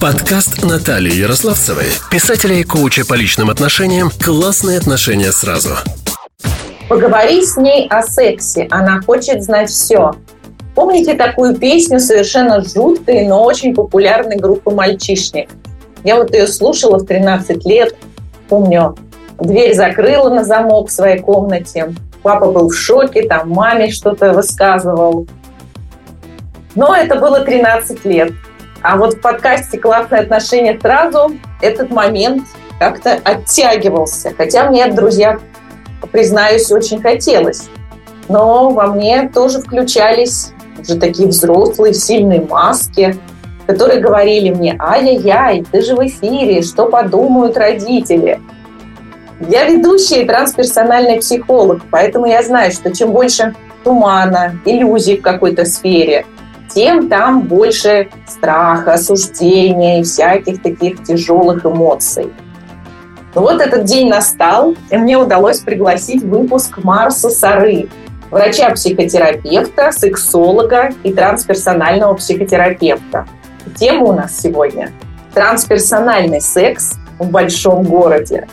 Подкаст 0.00 0.64
Натальи 0.64 1.12
Ярославцевой, 1.12 1.84
писателя 2.10 2.54
и 2.54 2.64
коуча 2.64 3.06
по 3.06 3.12
личным 3.12 3.50
отношениям 3.50 4.08
«Классные 4.24 4.78
отношения 4.78 5.30
сразу». 5.30 5.76
Поговори 6.88 7.44
с 7.44 7.58
ней 7.58 7.86
о 7.86 8.02
сексе, 8.02 8.66
она 8.70 9.02
хочет 9.02 9.42
знать 9.42 9.68
все. 9.68 10.12
Помните 10.74 11.12
такую 11.12 11.54
песню 11.54 12.00
совершенно 12.00 12.64
жуткой, 12.64 13.26
но 13.26 13.44
очень 13.44 13.74
популярной 13.74 14.36
группы 14.36 14.70
«Мальчишник»? 14.70 15.50
Я 16.02 16.16
вот 16.16 16.32
ее 16.32 16.46
слушала 16.46 16.96
в 16.96 17.04
13 17.04 17.66
лет, 17.66 17.94
помню, 18.48 18.96
дверь 19.38 19.74
закрыла 19.74 20.30
на 20.30 20.44
замок 20.44 20.88
в 20.88 20.92
своей 20.92 21.18
комнате, 21.18 21.94
папа 22.22 22.50
был 22.50 22.70
в 22.70 22.74
шоке, 22.74 23.28
там 23.28 23.50
маме 23.50 23.90
что-то 23.90 24.32
высказывал. 24.32 25.26
Но 26.74 26.94
это 26.94 27.16
было 27.16 27.40
13 27.40 28.02
лет. 28.06 28.32
А 28.82 28.96
вот 28.96 29.14
в 29.14 29.20
подкасте 29.20 29.78
«Классные 29.78 30.22
отношения» 30.22 30.78
сразу 30.80 31.32
этот 31.60 31.90
момент 31.90 32.44
как-то 32.78 33.20
оттягивался. 33.24 34.32
Хотя 34.36 34.70
мне, 34.70 34.86
друзья, 34.90 35.38
признаюсь, 36.12 36.72
очень 36.72 37.00
хотелось. 37.02 37.68
Но 38.28 38.70
во 38.70 38.86
мне 38.86 39.28
тоже 39.28 39.58
включались 39.58 40.52
уже 40.78 40.98
такие 40.98 41.28
взрослые, 41.28 41.92
сильные 41.92 42.40
маски, 42.40 43.18
которые 43.66 44.00
говорили 44.00 44.50
мне, 44.50 44.76
ай-яй-яй, 44.78 45.64
ты 45.70 45.82
же 45.82 45.94
в 45.94 46.06
эфире, 46.06 46.62
что 46.62 46.86
подумают 46.86 47.58
родители? 47.58 48.40
Я 49.40 49.66
ведущая 49.66 50.22
и 50.22 50.26
трансперсональный 50.26 51.18
психолог, 51.18 51.82
поэтому 51.90 52.26
я 52.26 52.42
знаю, 52.42 52.72
что 52.72 52.94
чем 52.94 53.12
больше 53.12 53.54
тумана, 53.84 54.58
иллюзий 54.64 55.18
в 55.18 55.22
какой-то 55.22 55.66
сфере– 55.66 56.24
тем 56.74 57.08
там 57.08 57.42
больше 57.42 58.08
страха, 58.26 58.94
осуждения 58.94 60.00
и 60.00 60.02
всяких 60.02 60.62
таких 60.62 61.02
тяжелых 61.02 61.64
эмоций. 61.66 62.32
Но 63.34 63.42
вот 63.42 63.60
этот 63.60 63.84
день 63.84 64.08
настал, 64.08 64.74
и 64.90 64.96
мне 64.96 65.16
удалось 65.16 65.60
пригласить 65.60 66.22
выпуск 66.22 66.78
Марса 66.82 67.30
Сары, 67.30 67.88
врача-психотерапевта, 68.30 69.92
сексолога 69.92 70.90
и 71.02 71.12
трансперсонального 71.12 72.14
психотерапевта. 72.14 73.26
Тема 73.76 74.06
у 74.06 74.12
нас 74.12 74.40
сегодня– 74.40 74.90
трансперсональный 75.34 76.40
секс 76.40 76.94
в 77.18 77.30
большом 77.30 77.84
городе. 77.84 78.48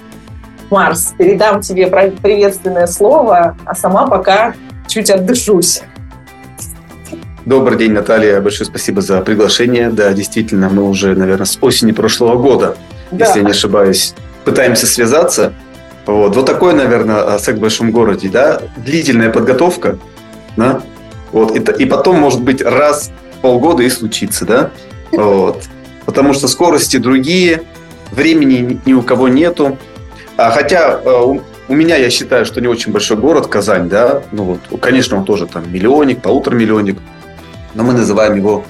Марс, 0.69 1.13
передам 1.17 1.61
тебе 1.61 1.87
приветственное 1.87 2.87
слово, 2.87 3.57
а 3.65 3.73
сама 3.73 4.07
пока 4.07 4.53
чуть 4.87 5.09
отдышусь. 5.09 5.81
Добрый 7.47 7.77
день, 7.77 7.93
Наталья. 7.93 8.41
Большое 8.41 8.65
спасибо 8.65 8.99
за 8.99 9.21
приглашение. 9.21 9.89
Да, 9.89 10.11
действительно, 10.11 10.67
мы 10.67 10.83
уже, 10.83 11.15
наверное, 11.15 11.45
с 11.45 11.57
осени 11.61 11.93
прошлого 11.93 12.35
года, 12.35 12.75
да. 13.09 13.25
если 13.25 13.39
я 13.39 13.45
не 13.45 13.51
ошибаюсь, 13.51 14.13
пытаемся 14.43 14.85
связаться. 14.85 15.53
Вот, 16.05 16.35
вот 16.35 16.45
такой, 16.45 16.73
наверное, 16.73 17.37
секс 17.37 17.57
в 17.57 17.61
большом 17.61 17.91
городе, 17.91 18.27
да, 18.27 18.61
длительная 18.75 19.29
подготовка, 19.29 19.97
да, 20.57 20.81
вот, 21.31 21.55
и, 21.55 21.83
и 21.83 21.85
потом, 21.85 22.17
может 22.17 22.41
быть, 22.41 22.61
раз 22.61 23.11
в 23.37 23.41
полгода 23.41 23.81
и 23.81 23.89
случится, 23.89 24.43
да, 24.43 24.71
вот, 25.13 25.63
потому 26.05 26.33
что 26.33 26.49
скорости 26.49 26.97
другие, 26.97 27.63
времени 28.11 28.81
ни 28.85 28.91
у 28.91 29.01
кого 29.01 29.29
нету, 29.29 29.77
а, 30.35 30.51
хотя 30.51 30.99
э, 31.01 31.09
у, 31.09 31.41
у 31.69 31.73
меня, 31.73 31.95
я 31.95 32.09
считаю, 32.09 32.45
что 32.45 32.59
не 32.59 32.67
очень 32.67 32.91
большой 32.91 33.15
город, 33.15 33.47
Казань, 33.47 33.87
да, 33.87 34.23
ну 34.33 34.59
вот, 34.69 34.81
конечно, 34.81 35.17
он 35.17 35.23
тоже 35.23 35.47
там 35.47 35.71
миллионник, 35.71 36.21
полутора 36.21 36.55
миллионник, 36.55 36.97
но 37.77 37.83
мы 37.83 37.93
называем 37.93 38.35
его 38.35 38.65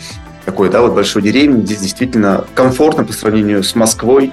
такой, 0.46 0.70
да, 0.70 0.82
вот 0.82 0.94
большой 0.94 1.22
деревней. 1.22 1.66
Здесь 1.66 1.80
действительно 1.80 2.46
комфортно 2.54 3.04
по 3.04 3.14
сравнению 3.14 3.64
с 3.64 3.74
Москвой. 3.74 4.32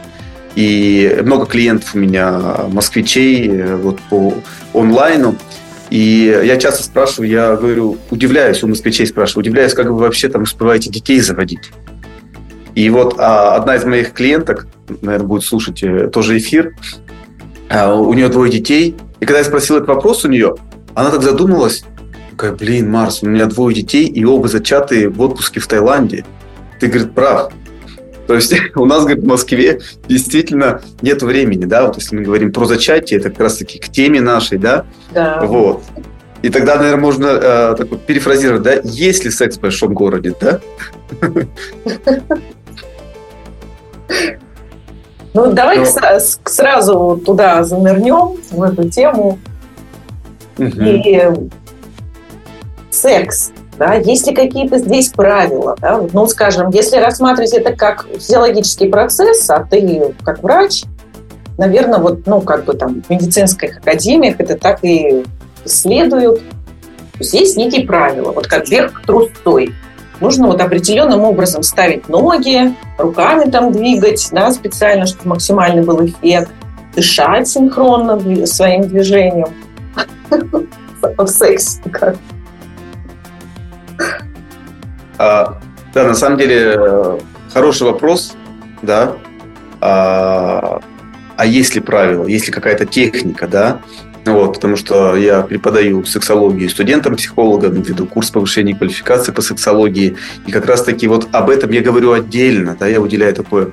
И 0.54 1.18
много 1.22 1.46
клиентов 1.46 1.94
у 1.94 1.98
меня, 1.98 2.40
москвичей, 2.70 3.48
э, 3.48 3.76
вот 3.76 3.98
по 4.10 4.34
онлайну. 4.72 5.36
И 5.90 6.40
я 6.44 6.56
часто 6.56 6.82
спрашиваю, 6.82 7.30
я 7.30 7.56
говорю, 7.56 7.98
удивляюсь, 8.10 8.62
у 8.62 8.68
москвичей 8.68 9.06
спрашиваю, 9.06 9.42
удивляюсь, 9.42 9.74
как 9.74 9.86
вы 9.86 9.98
вообще 9.98 10.28
там 10.28 10.42
успеваете 10.42 10.90
детей 10.90 11.20
заводить. 11.20 11.70
И 12.74 12.90
вот 12.90 13.14
а, 13.18 13.54
одна 13.56 13.76
из 13.76 13.84
моих 13.84 14.12
клиенток, 14.12 14.66
наверное, 15.02 15.26
будет 15.26 15.44
слушать 15.44 15.82
э, 15.82 16.08
тоже 16.08 16.38
эфир, 16.38 16.74
а, 17.68 17.94
у 17.94 18.12
нее 18.14 18.28
двое 18.28 18.50
детей. 18.50 18.96
И 19.20 19.26
когда 19.26 19.38
я 19.38 19.44
спросил 19.44 19.76
этот 19.76 19.88
вопрос 19.88 20.24
у 20.24 20.28
нее, 20.28 20.56
она 20.94 21.10
так 21.10 21.22
задумалась, 21.22 21.84
Такая, 22.36 22.52
блин, 22.52 22.90
Марс, 22.90 23.22
у 23.22 23.28
меня 23.28 23.46
двое 23.46 23.76
детей, 23.76 24.06
и 24.06 24.24
оба 24.24 24.48
зачатые 24.48 25.08
в 25.08 25.20
отпуске 25.20 25.60
в 25.60 25.68
Таиланде. 25.68 26.24
Ты, 26.80 26.88
говорит, 26.88 27.14
прав. 27.14 27.52
То 28.26 28.34
есть 28.34 28.52
у 28.74 28.86
нас, 28.86 29.04
говорит, 29.04 29.22
в 29.22 29.26
Москве 29.26 29.80
действительно 30.08 30.82
нет 31.00 31.22
времени, 31.22 31.64
да, 31.64 31.86
вот 31.86 31.96
если 31.96 32.16
мы 32.16 32.22
говорим 32.22 32.52
про 32.52 32.64
зачатие, 32.64 33.20
это 33.20 33.30
как 33.30 33.38
раз-таки 33.38 33.78
к 33.78 33.88
теме 33.88 34.20
нашей, 34.20 34.58
да, 34.58 34.84
да. 35.12 35.42
вот. 35.44 35.84
И 36.42 36.48
тогда, 36.48 36.74
наверное, 36.74 37.00
можно 37.00 37.26
э, 37.26 37.74
так 37.78 37.88
вот 37.88 38.04
перефразировать, 38.04 38.62
да, 38.62 38.80
есть 38.82 39.24
ли 39.24 39.30
секс 39.30 39.56
в 39.56 39.60
большом 39.60 39.94
городе, 39.94 40.34
да? 40.40 40.60
Ну, 45.34 45.52
давай 45.52 45.78
Но... 45.78 45.86
сразу 46.44 47.22
туда 47.24 47.62
занырнем, 47.62 48.38
в 48.50 48.62
эту 48.62 48.88
тему. 48.90 49.38
Угу. 50.58 50.66
И 50.66 51.28
секс, 52.94 53.50
да, 53.78 53.94
есть 53.94 54.26
ли 54.26 54.34
какие-то 54.34 54.78
здесь 54.78 55.08
правила, 55.08 55.76
да? 55.80 56.00
ну, 56.12 56.26
скажем, 56.26 56.70
если 56.70 56.96
рассматривать 56.98 57.52
это 57.52 57.72
как 57.74 58.06
физиологический 58.12 58.88
процесс, 58.88 59.48
а 59.50 59.66
ты 59.68 60.14
как 60.22 60.42
врач, 60.42 60.84
наверное, 61.58 61.98
вот, 61.98 62.26
ну, 62.26 62.40
как 62.40 62.64
бы 62.64 62.74
там 62.74 63.02
в 63.02 63.10
медицинских 63.10 63.78
академиях 63.78 64.36
это 64.38 64.56
так 64.56 64.84
и 64.84 65.24
исследуют. 65.64 66.38
То 66.38 67.20
есть 67.20 67.34
есть 67.34 67.56
некие 67.56 67.86
правила, 67.86 68.32
вот 68.32 68.46
как 68.46 68.68
верх 68.68 69.02
трустой. 69.06 69.72
Нужно 70.20 70.46
вот 70.48 70.60
определенным 70.60 71.22
образом 71.22 71.62
ставить 71.62 72.08
ноги, 72.08 72.74
руками 72.98 73.50
там 73.50 73.72
двигать, 73.72 74.28
да, 74.32 74.50
специально, 74.52 75.06
чтобы 75.06 75.30
максимальный 75.30 75.82
был 75.82 76.04
эффект, 76.06 76.50
дышать 76.94 77.48
синхронно 77.48 78.46
своим 78.46 78.88
движением. 78.88 79.48
В 81.18 81.26
сексе 81.26 81.80
как 81.90 82.16
а, 85.18 85.60
да, 85.92 86.04
на 86.04 86.14
самом 86.14 86.38
деле 86.38 87.20
хороший 87.52 87.84
вопрос, 87.84 88.34
да. 88.82 89.16
А, 89.80 90.80
а 91.36 91.46
есть 91.46 91.74
ли 91.74 91.80
правила, 91.80 92.26
есть 92.26 92.46
ли 92.46 92.52
какая-то 92.52 92.86
техника, 92.86 93.46
да? 93.46 93.80
Вот, 94.24 94.54
потому 94.54 94.76
что 94.76 95.16
я 95.16 95.42
преподаю 95.42 96.04
сексологию 96.04 96.70
студентам-психологам, 96.70 97.82
веду 97.82 98.06
курс 98.06 98.30
повышения 98.30 98.74
квалификации 98.74 99.32
по 99.32 99.42
сексологии. 99.42 100.16
И 100.46 100.52
как 100.52 100.64
раз-таки 100.66 101.06
вот 101.08 101.28
об 101.32 101.50
этом 101.50 101.70
я 101.70 101.82
говорю 101.82 102.12
отдельно. 102.12 102.76
Да, 102.78 102.86
я 102.86 103.00
уделяю 103.00 103.34
такое 103.34 103.72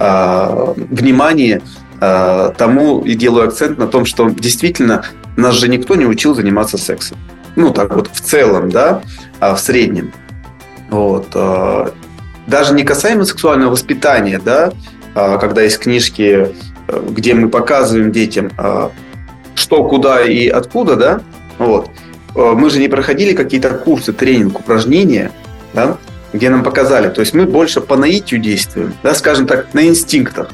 а, 0.00 0.74
внимание 0.76 1.62
а, 2.00 2.50
тому 2.50 3.02
и 3.02 3.14
делаю 3.14 3.46
акцент 3.46 3.78
на 3.78 3.86
том, 3.86 4.04
что 4.04 4.28
действительно 4.28 5.04
нас 5.36 5.54
же 5.54 5.68
никто 5.68 5.94
не 5.94 6.04
учил 6.04 6.34
заниматься 6.34 6.78
сексом. 6.78 7.16
Ну, 7.54 7.70
так 7.70 7.94
вот 7.94 8.08
в 8.12 8.20
целом, 8.20 8.70
да, 8.70 9.02
а 9.38 9.54
в 9.54 9.60
среднем. 9.60 10.12
Вот. 10.92 11.28
Э, 11.34 11.88
даже 12.46 12.74
не 12.74 12.84
касаемо 12.84 13.24
сексуального 13.24 13.70
воспитания, 13.70 14.38
да, 14.38 14.72
а 15.14 15.38
когда 15.38 15.62
есть 15.62 15.78
книжки, 15.78 16.54
э, 16.86 17.02
где 17.10 17.32
мы 17.32 17.48
показываем 17.48 18.12
детям, 18.12 18.50
э, 18.58 18.90
что, 19.54 19.84
куда 19.84 20.22
и 20.22 20.48
откуда, 20.48 20.96
да, 20.96 21.20
вот. 21.58 21.90
Мы 22.34 22.70
же 22.70 22.78
не 22.78 22.88
проходили 22.88 23.34
какие-то 23.34 23.70
курсы, 23.70 24.12
тренинг, 24.14 24.60
упражнения, 24.60 25.32
да, 25.74 25.98
где 26.32 26.48
нам 26.48 26.62
показали. 26.62 27.10
То 27.10 27.20
есть 27.20 27.34
мы 27.34 27.44
больше 27.44 27.82
по 27.82 27.96
наитию 27.96 28.40
действуем, 28.40 28.94
да, 29.02 29.14
скажем 29.14 29.46
так, 29.46 29.74
на 29.74 29.86
инстинктах. 29.86 30.50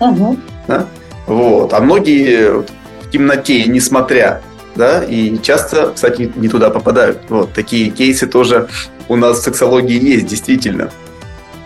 Угу. 0.00 0.38
Да? 0.66 0.86
Вот. 1.26 1.74
А 1.74 1.80
многие 1.80 2.62
в 2.62 3.10
темноте, 3.10 3.64
несмотря, 3.64 4.40
да, 4.76 5.02
и 5.02 5.38
часто, 5.42 5.92
кстати, 5.94 6.32
не 6.36 6.48
туда 6.48 6.70
попадают. 6.70 7.18
Вот. 7.28 7.52
Такие 7.52 7.90
кейсы 7.90 8.26
тоже 8.26 8.68
у 9.08 9.16
нас 9.16 9.38
в 9.38 9.42
сексологии 9.42 10.02
есть, 10.02 10.26
действительно. 10.26 10.90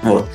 Вот. 0.03 0.29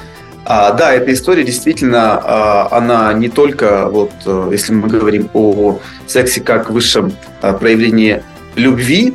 А, 0.45 0.73
да, 0.73 0.93
эта 0.93 1.13
история 1.13 1.43
действительно, 1.43 2.19
а, 2.21 2.67
она 2.71 3.13
не 3.13 3.29
только, 3.29 3.87
вот, 3.89 4.11
э, 4.25 4.49
если 4.51 4.73
мы 4.73 4.89
говорим 4.89 5.29
о 5.33 5.79
сексе 6.05 6.41
как 6.41 6.69
высшем 6.69 7.13
а, 7.41 7.53
проявлении 7.53 8.23
любви, 8.55 9.13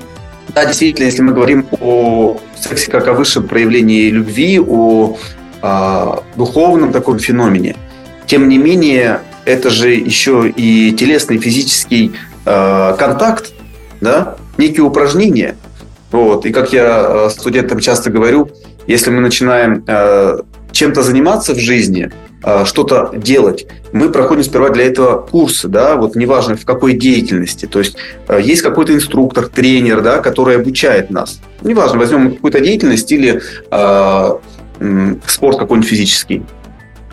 да, 0.55 0.65
действительно, 0.65 1.05
если 1.05 1.21
мы 1.21 1.35
говорим 1.35 1.67
о 1.81 2.41
сексе 2.59 2.91
как 2.91 3.09
о 3.09 3.13
высшем 3.13 3.47
проявлении 3.47 4.09
любви, 4.09 4.59
о 4.59 5.19
а, 5.61 6.23
духовном 6.37 6.93
таком 6.93 7.19
феномене, 7.19 7.77
тем 8.27 8.49
не 8.49 8.57
менее, 8.57 9.21
это 9.45 9.69
же 9.69 9.91
еще 9.91 10.49
и 10.49 10.93
телесный 10.93 11.39
физический 11.39 12.13
а, 12.49 12.93
контакт, 12.95 13.53
да, 14.01 14.37
некие 14.57 14.83
упражнения– 14.83 15.57
вот. 16.11 16.47
И 16.47 16.53
как 16.53 16.73
я 16.73 17.27
э, 17.27 17.31
студентам 17.31 17.81
часто 17.81 18.11
говорю, 18.11 18.51
если 18.87 19.11
мы 19.11 19.21
начинаем 19.21 19.85
э, 19.87 20.39
чем-то 20.73 21.03
заниматься 21.03 21.55
в 21.55 21.59
жизни, 21.59 22.11
что-то 22.67 23.11
делать, 23.17 23.67
мы 23.93 24.11
проходим 24.11 24.45
сперва 24.45 24.69
для 24.71 24.87
этого 24.87 25.21
курсы, 25.21 25.67
да, 25.67 25.97
вот 25.97 26.15
неважно 26.15 26.57
в 26.57 26.65
какой 26.65 26.93
деятельности. 26.93 27.67
То 27.67 27.81
есть 27.81 27.97
есть 28.39 28.63
какой-то 28.63 28.95
инструктор, 28.95 29.49
тренер, 29.49 30.03
да, 30.03 30.19
который 30.19 30.55
обучает 30.55 31.11
нас. 31.11 31.41
Неважно, 31.63 31.99
возьмем 31.99 32.37
какую-то 32.37 32.61
деятельность 32.61 33.11
или 33.11 33.43
э, 33.73 35.19
спорт 35.27 35.59
какой-нибудь 35.59 35.91
физический. 35.91 36.45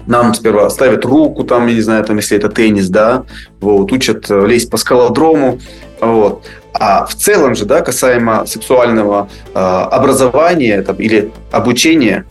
Нам 0.07 0.33
сперва 0.33 0.69
ставят 0.69 1.05
руку, 1.05 1.43
там, 1.43 1.67
я 1.67 1.73
не 1.73 1.81
знаю, 1.81 2.03
там, 2.03 2.17
если 2.17 2.37
это 2.37 2.49
теннис, 2.49 2.89
да, 2.89 3.23
вот, 3.59 3.91
учат 3.91 4.29
э, 4.29 4.45
лезть 4.45 4.69
по 4.69 4.77
скалодрому, 4.77 5.59
вот. 5.99 6.45
А 6.73 7.05
в 7.05 7.15
целом 7.15 7.55
же, 7.55 7.65
да, 7.65 7.81
касаемо 7.81 8.45
сексуального 8.45 9.29
э, 9.53 9.59
образования 9.59 10.81
там, 10.81 10.97
или 10.97 11.31
обучения, 11.51 12.25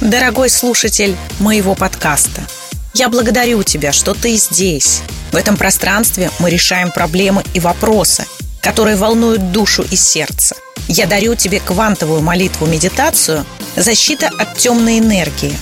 Дорогой 0.00 0.48
слушатель 0.48 1.16
моего 1.40 1.74
подкаста, 1.74 2.42
я 2.94 3.08
благодарю 3.08 3.64
тебя, 3.64 3.90
что 3.90 4.14
ты 4.14 4.36
здесь. 4.36 5.02
В 5.32 5.34
этом 5.36 5.56
пространстве 5.56 6.30
мы 6.38 6.50
решаем 6.50 6.92
проблемы 6.92 7.42
и 7.52 7.58
вопросы, 7.58 8.24
которые 8.62 8.96
волнуют 8.96 9.50
душу 9.50 9.84
и 9.90 9.96
сердце. 9.96 10.54
Я 10.86 11.06
дарю 11.08 11.34
тебе 11.34 11.58
квантовую 11.58 12.20
молитву-медитацию 12.22 13.44
«Защита 13.74 14.30
от 14.38 14.56
темной 14.56 15.00
энергии». 15.00 15.52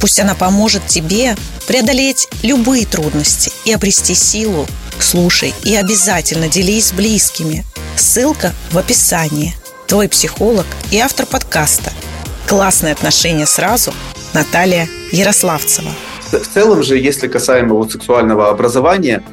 Пусть 0.00 0.20
она 0.20 0.34
поможет 0.34 0.86
тебе 0.86 1.36
преодолеть 1.66 2.28
любые 2.42 2.86
трудности 2.86 3.52
и 3.64 3.72
обрести 3.72 4.14
силу. 4.14 4.66
Слушай 4.98 5.54
и 5.64 5.74
обязательно 5.74 6.48
делись 6.48 6.86
с 6.86 6.92
близкими. 6.92 7.64
Ссылка 7.96 8.52
в 8.70 8.78
описании. 8.78 9.54
Твой 9.86 10.08
психолог 10.08 10.66
и 10.90 10.98
автор 10.98 11.26
подкаста– 11.26 11.92
Классные 12.46 12.92
отношения 12.92 13.44
сразу. 13.44 13.92
Наталья 14.32 14.86
Ярославцева. 15.10 15.90
В 16.30 16.46
целом 16.46 16.84
же, 16.84 16.96
если 16.96 17.26
касаемо 17.26 17.74
вот 17.74 17.90
сексуального 17.90 18.50
образования, 18.50 19.24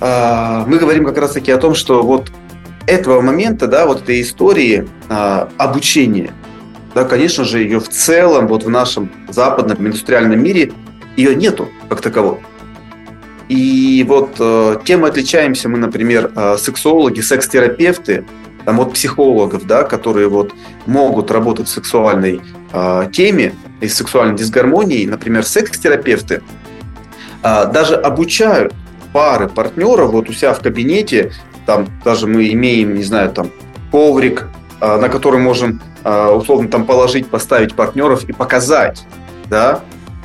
а, 0.00 0.64
мы 0.68 0.78
говорим 0.78 1.04
как 1.04 1.18
раз-таки 1.18 1.50
о 1.50 1.58
том, 1.58 1.74
что 1.74 2.02
вот 2.02 2.30
этого 2.86 3.20
момента, 3.22 3.66
да, 3.66 3.86
вот 3.86 4.02
этой 4.02 4.22
истории 4.22 4.88
а, 5.08 5.48
обучения, 5.56 6.32
да, 6.96 7.04
конечно 7.04 7.44
же, 7.44 7.58
ее 7.58 7.78
в 7.78 7.90
целом 7.90 8.46
вот 8.46 8.62
в 8.62 8.70
нашем 8.70 9.10
западном 9.28 9.86
индустриальном 9.86 10.42
мире 10.42 10.72
ее 11.14 11.36
нету 11.36 11.68
как 11.90 12.00
такового. 12.00 12.38
И 13.50 14.02
вот 14.08 14.36
э, 14.38 14.78
тем 14.82 15.04
отличаемся 15.04 15.68
мы, 15.68 15.76
например, 15.76 16.32
э, 16.34 16.56
сексологи, 16.58 17.20
секс-терапевты 17.20 18.24
там, 18.64 18.80
от 18.80 18.94
психологов, 18.94 19.66
да, 19.66 19.82
которые 19.82 20.28
вот 20.28 20.54
могут 20.86 21.30
работать 21.30 21.68
в 21.68 21.70
сексуальной 21.70 22.40
э, 22.72 23.08
теме 23.12 23.52
и 23.82 23.88
сексуальной 23.88 24.38
дисгармонии, 24.38 25.04
например, 25.04 25.44
секс-терапевты, 25.44 26.42
э, 27.42 27.72
даже 27.74 27.96
обучают 27.96 28.72
пары 29.12 29.50
партнеров 29.50 30.12
вот 30.12 30.30
у 30.30 30.32
себя 30.32 30.54
в 30.54 30.60
кабинете, 30.60 31.30
там 31.66 31.88
даже 32.06 32.26
мы 32.26 32.50
имеем, 32.52 32.94
не 32.94 33.02
знаю, 33.02 33.32
там 33.32 33.50
коврик, 33.92 34.48
на 34.80 35.08
который 35.08 35.40
можем 35.40 35.80
э, 36.04 36.28
условно 36.28 36.68
там 36.68 36.84
положить, 36.84 37.28
поставить 37.28 37.74
партнеров 37.74 38.24
и 38.24 38.32
показать, 38.32 39.04
да, 39.48 39.80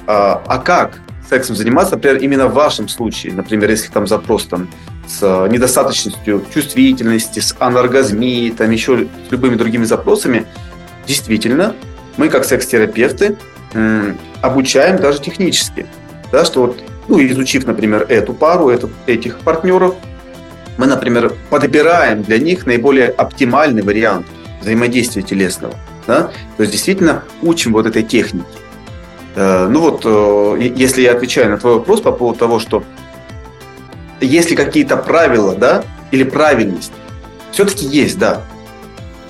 а 0.07 0.57
как 0.57 0.99
сексом 1.29 1.55
заниматься, 1.55 1.95
например, 1.95 2.17
именно 2.17 2.47
в 2.47 2.53
вашем 2.53 2.89
случае, 2.89 3.33
например, 3.33 3.69
если 3.69 3.89
там 3.89 4.07
запрос 4.07 4.45
там 4.45 4.67
с 5.07 5.47
недостаточностью 5.49 6.43
чувствительности, 6.53 7.39
с 7.39 7.55
аноргазмией, 7.59 8.51
там 8.51 8.71
еще 8.71 9.07
с 9.27 9.31
любыми 9.31 9.55
другими 9.55 9.85
запросами, 9.85 10.45
действительно, 11.07 11.75
мы 12.17 12.27
как 12.27 12.43
секс-терапевты 12.43 13.37
обучаем 14.41 14.97
даже 14.97 15.21
технически, 15.21 15.85
да, 16.31 16.43
что 16.43 16.61
вот, 16.63 16.83
ну, 17.07 17.25
изучив, 17.25 17.65
например, 17.65 18.05
эту 18.09 18.33
пару, 18.33 18.69
эту, 18.69 18.89
этих 19.05 19.39
партнеров, 19.39 19.95
мы, 20.77 20.87
например, 20.87 21.33
подбираем 21.49 22.23
для 22.23 22.39
них 22.39 22.65
наиболее 22.65 23.07
оптимальный 23.09 23.83
вариант 23.83 24.25
взаимодействия 24.61 25.21
телесного. 25.21 25.73
Да? 26.07 26.31
То 26.57 26.63
есть 26.63 26.71
действительно 26.71 27.23
учим 27.41 27.73
вот 27.73 27.85
этой 27.85 28.03
технике. 28.03 28.47
Э, 29.35 29.67
ну 29.67 29.81
вот, 29.81 30.01
э, 30.05 30.71
если 30.75 31.01
я 31.01 31.13
отвечаю 31.13 31.49
на 31.51 31.57
твой 31.57 31.75
вопрос 31.75 32.01
по 32.01 32.11
поводу 32.11 32.39
того, 32.39 32.59
что 32.59 32.83
если 34.21 34.55
какие-то 34.55 34.97
правила, 34.97 35.55
да, 35.55 35.83
или 36.11 36.23
правильность, 36.23 36.93
все-таки 37.51 37.85
есть, 37.85 38.17
да. 38.17 38.41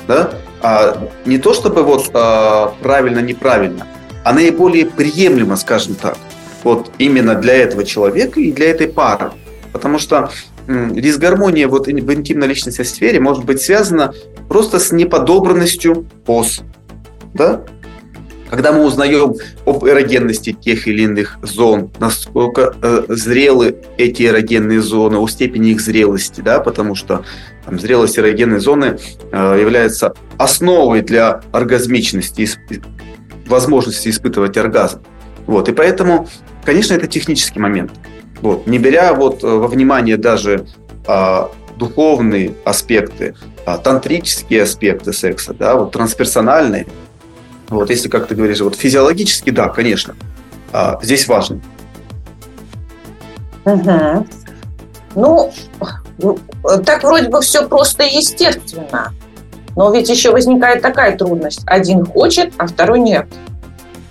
да? 0.07 0.31
А 0.61 1.07
не 1.25 1.37
то 1.37 1.53
чтобы 1.53 1.81
вот 1.83 2.11
а, 2.13 2.75
правильно-неправильно, 2.81 3.87
а 4.23 4.33
наиболее 4.33 4.85
приемлемо, 4.85 5.55
скажем 5.55 5.95
так, 5.95 6.17
вот 6.63 6.91
именно 6.99 7.33
для 7.35 7.55
этого 7.55 7.83
человека 7.83 8.39
и 8.39 8.51
для 8.51 8.69
этой 8.69 8.87
пары. 8.87 9.31
Потому 9.71 9.97
что 9.97 10.29
дисгармония 10.95 11.67
вот 11.67 11.87
в 11.87 12.13
интимно-личностной 12.13 12.85
сфере 12.85 13.19
может 13.19 13.45
быть 13.45 13.61
связана 13.61 14.13
просто 14.47 14.79
с 14.79 14.91
неподобранностью 14.91 16.07
поз. 16.25 16.61
Да? 17.33 17.63
Когда 18.49 18.73
мы 18.73 18.83
узнаем 18.83 19.35
об 19.65 19.85
эрогенности 19.85 20.51
тех 20.51 20.85
или 20.85 21.03
иных 21.03 21.37
зон, 21.41 21.89
насколько 21.99 22.75
э, 22.81 23.05
зрелы 23.07 23.77
эти 23.97 24.23
эрогенные 24.23 24.81
зоны, 24.81 25.19
о 25.19 25.27
степени 25.29 25.69
их 25.71 25.79
зрелости, 25.79 26.41
да, 26.41 26.59
потому 26.59 26.93
что 26.93 27.23
там, 27.65 27.79
зрелость 27.79 28.19
эрогенной 28.19 28.59
зоны 28.59 28.99
э, 29.31 29.57
является 29.57 30.15
основой 30.37 31.01
для 31.01 31.41
оргазмичности, 31.53 32.49
возможности 33.47 34.09
испытывать 34.09 34.57
оргазм. 34.57 35.01
Вот, 35.47 35.69
и 35.69 35.71
поэтому, 35.71 36.27
конечно, 36.65 36.93
это 36.93 37.07
технический 37.07 37.59
момент. 37.59 37.91
Вот, 38.41 38.67
не 38.67 38.79
беря 38.79 39.13
вот 39.13 39.43
э, 39.43 39.47
во 39.47 39.67
внимание 39.67 40.17
даже 40.17 40.65
а, 41.05 41.51
духовные 41.77 42.53
аспекты, 42.65 43.35
а, 43.65 43.77
тантрические 43.77 44.63
аспекты 44.63 45.13
секса, 45.13 45.53
да, 45.53 45.75
вот 45.75 45.91
трансперсональные, 45.91 46.87
вот, 47.69 47.89
если, 47.89 48.09
как 48.09 48.27
ты 48.27 48.35
говоришь, 48.35 48.61
вот 48.61 48.75
физиологически, 48.75 49.51
да, 49.51 49.69
конечно, 49.69 50.15
а, 50.73 50.99
здесь 51.01 51.27
важно. 51.27 51.61
Угу. 53.65 54.27
Ну, 55.15 55.53
так 56.85 57.03
вроде 57.03 57.29
бы 57.29 57.41
все 57.41 57.67
просто 57.67 58.03
и 58.03 58.17
естественно. 58.17 59.13
Но 59.75 59.93
ведь 59.93 60.09
еще 60.09 60.31
возникает 60.31 60.81
такая 60.81 61.17
трудность. 61.17 61.61
Один 61.65 62.05
хочет, 62.05 62.53
а 62.57 62.67
второй 62.67 62.99
нет. 62.99 63.27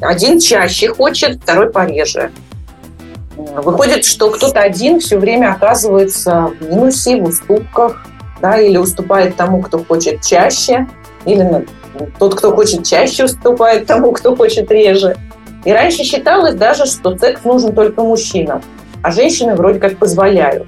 Один 0.00 0.40
чаще 0.40 0.88
хочет, 0.94 1.42
второй 1.42 1.70
пореже. 1.70 2.30
Выходит, 3.54 4.04
что 4.04 4.30
кто-то 4.30 4.60
один 4.60 5.00
все 5.00 5.18
время 5.18 5.52
оказывается 5.52 6.50
в 6.60 6.68
минусе, 6.68 7.20
в 7.20 7.24
уступках, 7.24 8.04
да, 8.40 8.58
или 8.58 8.76
уступает 8.76 9.36
тому, 9.36 9.62
кто 9.62 9.82
хочет 9.84 10.22
чаще, 10.22 10.86
или 11.24 11.66
тот, 12.18 12.34
кто 12.34 12.54
хочет 12.54 12.84
чаще, 12.84 13.24
уступает 13.24 13.86
тому, 13.86 14.12
кто 14.12 14.36
хочет 14.36 14.70
реже. 14.70 15.16
И 15.64 15.72
раньше 15.72 16.04
считалось 16.04 16.54
даже, 16.54 16.86
что 16.86 17.16
секс 17.18 17.44
нужен 17.44 17.74
только 17.74 18.02
мужчинам, 18.02 18.62
а 19.02 19.10
женщины 19.10 19.54
вроде 19.54 19.78
как 19.78 19.98
позволяют. 19.98 20.66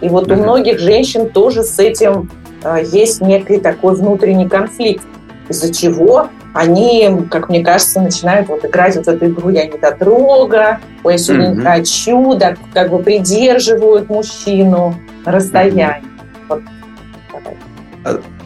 И 0.00 0.08
вот 0.08 0.30
у 0.30 0.34
многих 0.36 0.78
женщин 0.78 1.28
тоже 1.28 1.64
с 1.64 1.78
этим 1.78 2.30
э, 2.62 2.84
есть 2.84 3.20
некий 3.20 3.58
такой 3.58 3.96
внутренний 3.96 4.48
конфликт, 4.48 5.04
из-за 5.48 5.72
чего 5.72 6.28
они, 6.54 7.26
как 7.30 7.48
мне 7.48 7.64
кажется, 7.64 8.00
начинают 8.00 8.48
вот 8.48 8.64
играть 8.64 8.96
вот 8.96 9.06
эту 9.06 9.26
игру 9.26 9.50
«я 9.50 9.66
не 9.66 9.78
дотрога», 9.78 10.80
«ой, 11.04 11.12
я 11.12 11.18
сегодня 11.18 11.48
не 11.48 11.62
хочу», 11.62 12.34
да, 12.34 12.56
как 12.74 12.90
бы 12.90 12.98
придерживают 12.98 14.08
мужчину 14.08 14.94
на 15.24 15.32
расстоянии. 15.32 16.04
Вот. 16.48 16.62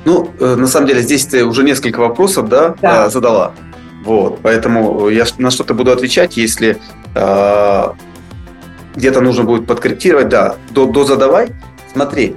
Ну, 0.04 0.28
э, 0.40 0.56
на 0.56 0.66
самом 0.66 0.88
деле, 0.88 1.02
здесь 1.02 1.26
ты 1.26 1.44
уже 1.44 1.62
несколько 1.62 2.00
вопросов 2.00 2.48
да, 2.48 2.74
да. 2.82 3.06
Э, 3.06 3.10
задала. 3.10 3.52
Вот, 4.04 4.40
поэтому 4.42 5.08
я 5.08 5.24
на 5.38 5.50
что-то 5.50 5.74
буду 5.74 5.92
отвечать, 5.92 6.36
если 6.36 6.78
э, 7.14 7.84
где-то 8.96 9.20
нужно 9.20 9.44
будет 9.44 9.66
подкорректировать, 9.66 10.28
да, 10.28 10.56
до, 10.70 10.86
до 10.86 11.04
задавай. 11.04 11.50
Смотри, 11.92 12.34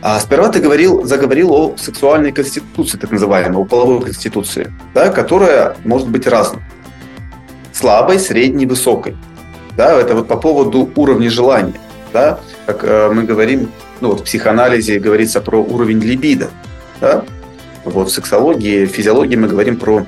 а 0.00 0.20
сперва 0.20 0.48
ты 0.48 0.60
говорил, 0.60 1.04
заговорил 1.04 1.52
о 1.52 1.76
сексуальной 1.76 2.32
конституции, 2.32 2.98
так 2.98 3.10
называемой, 3.10 3.58
о 3.58 3.64
половой 3.64 4.00
конституции, 4.02 4.72
да, 4.94 5.08
которая 5.10 5.76
может 5.84 6.08
быть 6.08 6.26
разной. 6.26 6.62
Слабой, 7.72 8.18
средней, 8.18 8.66
высокой. 8.66 9.16
Да, 9.76 9.92
это 10.00 10.14
вот 10.14 10.28
по 10.28 10.36
поводу 10.36 10.90
уровня 10.96 11.30
желания. 11.30 11.74
Да, 12.12 12.40
как 12.66 12.84
э, 12.84 13.10
мы 13.12 13.24
говорим, 13.24 13.70
ну 14.00 14.08
вот 14.10 14.20
в 14.20 14.24
психоанализе 14.24 14.98
говорится 14.98 15.40
про 15.40 15.58
уровень 15.58 16.00
либидо. 16.00 16.48
Да? 17.00 17.24
Вот 17.84 18.08
в 18.08 18.12
сексологии, 18.12 18.86
физиологии 18.86 19.36
мы 19.36 19.48
говорим 19.48 19.76
про 19.76 20.06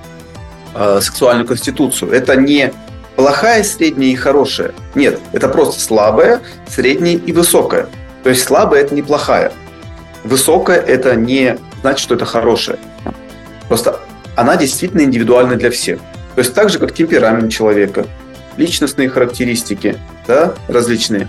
э, 0.75 1.01
сексуальную 1.03 1.47
конституцию. 1.47 2.13
Это 2.13 2.37
не 2.37 2.73
плохая, 3.17 3.63
средняя 3.65 4.13
и 4.13 4.17
хорошая. 4.17 4.73
Нет, 4.95 5.21
это 5.33 5.49
просто 5.49 5.81
слабая, 5.81 6.41
средняя 6.69 7.17
и 7.17 7.33
высокая. 7.33 7.87
То 8.23 8.31
есть 8.31 8.45
слабая– 8.45 8.81
это 8.83 8.95
не 8.95 9.03
плохая. 9.03 9.53
Высокая– 10.25 10.81
это 10.87 11.15
не 11.17 11.59
значит, 11.81 12.01
что 12.01 12.15
это 12.15 12.25
хорошая. 12.25 12.79
Просто 13.69 14.01
она 14.37 14.57
действительно 14.57 15.03
индивидуальна 15.03 15.57
для 15.57 15.71
всех. 15.71 16.01
То 16.35 16.41
есть 16.41 16.55
так 16.55 16.71
же, 16.71 16.79
как 16.79 16.95
темперамент 16.95 17.53
человека, 17.53 18.07
личностные 18.57 19.09
характеристики, 19.09 19.97
да, 20.27 20.55
различные. 20.69 21.29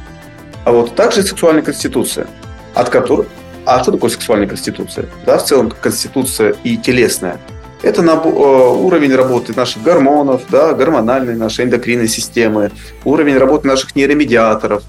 А 0.66 0.72
вот 0.72 0.96
также 0.96 1.24
сексуальная 1.24 1.64
конституция, 1.64 2.28
от 2.74 2.90
которой... 2.90 3.28
А 3.66 3.82
что 3.82 3.92
такое 3.92 4.10
сексуальная 4.10 4.48
конституция? 4.48 5.06
Да, 5.26 5.38
в 5.38 5.46
целом 5.46 5.72
конституция 5.72 6.56
и 6.64 6.78
телесная. 6.78 7.38
Это 7.84 8.02
на, 8.02 8.12
э, 8.12 8.18
уровень 8.18 9.16
работы 9.16 9.54
наших 9.56 9.82
гормонов, 9.84 10.44
да, 10.50 10.74
гормональной 10.74 11.36
нашей 11.36 11.66
эндокринной 11.66 12.08
системы, 12.08 12.72
уровень 13.06 13.38
работы 13.38 13.68
наших 13.68 13.96
нейромедиаторов, 13.96 14.84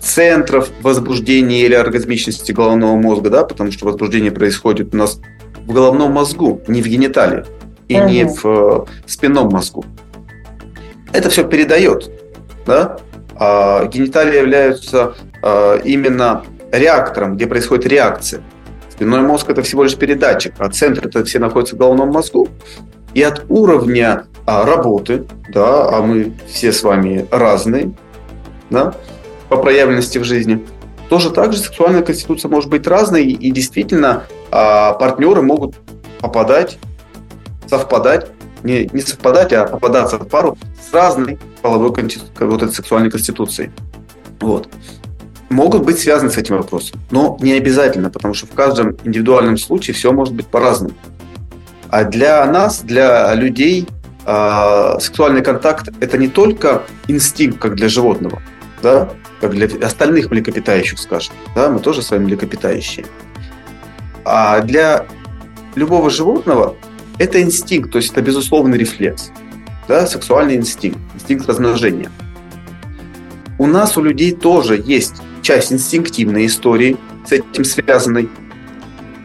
центров 0.00 0.70
возбуждения 0.82 1.62
или 1.62 1.74
оргазмичности 1.74 2.52
головного 2.52 2.96
мозга, 2.96 3.30
да, 3.30 3.44
потому 3.44 3.70
что 3.70 3.86
возбуждение 3.86 4.32
происходит 4.32 4.94
у 4.94 4.96
нас 4.96 5.20
в 5.66 5.72
головном 5.72 6.12
мозгу, 6.12 6.60
не 6.66 6.82
в 6.82 6.86
гениталиях 6.86 7.46
и 7.88 7.98
угу. 7.98 8.08
не 8.08 8.24
в 8.24 8.44
э, 8.44 8.84
спинном 9.06 9.48
мозгу. 9.48 9.84
Это 11.12 11.28
все 11.28 11.44
передает, 11.44 12.10
да? 12.66 12.98
А 13.36 13.86
гениталии 13.86 14.38
являются 14.38 15.14
э, 15.42 15.80
именно 15.84 16.44
реактором, 16.72 17.36
где 17.36 17.46
происходит 17.46 17.86
реакция. 17.86 18.42
Спинной 18.90 19.20
мозг 19.22 19.50
это 19.50 19.62
всего 19.62 19.84
лишь 19.84 19.96
передатчик, 19.96 20.54
а 20.58 20.70
центр 20.70 21.06
это 21.06 21.24
все 21.24 21.38
находится 21.38 21.74
в 21.74 21.78
головном 21.78 22.10
мозгу. 22.10 22.48
И 23.12 23.22
от 23.22 23.44
уровня 23.48 24.26
а, 24.46 24.64
работы, 24.64 25.24
да, 25.52 25.88
а 25.88 26.02
мы 26.02 26.32
все 26.48 26.72
с 26.72 26.82
вами 26.82 27.26
разные, 27.30 27.92
да, 28.68 28.94
по 29.50 29.58
проявленности 29.58 30.16
в 30.16 30.24
жизни, 30.24 30.64
тоже 31.10 31.30
так 31.30 31.52
же 31.52 31.58
сексуальная 31.58 32.02
конституция 32.02 32.48
может 32.48 32.70
быть 32.70 32.86
разной, 32.86 33.24
и 33.26 33.50
действительно 33.50 34.24
а, 34.50 34.92
партнеры 34.92 35.42
могут 35.42 35.74
попадать, 36.20 36.78
совпадать, 37.68 38.28
не, 38.62 38.88
не 38.92 39.00
совпадать, 39.00 39.52
а 39.52 39.66
попадаться 39.66 40.18
в 40.18 40.28
пару 40.28 40.56
с 40.88 40.94
разной 40.94 41.38
половой 41.62 41.88
вот 41.88 42.62
этой 42.62 42.72
сексуальной 42.72 43.10
конституцией. 43.10 43.70
Вот. 44.40 44.68
Могут 45.48 45.84
быть 45.84 45.98
связаны 45.98 46.30
с 46.30 46.36
этим 46.36 46.56
вопросом, 46.56 47.00
но 47.10 47.36
не 47.40 47.54
обязательно, 47.54 48.08
потому 48.08 48.34
что 48.34 48.46
в 48.46 48.50
каждом 48.50 48.96
индивидуальном 49.02 49.56
случае 49.56 49.94
все 49.94 50.12
может 50.12 50.32
быть 50.32 50.46
по-разному. 50.46 50.94
А 51.88 52.04
для 52.04 52.46
нас, 52.46 52.82
для 52.82 53.34
людей, 53.34 53.88
э, 54.24 54.96
сексуальный 55.00 55.42
контакт– 55.42 55.88
это 56.00 56.18
не 56.18 56.28
только 56.28 56.82
инстинкт, 57.08 57.58
как 57.58 57.74
для 57.74 57.88
животного, 57.88 58.40
да, 58.80 59.10
как 59.40 59.52
для 59.52 59.66
остальных 59.84 60.30
млекопитающих, 60.30 60.98
скажем. 60.98 61.34
Да, 61.54 61.70
мы 61.70 61.80
тоже 61.80 62.02
с 62.02 62.10
вами 62.10 62.24
млекопитающие. 62.24 63.06
А 64.24 64.60
для 64.60 65.06
любого 65.74 66.10
животного 66.10 66.76
это 67.18 67.40
инстинкт, 67.42 67.92
то 67.92 67.98
есть 67.98 68.12
это 68.12 68.22
безусловный 68.22 68.78
рефлекс. 68.78 69.30
Да, 69.88 70.06
сексуальный 70.06 70.56
инстинкт, 70.56 71.00
инстинкт 71.14 71.48
размножения. 71.48 72.10
У 73.58 73.66
нас, 73.66 73.96
у 73.96 74.02
людей 74.02 74.32
тоже 74.32 74.82
есть 74.84 75.16
часть 75.42 75.72
инстинктивной 75.72 76.46
истории 76.46 76.96
с 77.26 77.32
этим 77.32 77.64
связанной, 77.64 78.28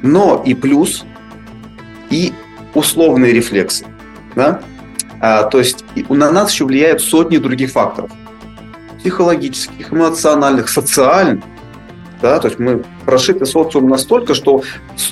но 0.02 0.42
и 0.46 0.54
плюс, 0.54 1.06
и 2.10 2.34
условные 2.74 3.34
рефлексы. 3.34 3.86
Да? 4.36 4.62
А, 5.20 5.44
то 5.44 5.60
есть 5.60 5.86
на 6.10 6.32
нас 6.32 6.52
еще 6.52 6.66
влияют 6.66 7.02
сотни 7.02 7.38
других 7.38 7.72
факторов– 7.72 8.12
психологических, 9.06 9.94
эмоциональных, 9.94 10.68
социальных. 10.68 11.44
Да, 12.24 12.40
то 12.40 12.48
есть 12.48 12.58
мы 12.58 12.84
прошиты 13.06 13.46
социум 13.46 13.88
настолько, 13.88 14.34
что 14.34 14.64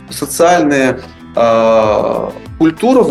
социальная 0.09 0.99
э, 1.35 2.29
культура 2.57 3.05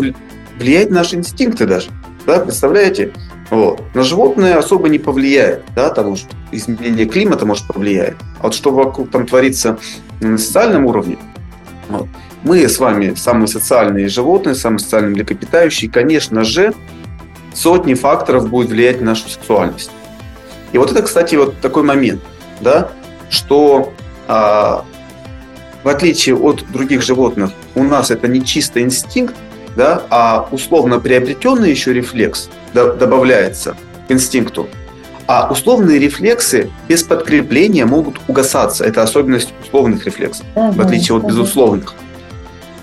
влияет 0.59 0.89
на 0.89 0.97
наши 0.97 1.15
инстинкты 1.15 1.65
даже. 1.65 1.89
Да, 2.25 2.39
представляете? 2.39 3.13
Вот. 3.49 3.81
На 3.93 4.03
животное 4.03 4.57
особо 4.57 4.89
не 4.89 4.99
повлияет, 4.99 5.63
да, 5.73 5.87
потому 5.87 6.17
что 6.17 6.35
изменение 6.51 7.05
климата 7.05 7.45
может 7.45 7.65
повлиять. 7.65 8.15
А 8.39 8.43
вот 8.43 8.53
что 8.53 8.71
вокруг 8.71 9.09
там 9.09 9.25
творится 9.25 9.77
на 10.19 10.37
социальном 10.37 10.85
уровне, 10.85 11.17
вот. 11.87 12.07
мы 12.43 12.67
с 12.67 12.77
вами 12.77 13.13
самые 13.13 13.47
социальные 13.47 14.09
животные, 14.09 14.55
самые 14.55 14.79
социальные 14.79 15.11
млекопитающие, 15.11 15.89
конечно 15.89 16.43
же, 16.43 16.73
сотни 17.53 17.93
факторов 17.93 18.49
будет 18.49 18.69
влиять 18.69 18.99
на 18.99 19.11
нашу 19.11 19.29
сексуальность. 19.29 19.91
И 20.73 20.77
вот 20.77 20.91
это, 20.91 21.01
кстати, 21.03 21.35
вот 21.35 21.59
такой 21.61 21.83
момент, 21.83 22.21
да, 22.59 22.89
что 23.29 23.93
а, 24.27 24.83
в 25.83 25.87
отличие 25.87 26.35
от 26.35 26.65
других 26.71 27.01
животных, 27.01 27.51
у 27.75 27.83
нас 27.83 28.11
это 28.11 28.27
не 28.27 28.43
чисто 28.43 28.81
инстинкт, 28.81 29.35
да, 29.75 30.03
а 30.09 30.47
условно 30.51 30.99
приобретенный 30.99 31.69
еще 31.69 31.93
рефлекс 31.93 32.49
добавляется 32.73 33.75
к 34.07 34.11
инстинкту. 34.11 34.67
А 35.25 35.49
условные 35.49 35.99
рефлексы 35.99 36.69
без 36.87 37.03
подкрепления 37.03 37.85
могут 37.85 38.19
угасаться. 38.27 38.83
Это 38.83 39.03
особенность 39.03 39.53
условных 39.63 40.05
рефлексов, 40.05 40.45
uh-huh, 40.55 40.73
в 40.73 40.81
отличие 40.81 41.17
от 41.17 41.23
безусловных. 41.23 41.93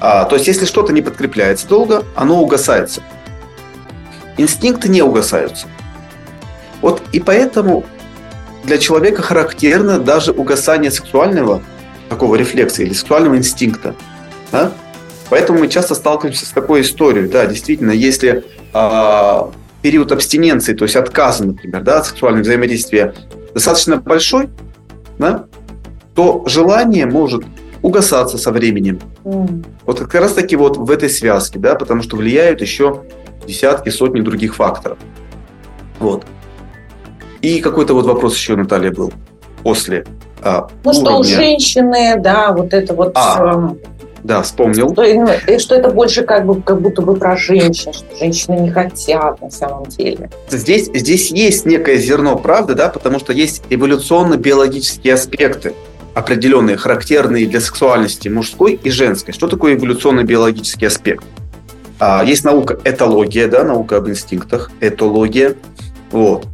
А, 0.01 0.25
то 0.25 0.37
есть, 0.37 0.49
если 0.49 0.65
что-то 0.65 0.93
не 0.95 1.03
подкрепляется 1.03 1.69
долго, 1.69 2.03
оно 2.15 2.41
угасается. 2.41 3.03
Инстинкты 4.39 4.89
не 4.89 5.03
угасаются. 5.03 5.67
Вот 6.83 7.03
и 7.13 7.21
поэтому 7.21 7.85
для 8.65 8.79
человека 8.79 9.23
характерно 9.23 9.99
даже 9.99 10.33
угасание 10.33 10.91
сексуального 10.91 11.63
такого 12.09 12.37
рефлекса 12.37 12.83
или 12.83 12.93
сексуального 12.93 13.37
инстинкта. 13.37 13.95
Да? 14.53 14.73
Поэтому 15.29 15.61
мы 15.61 15.69
часто 15.69 15.95
сталкиваемся 15.95 16.45
с 16.45 16.51
такой 16.51 16.83
историей. 16.83 17.29
Да, 17.29 17.47
действительно, 17.47 17.93
если 17.93 18.45
а, 18.73 19.51
период 19.81 20.13
абстиненции, 20.13 20.75
то 20.75 20.85
есть 20.85 20.97
отказа, 20.97 21.45
например, 21.45 21.83
да, 21.83 21.99
от 21.99 22.07
сексуального 22.07 22.43
взаимодействия 22.43 23.15
достаточно 23.55 23.97
большой, 23.97 24.49
да, 25.19 25.47
то 26.15 26.43
желание 26.47 27.07
может 27.07 27.45
угасаться 27.83 28.37
со 28.39 28.51
временем. 28.51 29.01
Mm. 29.25 29.65
Вот 29.87 30.01
как 30.01 30.15
раз 30.15 30.33
таки 30.35 30.57
вот 30.57 30.77
в 30.77 30.91
этой 30.91 31.09
связке, 31.09 31.59
да, 31.59 31.77
потому 31.77 32.03
что 32.03 32.17
влияют 32.17 32.61
еще 32.61 33.05
десятки, 33.47 33.89
сотни 33.89 34.21
других 34.21 34.55
факторов. 34.55 34.99
Вот. 35.99 36.25
И 37.43 37.61
какой-то 37.61 37.95
вот 37.95 38.07
вопрос 38.07 38.35
еще, 38.35 38.57
Наталья, 38.57 38.91
был 38.91 39.13
после 39.63 40.05
а, 40.43 40.69
Ну, 40.85 40.91
уровня... 40.91 41.07
что 41.07 41.19
у 41.19 41.25
женщины, 41.25 42.17
да, 42.19 42.53
вот 42.53 42.73
это 42.73 42.95
вот... 42.95 43.13
А, 43.15 43.71
э, 43.73 43.89
да, 44.23 44.43
вспомнил. 44.43 44.93
Что, 44.93 45.03
и 45.03 45.59
что 45.59 45.75
это 45.75 45.91
больше 45.91 46.23
как, 46.23 46.47
бы, 46.47 46.61
как 46.61 46.81
будто 46.81 47.03
бы 47.03 47.17
про 47.17 47.37
женщин, 47.37 47.93
что 47.93 48.05
женщины 48.19 48.61
не 48.61 48.71
хотят 48.71 49.41
на 49.41 49.51
самом 49.51 49.87
деле. 49.87 50.31
Здесь, 50.51 50.91
здесь 50.93 51.31
есть 51.31 51.65
некое 51.65 51.97
зерно 51.97 52.37
правды, 52.37 52.75
да, 52.75 52.89
потому 52.89 53.19
что 53.19 53.33
есть 53.33 53.63
эволюционно-биологические 53.71 55.15
аспекты, 55.15 55.75
определенные, 56.15 56.77
характерные 56.77 57.47
для 57.47 57.61
сексуальности 57.61 58.29
мужской 58.29 58.79
и 58.83 58.91
женской. 58.91 59.33
Что 59.33 59.49
такое 59.49 59.77
эволюционно-биологический 59.77 60.87
аспект? 60.87 61.25
А, 61.99 62.23
есть 62.25 62.45
наука 62.45 62.79
этология, 62.85 63.47
да, 63.47 63.65
наука 63.65 63.99
об 63.99 64.09
инстинктах, 64.09 64.71
этология. 64.81 65.55
Вот. 66.11 66.47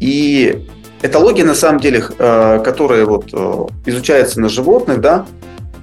И 0.00 0.66
этология, 1.04 1.44
на 1.44 1.54
самом 1.54 1.80
деле, 1.80 2.02
э, 2.18 2.60
которая 2.64 3.04
вот 3.04 3.28
э, 3.32 3.66
изучается 3.86 4.40
на 4.40 4.48
животных, 4.48 5.00
да, 5.00 5.26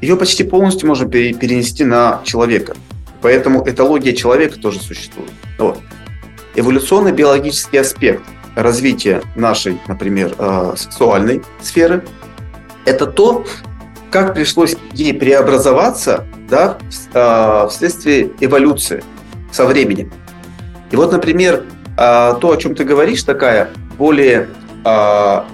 ее 0.01 0.17
почти 0.17 0.43
полностью 0.43 0.87
можно 0.87 1.07
перенести 1.07 1.83
на 1.83 2.21
человека. 2.23 2.75
Поэтому 3.21 3.63
этология 3.69 4.13
человека 4.13 4.59
тоже 4.59 4.79
существует. 4.81 5.29
Вот. 5.59 5.77
Эволюционно-биологический 6.55 7.77
аспект 7.77 8.23
развития 8.55 9.21
нашей, 9.35 9.79
например, 9.87 10.33
э, 10.37 10.73
сексуальной 10.75 11.43
сферы– 11.61 12.03
это 12.85 13.05
то, 13.05 13.45
как 14.09 14.33
пришлось 14.33 14.75
ей 14.93 15.13
преобразоваться 15.13 16.25
да, 16.49 16.77
вследствие 17.69 18.31
эволюции 18.41 19.03
со 19.53 19.65
временем. 19.65 20.11
И 20.89 20.97
вот, 20.97 21.13
например, 21.13 21.63
то, 21.95 22.39
о 22.41 22.57
чем 22.57 22.75
ты 22.75 22.83
говоришь, 22.83 23.23
такая 23.23 23.69
более, 24.01 24.47
а, 24.83 25.45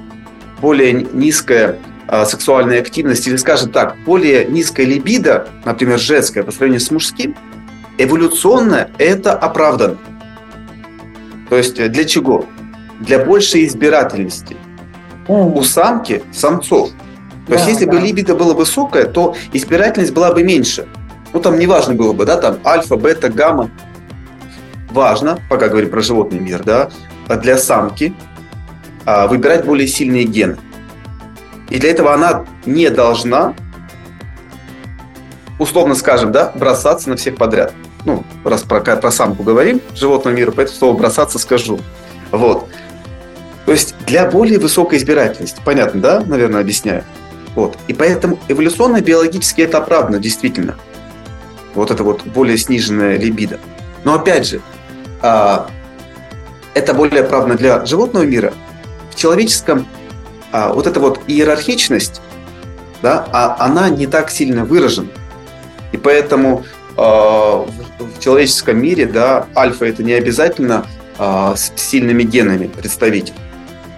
более 0.62 0.94
низкая 0.94 1.80
а, 2.08 2.24
сексуальная 2.26 2.80
активность, 2.80 3.28
или, 3.28 3.36
скажем 3.36 3.72
так, 3.74 3.98
более 4.06 4.46
низкая 4.46 4.86
либидо, 4.86 5.50
например, 5.66 6.00
женская 6.00 6.44
по 6.44 6.52
сравнению 6.52 6.80
с 6.80 6.90
мужским, 6.90 7.36
эволюционно 7.98 8.90
это 9.00 9.34
оправдано. 9.34 9.98
То 11.50 11.58
есть 11.58 11.78
э, 11.78 11.90
для 11.90 12.06
чего? 12.06 12.46
Для 13.02 13.20
большей 13.20 13.66
избирательности. 13.68 14.56
У 15.28 15.62
самки, 15.64 16.24
самцов. 16.32 16.92
То 16.92 17.52
да, 17.52 17.56
есть, 17.56 17.68
если 17.68 17.84
да. 17.84 17.92
бы 17.92 18.00
либидо 18.00 18.34
было 18.34 18.54
высокое, 18.54 19.08
то 19.08 19.36
избирательность 19.52 20.14
была 20.14 20.32
бы 20.32 20.44
меньше. 20.44 20.88
Ну, 21.34 21.42
там 21.42 21.60
неважно 21.60 21.96
было 21.96 22.14
бы, 22.14 22.26
да, 22.26 22.38
там 22.38 22.60
альфа, 22.64 22.96
бета, 22.96 23.28
гамма. 23.28 23.70
Важно, 24.90 25.38
пока 25.50 25.68
говорим 25.68 25.90
про 25.90 26.00
животный 26.00 26.40
мир, 26.40 26.64
да, 26.64 26.90
для 27.36 27.58
самки 27.58 28.16
выбирать 29.28 29.66
более 29.66 29.88
сильные 29.88 30.26
гены. 30.26 30.58
И 31.70 31.80
для 31.80 31.92
этого 31.92 32.14
она 32.14 32.46
не 32.66 32.90
должна, 32.90 33.54
условно 35.60 35.96
скажем, 35.96 36.32
да, 36.32 36.52
бросаться 36.56 37.10
на 37.10 37.16
всех 37.16 37.38
подряд. 37.38 37.74
ну, 38.06 38.24
раз 38.44 38.64
про, 38.64 38.80
про 38.80 39.12
самку 39.12 39.44
говорим, 39.44 39.82
животного 39.96 40.34
мира, 40.36 40.52
поэтому 40.52 40.78
слово 40.78 40.98
бросаться 40.98 41.40
скажу. 41.40 41.80
Вот. 42.32 42.68
То 43.66 43.74
есть 43.74 43.96
для 44.06 44.30
более 44.30 44.60
высокой 44.60 44.98
избирательности. 44.98 45.62
Понятно, 45.64 46.02
да? 46.02 46.24
Наверное, 46.26 46.62
объясняю. 46.62 47.04
Вот. 47.54 47.78
И 47.88 47.94
поэтому 47.94 48.40
эволюционно 48.48 49.02
биологически 49.02 49.62
это 49.62 49.80
оправдано, 49.80 50.20
действительно. 50.20 50.76
Вот 51.76 51.92
это 51.92 52.04
вот 52.04 52.26
более 52.26 52.58
сниженная 52.58 53.18
либидо. 53.18 53.60
Но 54.04 54.16
опять 54.16 54.48
же, 54.48 54.62
а, 55.22 55.68
это 56.74 56.94
более 56.94 57.24
оправдано 57.24 57.56
для 57.56 57.86
животного 57.86 58.24
мира. 58.24 58.54
Человеческом 59.18 59.86
а, 60.54 60.72
вот 60.72 60.88
эта 60.88 61.02
вот 61.02 61.20
иерархичность, 61.28 62.22
да, 63.02 63.28
а, 63.34 63.58
она 63.60 63.90
не 63.90 64.08
так 64.08 64.30
сильно 64.30 64.64
выражена. 64.64 65.10
И 65.92 65.98
поэтому 65.98 66.64
э, 66.98 67.02
в, 67.02 67.66
в 68.00 68.20
человеческом 68.20 68.82
мире 68.82 69.06
да, 69.06 69.48
альфа 69.56 69.86
это 69.86 70.04
не 70.04 70.14
обязательно 70.14 70.86
э, 71.18 71.54
с 71.56 71.72
сильными 71.76 72.24
генами 72.24 72.68
представитель. 72.68 73.34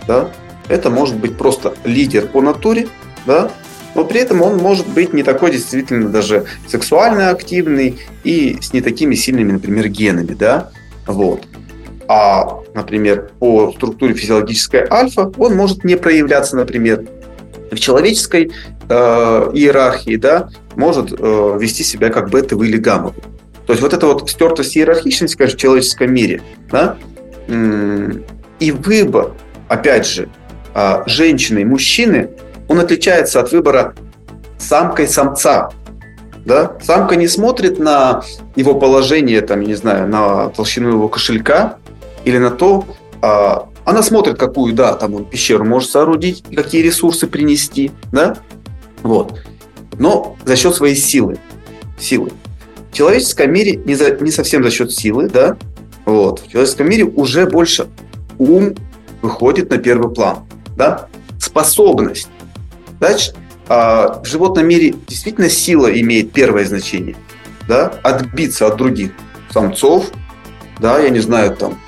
Да? 0.08 0.30
Это 0.68 0.90
может 0.90 1.16
быть 1.18 1.38
просто 1.38 1.74
лидер 1.84 2.28
по 2.28 2.42
натуре, 2.42 2.88
да, 3.26 3.52
но 3.96 4.06
при 4.06 4.22
этом 4.22 4.42
он 4.42 4.58
может 4.58 4.88
быть 4.88 5.14
не 5.14 5.24
такой 5.24 5.52
действительно 5.52 6.10
даже 6.10 6.46
сексуально 6.68 7.32
активный 7.32 8.00
и 8.24 8.58
с 8.62 8.72
не 8.72 8.82
такими 8.82 9.16
сильными, 9.16 9.54
например, 9.54 9.90
генами, 9.90 10.34
да, 10.34 10.70
вот. 11.08 11.48
А, 12.12 12.62
например, 12.74 13.30
по 13.38 13.72
структуре 13.72 14.16
физиологической 14.16 14.84
альфа 14.90 15.32
он 15.38 15.56
может 15.56 15.84
не 15.84 15.96
проявляться, 15.96 16.56
например, 16.56 17.06
в 17.70 17.78
человеческой 17.78 18.52
э, 18.90 18.96
иерархии, 19.54 20.16
да, 20.16 20.50
может 20.76 21.14
э, 21.14 21.58
вести 21.60 21.84
себя 21.84 22.10
как 22.10 22.32
бетовый 22.32 22.68
или 22.68 22.78
гаммовый. 22.78 23.22
То 23.68 23.74
есть 23.74 23.84
вот 23.84 23.94
эта 23.94 24.08
вот 24.08 24.28
стертость 24.28 24.76
иерархичности, 24.76 25.38
конечно, 25.38 25.56
в 25.56 25.62
человеческом 25.62 26.12
мире, 26.12 26.42
да, 26.72 26.98
и 27.48 28.72
выбор, 28.72 29.34
опять 29.68 30.08
же, 30.08 30.30
э, 30.74 31.04
женщины 31.06 31.60
и 31.60 31.66
мужчины, 31.66 32.32
он 32.68 32.80
отличается 32.80 33.40
от 33.40 33.52
выбора 33.52 33.94
самкой 34.58 35.08
самца. 35.08 35.70
Да? 36.44 36.78
Самка 36.82 37.16
не 37.16 37.28
смотрит 37.28 37.78
на 37.78 38.24
его 38.56 38.74
положение, 38.74 39.42
там, 39.42 39.62
я 39.62 39.68
не 39.68 39.76
знаю, 39.76 40.08
на 40.08 40.50
толщину 40.50 40.90
его 40.90 41.08
кошелька 41.08 41.78
или 42.26 42.38
на 42.38 42.52
то, 42.52 42.86
а, 43.22 43.70
она 43.86 44.04
смотрит, 44.04 44.38
какую, 44.38 44.74
да, 44.74 44.94
там 44.94 45.16
он 45.16 45.26
пещеру 45.26 45.66
может 45.66 45.90
соорудить, 45.90 46.44
какие 46.56 46.82
ресурсы 46.82 47.28
принести, 47.28 47.92
да, 48.12 48.38
вот. 49.02 49.42
Но 49.98 50.38
за 50.46 50.56
счет 50.56 50.76
своей 50.76 50.96
силы, 50.96 51.38
силы. 52.00 52.32
В 52.92 52.96
человеческом 52.96 53.52
мире 53.52 53.76
не, 53.86 53.96
за, 53.96 54.12
не 54.18 54.32
совсем 54.32 54.64
за 54.64 54.72
счет 54.72 54.92
силы, 54.92 55.30
да, 55.30 55.58
вот. 56.06 56.42
В 56.42 56.52
человеческом 56.52 56.90
мире 56.90 57.06
уже 57.06 57.46
больше 57.46 57.88
ум 58.38 58.76
выходит 59.22 59.70
на 59.70 59.78
первый 59.78 60.14
план, 60.14 60.40
да, 60.76 61.08
способность. 61.40 62.30
Дальше, 63.00 63.34
а, 63.68 64.22
в 64.22 64.26
животном 64.26 64.68
мире 64.68 64.96
действительно 65.08 65.50
сила 65.50 65.88
имеет 65.88 66.32
первое 66.32 66.66
значение, 66.66 67.16
да, 67.68 67.94
отбиться 68.04 68.68
от 68.68 68.78
других 68.78 69.12
самцов, 69.52 70.12
да, 70.80 71.00
я 71.00 71.10
не 71.10 71.20
знаю, 71.20 71.56
там, 71.56 71.80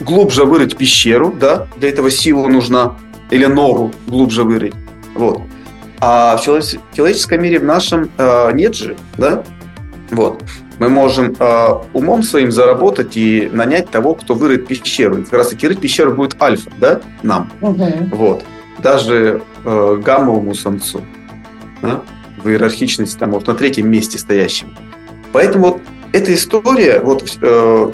глубже 0.00 0.44
вырыть 0.44 0.76
пещеру, 0.76 1.32
да, 1.32 1.66
для 1.76 1.88
этого 1.88 2.10
сила 2.10 2.46
нужна, 2.48 2.96
или 3.30 3.46
нору 3.46 3.92
глубже 4.06 4.44
вырыть, 4.44 4.74
вот. 5.14 5.42
А 5.98 6.36
в 6.36 6.42
человеческом 6.42 7.42
мире 7.42 7.58
в 7.58 7.64
нашем 7.64 8.10
э, 8.18 8.52
нет 8.52 8.74
же, 8.74 8.96
да, 9.16 9.42
вот. 10.10 10.42
Мы 10.78 10.90
можем 10.90 11.34
э, 11.38 11.68
умом 11.94 12.22
своим 12.22 12.52
заработать 12.52 13.16
и 13.16 13.48
нанять 13.50 13.88
того, 13.88 14.14
кто 14.14 14.34
вырыт 14.34 14.66
пещеру. 14.66 15.18
И 15.18 15.24
как 15.24 15.32
раз 15.32 15.48
таки 15.48 15.66
рыть 15.66 15.80
пещеру 15.80 16.12
будет 16.12 16.40
альфа, 16.40 16.70
да, 16.78 17.00
нам. 17.22 17.50
Угу. 17.62 17.92
Вот. 18.12 18.44
Даже 18.78 19.40
э, 19.64 20.00
гаммовому 20.04 20.54
самцу. 20.54 21.00
Да? 21.80 22.02
В 22.42 22.48
иерархичности 22.48 23.18
там 23.18 23.30
вот 23.30 23.46
на 23.46 23.54
третьем 23.54 23.90
месте 23.90 24.18
стоящем. 24.18 24.76
Поэтому 25.32 25.72
вот 25.72 25.80
эта 26.12 26.34
история 26.34 27.00
вот 27.00 27.38
э, 27.40 27.92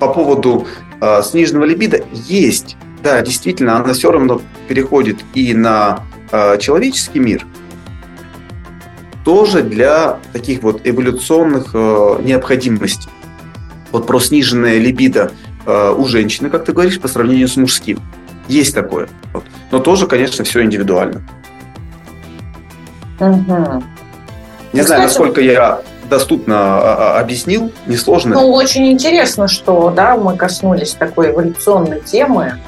по 0.00 0.08
поводу 0.08 0.66
э, 1.00 1.22
сниженного 1.22 1.66
либидо 1.66 2.02
есть. 2.12 2.76
Да, 3.02 3.20
действительно, 3.22 3.76
она 3.76 3.92
все 3.92 4.10
равно 4.10 4.42
переходит 4.68 5.18
и 5.34 5.54
на 5.54 6.00
э, 6.32 6.58
человеческий 6.58 7.20
мир, 7.20 7.46
тоже 9.24 9.62
для 9.62 10.18
таких 10.32 10.62
вот 10.62 10.80
эволюционных 10.84 11.70
э, 11.74 12.18
необходимостей. 12.22 13.10
Вот 13.92 14.06
про 14.06 14.20
сниженное 14.20 14.78
либидо 14.78 15.32
э, 15.66 15.94
у 15.96 16.06
женщины, 16.06 16.50
как 16.50 16.64
ты 16.64 16.72
говоришь, 16.72 17.00
по 17.00 17.08
сравнению 17.08 17.48
с 17.48 17.56
мужским. 17.56 18.00
Есть 18.48 18.74
такое. 18.74 19.08
Вот. 19.32 19.44
Но 19.70 19.78
тоже, 19.78 20.06
конечно, 20.06 20.44
все 20.44 20.62
индивидуально. 20.62 21.22
Угу. 23.18 23.84
Не 24.72 24.80
ну, 24.80 24.86
знаю, 24.86 25.02
насколько 25.02 25.40
я 25.40 25.82
доступно 26.10 26.56
а, 26.56 27.16
а, 27.16 27.20
объяснил, 27.20 27.72
несложно. 27.86 28.34
Ну, 28.34 28.52
очень 28.52 28.92
интересно, 28.92 29.48
что 29.48 29.90
да, 29.90 30.16
мы 30.16 30.36
коснулись 30.36 30.92
такой 30.92 31.30
эволюционной 31.30 32.00
темы. 32.00 32.58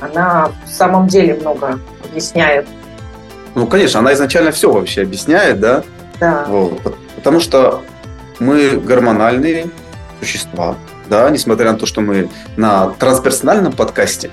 Она 0.00 0.50
в 0.64 0.68
самом 0.68 1.06
деле 1.06 1.34
много 1.34 1.78
объясняет. 2.02 2.66
Ну, 3.54 3.66
конечно, 3.66 4.00
она 4.00 4.12
изначально 4.14 4.50
все 4.50 4.72
вообще 4.72 5.02
объясняет, 5.02 5.60
да? 5.60 5.82
Да. 6.18 6.46
Вот. 6.48 6.96
Потому 7.16 7.38
что 7.40 7.82
мы 8.38 8.70
гормональные 8.78 9.66
существа, 10.18 10.74
да, 11.08 11.28
несмотря 11.30 11.72
на 11.72 11.78
то, 11.78 11.86
что 11.86 12.00
мы 12.00 12.30
на 12.56 12.90
трансперсональном 12.98 13.72
подкасте, 13.72 14.30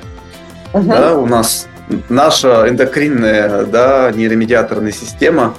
угу. 0.73 0.87
да, 0.87 1.17
у 1.17 1.25
нас 1.25 1.67
наша 2.09 2.69
эндокринная, 2.69 3.65
да, 3.65 4.11
нейромедиаторная 4.11 4.91
система, 4.91 5.55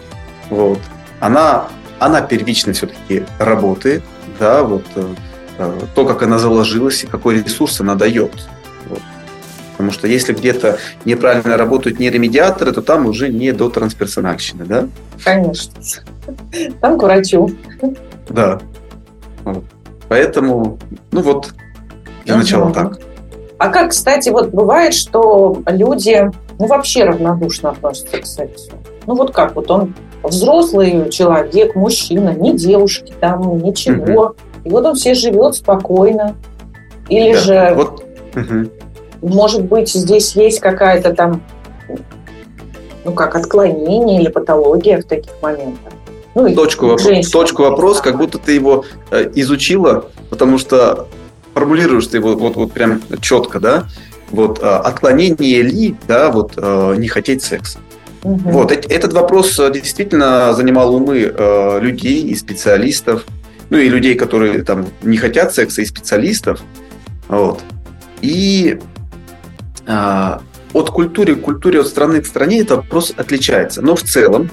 вот, 0.50 0.78
она 1.20 1.68
она 1.98 2.20
первично 2.20 2.72
все-таки 2.72 3.24
работает, 3.38 4.02
да, 4.38 4.62
вот 4.62 4.84
э, 4.94 5.14
э, 5.58 5.80
то, 5.94 6.04
как 6.06 6.22
она 6.22 6.38
заложилась 6.38 7.04
и 7.04 7.06
какой 7.06 7.42
ресурс 7.42 7.80
она 7.80 7.94
дает. 7.94 8.32
Вот. 8.88 9.00
Потому 9.72 9.92
что 9.92 10.08
если 10.08 10.32
где-то 10.32 10.78
неправильно 11.04 11.56
работают 11.56 12.00
нейромедиаторы, 12.00 12.72
то 12.72 12.82
там 12.82 13.06
уже 13.06 13.28
не 13.28 13.52
до 13.52 13.70
трансперсональщины, 13.70 14.64
да? 14.64 14.88
Конечно. 15.24 15.72
Там 16.80 16.98
к 16.98 17.02
врачу. 17.02 17.50
Да. 18.28 18.60
Вот. 19.44 19.64
Поэтому, 20.08 20.78
ну 21.12 21.22
вот, 21.22 21.54
для 22.24 22.34
угу. 22.34 22.42
начала 22.42 22.72
так. 22.72 22.98
А 23.58 23.68
как, 23.70 23.90
кстати, 23.90 24.28
вот 24.30 24.50
бывает, 24.50 24.94
что 24.94 25.62
люди 25.66 26.30
ну, 26.58 26.66
вообще 26.66 27.04
равнодушно 27.04 27.70
относятся 27.70 28.18
к 28.18 28.26
сексу? 28.26 28.72
Ну 29.06 29.14
вот 29.14 29.32
как, 29.32 29.56
вот 29.56 29.70
он 29.70 29.94
взрослый 30.22 31.10
человек, 31.10 31.74
мужчина, 31.74 32.30
не 32.30 32.56
девушки 32.56 33.14
там, 33.20 33.58
ничего. 33.58 34.24
Угу. 34.24 34.34
И 34.64 34.70
вот 34.70 34.84
он 34.84 34.94
все 34.94 35.14
живет 35.14 35.54
спокойно. 35.54 36.34
Или 37.08 37.32
да, 37.32 37.40
же, 37.40 37.74
вот. 37.74 38.04
угу. 38.34 38.70
может 39.22 39.64
быть, 39.64 39.88
здесь 39.90 40.36
есть 40.36 40.60
какая-то 40.60 41.14
там, 41.14 41.42
ну 43.04 43.12
как, 43.12 43.34
отклонение 43.34 44.20
или 44.20 44.28
патология 44.28 45.00
в 45.00 45.04
таких 45.04 45.32
моментах. 45.40 45.92
Ну, 46.34 46.54
точку, 46.54 46.86
вопрос, 46.86 47.30
точку 47.30 47.62
вопрос, 47.62 48.00
как 48.00 48.16
будто 48.18 48.38
ты 48.38 48.52
его 48.52 48.84
э, 49.10 49.30
изучила, 49.34 50.04
потому 50.30 50.58
что 50.58 51.08
формулируешь 51.54 52.06
ты 52.06 52.18
его 52.18 52.36
вот, 52.36 52.54
вот 52.54 52.72
прям 52.72 53.02
четко, 53.20 53.58
да? 53.58 53.86
Вот 54.30 54.60
э, 54.60 54.62
отклонение 54.62 55.62
ли, 55.62 55.96
да, 56.06 56.30
вот 56.30 56.52
э, 56.56 56.94
не 56.98 57.08
хотеть 57.08 57.42
секса. 57.42 57.78
Угу. 58.22 58.50
Вот, 58.50 58.72
этот 58.72 59.12
вопрос 59.12 59.58
э, 59.58 59.70
действительно 59.72 60.52
занимал 60.52 60.94
умы 60.94 61.32
э, 61.32 61.80
людей 61.80 62.24
и 62.24 62.34
специалистов, 62.34 63.24
ну 63.70 63.78
и 63.78 63.88
людей, 63.88 64.14
которые 64.14 64.62
там 64.62 64.86
не 65.02 65.16
хотят 65.16 65.54
секса, 65.54 65.82
и 65.82 65.84
специалистов. 65.84 66.60
Вот. 67.28 67.60
И 68.20 68.78
э, 69.86 70.38
от 70.72 70.90
культуры 70.90 71.36
к 71.36 71.42
культуре, 71.42 71.80
от 71.80 71.86
страны 71.86 72.20
к 72.20 72.26
стране 72.26 72.60
этот 72.60 72.78
вопрос 72.78 73.12
отличается. 73.16 73.82
Но 73.82 73.94
в 73.94 74.02
целом, 74.02 74.50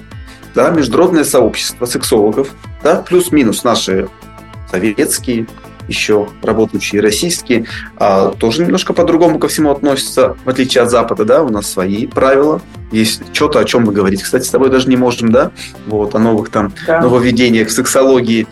да, 0.54 0.70
международное 0.70 1.24
сообщество 1.24 1.86
сексологов, 1.86 2.50
да, 2.84 3.02
плюс-минус 3.02 3.64
наши 3.64 4.08
советские, 4.70 5.48
еще 5.88 6.28
работающие 6.42 7.02
российские, 7.02 7.66
а, 7.98 8.30
тоже 8.32 8.64
немножко 8.64 8.94
по-другому 8.94 9.40
ко 9.40 9.48
всему 9.48 9.72
относятся, 9.72 10.38
в 10.44 10.50
отличие 10.50 10.84
от 10.84 10.92
Запада, 10.92 11.26
да, 11.26 11.44
у 11.44 11.50
нас 11.50 11.70
свои 11.70 12.08
правила, 12.08 12.62
есть 12.92 13.22
что-то, 13.34 13.60
о 13.60 13.66
чем 13.66 13.86
мы 13.86 13.94
говорить. 13.94 14.24
Кстати, 14.24 14.46
с 14.46 14.50
тобой 14.50 14.70
даже 14.70 14.90
не 14.90 14.98
можем, 14.98 15.32
да, 15.32 15.52
вот, 15.88 16.16
о 16.16 16.20
новых 16.20 16.50
там 16.50 16.74
да. 16.88 17.02
нововведениях 17.02 17.68
в 17.68 17.72
сексологии. 17.72 18.48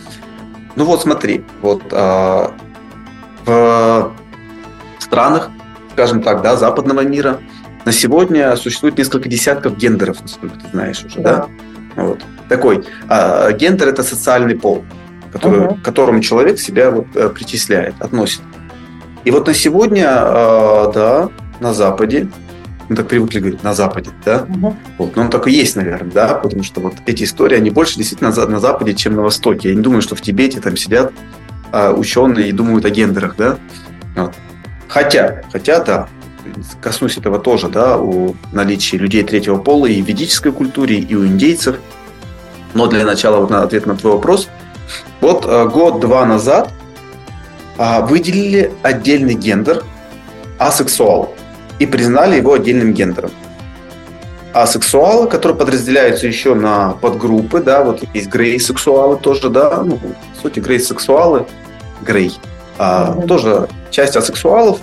Ну 0.76 0.86
вот 0.86 1.02
смотри, 1.02 1.44
вот 1.62 1.84
а, 1.92 2.54
в 3.46 4.12
странах, 5.00 5.50
скажем 5.92 6.22
так, 6.22 6.42
да, 6.42 6.56
западного 6.56 7.02
мира 7.02 7.40
на 7.86 7.92
сегодня 7.92 8.56
существует 8.56 8.98
несколько 8.98 9.30
десятков 9.30 9.78
гендеров, 9.78 10.22
насколько 10.22 10.56
ты 10.58 10.68
знаешь 10.72 11.04
уже, 11.04 11.20
да? 11.20 11.48
да? 11.96 12.04
Вот. 12.04 12.24
Такой. 12.50 12.84
А, 13.10 13.52
гендер– 13.52 13.88
это 13.90 14.04
социальный 14.04 14.56
пол. 14.56 14.84
Который, 15.34 15.66
угу. 15.66 15.76
к 15.76 15.82
которому 15.82 16.22
человек 16.22 16.60
себя 16.60 16.92
вот, 16.92 17.08
э, 17.16 17.30
причисляет, 17.30 17.96
относит. 18.00 18.42
И 19.26 19.32
вот 19.32 19.48
на 19.48 19.54
сегодня, 19.54 20.06
да, 20.06 21.30
на 21.60 21.74
Западе 21.74 22.30
мы 22.90 22.96
так 22.96 23.08
привыкли 23.08 23.40
говорить, 23.40 23.64
на 23.64 23.74
Западе, 23.74 24.12
да? 24.26 24.46
Угу. 24.48 24.76
Вот, 24.98 25.16
но 25.16 25.24
он 25.24 25.30
так 25.30 25.48
и 25.48 25.52
есть, 25.52 25.76
наверное, 25.76 26.12
да, 26.12 26.36
потому 26.36 26.64
что 26.64 26.82
вот 26.82 26.94
эти 27.06 27.24
истории, 27.24 27.58
они 27.58 27.70
больше 27.70 27.98
действительно 27.98 28.32
на, 28.32 28.60
Западе, 28.60 28.94
чем 28.94 29.16
на 29.16 29.22
Востоке. 29.22 29.70
Я 29.70 29.76
не 29.76 29.82
думаю, 29.82 30.02
что 30.02 30.16
в 30.16 30.22
Тибете 30.22 30.60
там 30.60 30.76
сидят 30.78 31.14
а, 31.72 31.94
ученые 31.94 32.50
и 32.50 32.52
думают 32.52 32.86
о 32.86 32.90
гендерах, 32.90 33.36
да? 33.38 33.58
Вот. 34.16 34.34
Хотя, 34.88 35.42
хотя, 35.52 35.80
да, 35.80 36.08
коснусь 36.82 37.18
этого 37.18 37.40
тоже, 37.40 37.70
да, 37.70 37.98
о 37.98 38.36
наличии 38.52 38.98
людей 38.98 39.24
третьего 39.24 39.58
пола 39.58 39.88
и 39.88 40.02
в 40.02 40.06
ведической 40.06 40.52
культуре, 40.52 40.98
и 40.98 41.16
у 41.16 41.26
индейцев. 41.26 41.78
Но 42.74 42.88
для 42.88 43.06
начала 43.06 43.38
вот 43.40 43.50
на 43.50 43.64
ответ 43.64 43.86
на 43.86 43.96
твой 43.96 44.14
вопрос. 44.14 44.50
Вот 45.22 45.46
а, 45.48 45.66
год-два 45.66 46.26
назад 46.26 46.72
а, 47.78 48.02
выделили 48.02 48.72
отдельный 48.84 49.36
гендер 49.36 49.84
асексуал 50.58 51.34
и 51.80 51.86
признали 51.86 52.38
его 52.38 52.54
отдельным 52.54 52.94
гендером. 52.94 53.32
А 54.54 54.68
сексуалы, 54.68 55.28
которые 55.28 55.58
подразделяются 55.58 56.28
еще 56.28 56.54
на 56.54 56.92
подгруппы, 56.92 57.62
да, 57.62 57.84
вот 57.84 58.04
есть 58.14 58.28
грей-сексуалы 58.28 59.18
тоже, 59.18 59.50
да, 59.50 59.82
ну, 59.84 59.98
по 59.98 60.42
сути, 60.42 60.60
грей-сексуалы, 60.60 61.48
грей, 62.02 62.38
а, 62.78 63.16
mm-hmm. 63.16 63.28
тоже 63.28 63.68
часть 63.90 64.16
асексуалов, 64.16 64.80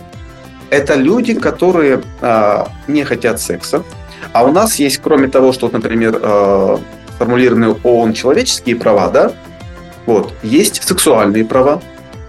это 0.71 0.95
люди, 0.95 1.35
которые 1.35 2.03
а, 2.21 2.69
не 2.89 3.05
хотят 3.05 3.41
секса. 3.41 3.85
А 4.33 4.45
у 4.45 4.53
нас 4.53 4.77
есть, 4.77 4.99
кроме 4.99 5.29
того, 5.29 5.53
что, 5.53 5.69
например, 5.69 6.19
а, 6.21 6.81
формулированы 7.19 7.77
ООН 7.85 8.13
человеческие 8.15 8.75
права, 8.75 9.09
да, 9.09 9.33
вот, 10.07 10.33
есть 10.43 10.83
сексуальные 10.83 11.45
права, 11.45 11.81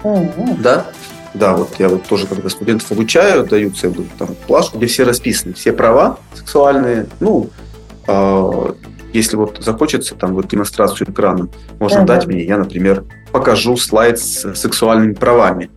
mm-hmm. 0.04 0.62
да, 0.62 0.86
да, 1.34 1.56
вот 1.56 1.76
я 1.80 1.88
вот 1.88 2.04
тоже, 2.04 2.28
когда 2.28 2.50
студентов 2.50 2.92
обучаю, 2.92 3.46
даю 3.46 3.72
целую 3.72 4.08
там 4.18 4.30
плашку, 4.48 4.78
где 4.78 4.88
все 4.88 5.04
расписаны, 5.04 5.54
все 5.54 5.72
права 5.72 6.18
сексуальные. 6.34 7.08
Ну, 7.22 7.50
э, 8.08 8.74
если 9.14 9.38
вот 9.38 9.58
захочется 9.62 10.16
там 10.16 10.34
вот 10.34 10.48
демонстрацию 10.50 11.10
экраном, 11.10 11.50
можно 11.80 12.00
uh-huh. 12.00 12.06
дать 12.06 12.28
мне, 12.28 12.44
я, 12.44 12.58
например, 12.58 13.06
покажу 13.32 13.78
слайд 13.78 14.20
с 14.20 14.54
сексуальными 14.56 15.14
правами. 15.14 15.70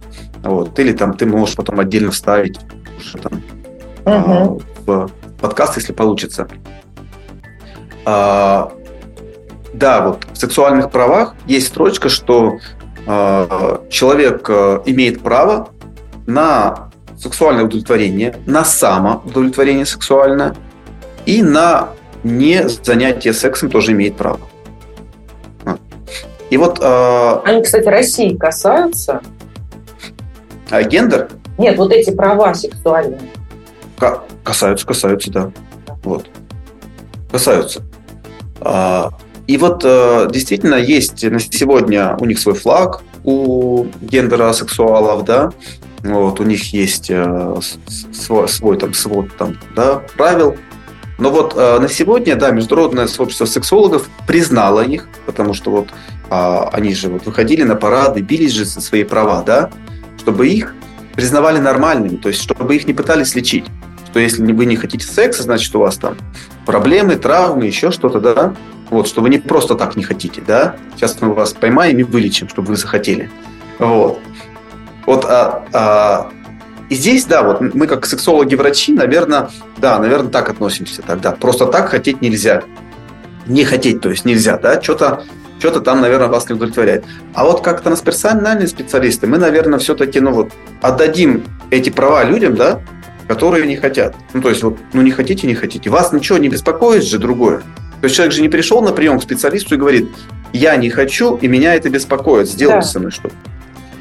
Вот. 0.43 0.77
Или 0.79 0.93
там 0.93 1.17
ты 1.17 1.25
можешь 1.25 1.55
потом 1.55 1.79
отдельно 1.79 2.11
вставить 2.11 2.59
уже 2.99 3.19
там 3.19 3.43
uh-huh. 4.05 4.59
э, 4.59 4.83
в 4.87 5.11
подкаст, 5.41 5.77
если 5.77 5.93
получится. 5.93 6.49
А, 8.05 8.73
да, 9.75 10.07
вот 10.07 10.27
в 10.33 10.37
сексуальных 10.37 10.91
правах 10.91 11.35
есть 11.47 11.69
строчка, 11.69 12.09
что 12.09 12.59
Э, 13.07 13.79
человек 13.91 14.47
э, 14.49 14.81
имеет 14.87 15.21
право 15.21 15.69
на 16.27 16.91
сексуальное 17.19 17.65
удовлетворение, 17.65 18.37
на 18.47 18.65
самоудовлетворение 18.65 19.85
сексуальное 19.85 20.55
и 21.27 21.43
на 21.43 21.91
не 22.23 22.67
занятие 22.69 23.35
сексом 23.35 23.71
тоже 23.71 23.93
имеет 23.93 24.17
право. 24.17 24.41
И 26.49 26.57
вот... 26.57 26.79
Э, 26.81 27.41
Они, 27.45 27.63
кстати, 27.63 27.87
России 27.87 28.37
касаются? 28.37 29.21
А 30.71 30.83
гендер? 30.83 31.29
Нет, 31.59 31.77
вот 31.77 31.93
эти 31.93 32.11
права 32.11 32.55
сексуальные. 32.55 33.21
Касаются, 34.43 34.87
касаются, 34.87 35.31
да. 35.31 35.53
Вот. 36.03 36.27
Касаются. 37.31 37.83
А, 38.61 39.11
и 39.47 39.57
вот 39.57 39.83
э, 39.85 40.29
действительно 40.31 40.77
есть 40.77 41.23
на 41.23 41.39
сегодня 41.39 42.17
у 42.19 42.25
них 42.25 42.39
свой 42.39 42.55
флаг, 42.55 43.03
у 43.25 43.87
гендеросексуалов, 44.01 45.25
да, 45.25 45.53
вот, 46.03 46.39
у 46.41 46.45
них 46.45 46.73
есть 46.73 47.11
э, 47.11 47.57
свой, 48.13 48.49
свой 48.49 48.79
там 48.79 48.93
свод 48.93 49.35
там, 49.37 49.57
да, 49.75 50.03
правил. 50.17 50.57
Но 51.19 51.31
вот 51.31 51.55
э, 51.57 51.79
на 51.79 51.89
сегодня, 51.89 52.37
да, 52.37 52.51
Международное 52.51 53.07
сообщество 53.07 53.47
сексологов 53.47 54.09
признало 54.27 54.81
их, 54.81 55.09
потому 55.27 55.55
что 55.55 55.71
вот 55.71 55.89
э, 56.31 56.61
они 56.73 56.95
же 56.95 57.09
вот 57.09 57.25
выходили 57.25 57.63
на 57.63 57.77
парады, 57.77 58.21
бились 58.21 58.53
же 58.53 58.65
за 58.65 58.81
свои 58.81 59.05
права, 59.05 59.43
да, 59.43 59.71
чтобы 60.19 60.49
их 60.49 60.75
признавали 61.15 61.59
нормальными, 61.59 62.17
то 62.17 62.29
есть 62.29 62.43
чтобы 62.43 62.75
их 62.77 62.87
не 62.87 62.93
пытались 62.93 63.35
лечить. 63.35 63.65
Что 64.11 64.21
если 64.21 64.53
вы 64.53 64.67
не 64.67 64.77
хотите 64.77 65.07
секса, 65.07 65.43
значит 65.43 65.75
у 65.75 65.81
вас 65.81 65.97
там 65.97 66.17
проблемы, 66.67 67.17
травмы, 67.17 67.67
еще 67.67 67.91
что-то, 67.91 68.21
да, 68.21 68.55
вот, 68.91 69.09
что 69.09 69.21
вы 69.21 69.31
не 69.31 69.39
просто 69.39 69.75
так 69.75 69.97
не 69.97 70.03
хотите, 70.03 70.43
да? 70.47 70.77
Сейчас 70.95 71.21
мы 71.21 71.35
вас 71.35 71.53
поймаем 71.53 71.99
и 71.99 72.03
вылечим, 72.03 72.49
чтобы 72.49 72.69
вы 72.69 72.77
захотели. 72.77 73.31
Вот. 73.79 74.19
Вот, 75.07 75.25
а, 75.25 75.65
а, 75.73 76.31
и 76.89 76.95
здесь, 76.95 77.25
да, 77.25 77.43
вот 77.43 77.61
мы 77.61 77.87
как 77.87 78.07
сексологи-врачи, 78.07 78.93
наверное, 78.93 79.51
да, 79.79 79.99
наверное, 79.99 80.31
так 80.31 80.51
относимся 80.51 81.03
тогда. 81.03 81.33
Просто 81.33 81.67
так 81.67 81.89
хотеть 81.89 82.23
нельзя. 82.23 82.63
Не 83.47 83.65
хотеть, 83.65 84.01
то 84.01 84.11
есть 84.11 84.25
нельзя, 84.25 84.57
да, 84.59 84.81
что-то 84.81 85.25
что-то 85.59 85.81
там, 85.81 86.01
наверное, 86.01 86.29
вас 86.29 86.49
не 86.49 86.57
удовлетворяет. 86.57 87.05
А 87.33 87.45
вот 87.45 87.63
как 87.63 87.81
трансперсональные 87.81 88.69
специалисты, 88.69 89.27
мы, 89.27 89.39
наверное, 89.39 89.79
все-таки, 89.79 90.21
ну 90.21 90.33
вот, 90.33 90.53
отдадим 90.83 91.45
эти 91.71 91.89
права 91.91 92.23
людям, 92.25 92.55
да, 92.55 92.83
которые 93.29 93.67
не 93.67 93.77
хотят. 93.77 94.15
Ну, 94.35 94.43
то 94.43 94.51
есть, 94.51 94.63
вот, 94.63 94.79
ну, 94.93 95.01
не 95.01 95.11
хотите, 95.11 95.47
не 95.47 95.55
хотите. 95.55 95.89
Вас 95.89 96.13
ничего 96.13 96.39
не 96.39 96.49
беспокоит 96.49 97.05
же 97.05 97.19
другое. 97.19 97.63
То 98.05 98.07
есть 98.07 98.17
человек 98.17 98.35
же 98.35 98.43
не 98.43 98.51
пришел 98.51 98.83
на 98.83 98.93
прием 98.93 99.19
к 99.19 99.23
специалисту 99.23 99.77
и 99.77 99.79
говорит, 99.79 100.11
я 100.53 100.77
не 100.77 100.91
хочу, 100.91 101.37
и 101.37 101.49
меня 101.49 101.75
это 101.75 101.89
беспокоит, 101.89 102.47
сделайте 102.47 102.87
да. 102.87 102.93
со 102.93 102.99
мной 102.99 103.13
что-то. 103.13 103.35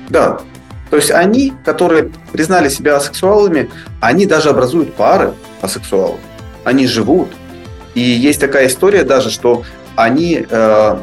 Да. 0.10 0.40
То 0.90 0.98
есть 0.98 1.10
они, 1.10 1.54
которые 1.64 2.12
признали 2.34 2.68
себя 2.68 2.98
асексуалами, 2.98 3.70
они 4.02 4.26
даже 4.26 4.50
образуют 4.50 4.94
пары 4.94 5.32
асексуалов. 5.62 6.20
Они 6.66 6.86
живут. 6.86 7.30
И 7.96 8.02
есть 8.02 8.42
такая 8.42 8.68
история 8.68 9.06
даже, 9.06 9.30
что 9.30 9.64
они, 9.96 10.46
э, 10.50 10.98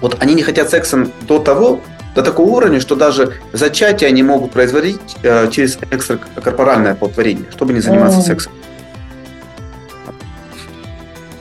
вот 0.00 0.16
они 0.20 0.34
не 0.34 0.44
хотят 0.44 0.70
сексом 0.70 1.10
до 1.22 1.40
того, 1.40 1.80
до 2.14 2.22
такого 2.22 2.50
уровня, 2.50 2.78
что 2.78 2.94
даже 2.94 3.32
зачатие 3.52 4.06
они 4.06 4.22
могут 4.22 4.52
производить 4.52 5.16
э, 5.24 5.50
через 5.50 5.76
экстракорпоральное 5.90 6.92
оплодотворение, 6.92 7.46
чтобы 7.50 7.72
не 7.72 7.80
заниматься 7.80 8.20
mm. 8.20 8.22
сексом. 8.22 8.52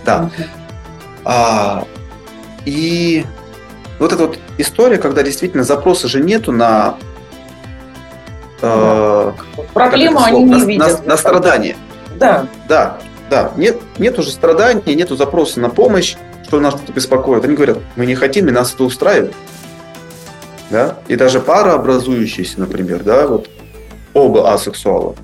Да. 0.06 0.30
А, 1.24 1.86
и 2.65 3.26
вот 4.00 4.13
эта 4.13 4.28
вот 4.28 4.39
история, 4.58 4.98
когда 4.98 5.24
действительно 5.24 5.63
запроса 5.63 6.08
же 6.08 6.22
нету 6.22 6.52
на 6.52 6.98
э, 8.62 9.32
проблему 9.74 10.22
они 10.24 10.44
не 10.44 10.52
на, 10.52 10.65
видят. 10.65 11.04
На, 11.04 11.10
на 11.10 11.18
страдание. 11.18 11.76
Да. 12.18 12.48
Да, 12.68 12.98
да. 13.30 13.52
Нет, 13.58 13.80
нет 13.98 14.18
уже 14.20 14.32
страдания, 14.32 14.96
нету 14.96 15.15
запроса 15.15 15.60
на 15.60 15.70
помощь, 15.70 16.15
что 16.44 16.60
нас 16.60 16.76
что-то 16.76 16.94
беспокоит. 16.94 17.44
Они 17.44 17.56
говорят, 17.56 17.80
мы 17.96 18.06
не 18.06 18.15
хотим, 18.15 18.48
и 18.48 18.52
нас 18.52 18.74
это 18.74 18.84
устраивает. 18.84 19.34
Да? 20.70 20.98
И 21.08 21.15
даже 21.15 21.39
пара 21.39 21.74
образующаяся, 21.74 22.60
например, 22.60 23.04
да, 23.04 23.28
вот 23.28 23.50
оба 24.13 24.54
асексуала. 24.54 25.15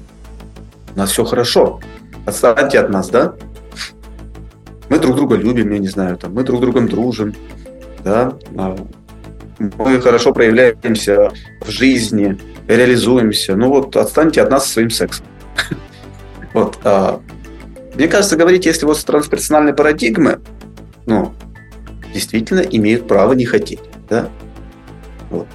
У 0.95 0.99
нас 0.99 1.11
все 1.11 1.25
хорошо. 1.25 1.79
Отстаньте 2.25 2.79
от 2.79 2.89
нас, 2.89 3.09
да? 3.09 3.33
Мы 4.91 4.99
друг 4.99 5.15
друга 5.15 5.37
любим, 5.37 5.71
я 5.71 5.79
не 5.79 5.87
знаю, 5.87 6.17
там, 6.17 6.33
мы 6.33 6.43
друг 6.43 6.59
с 6.59 6.61
другом 6.61 6.89
дружим, 6.89 7.33
да, 8.03 8.33
а, 8.57 8.75
мы 9.77 10.01
хорошо 10.01 10.33
проявляемся 10.33 11.31
в 11.61 11.69
жизни, 11.69 12.37
реализуемся. 12.67 13.55
Ну 13.55 13.69
вот 13.69 13.95
отстаньте 13.95 14.41
от 14.41 14.51
нас 14.51 14.69
своим 14.69 14.89
сексом. 14.89 15.25
Вот. 16.53 16.77
А, 16.83 17.21
мне 17.95 18.09
кажется, 18.09 18.35
говорить, 18.35 18.65
если 18.65 18.85
вот 18.85 18.97
с 18.97 19.05
трансперсональной 19.05 19.73
парадигмы, 19.73 20.41
ну, 21.05 21.31
действительно 22.13 22.59
имеют 22.59 23.07
право 23.07 23.31
не 23.31 23.45
хотеть. 23.45 23.79
Да? 24.09 24.27
Вот. 25.29 25.47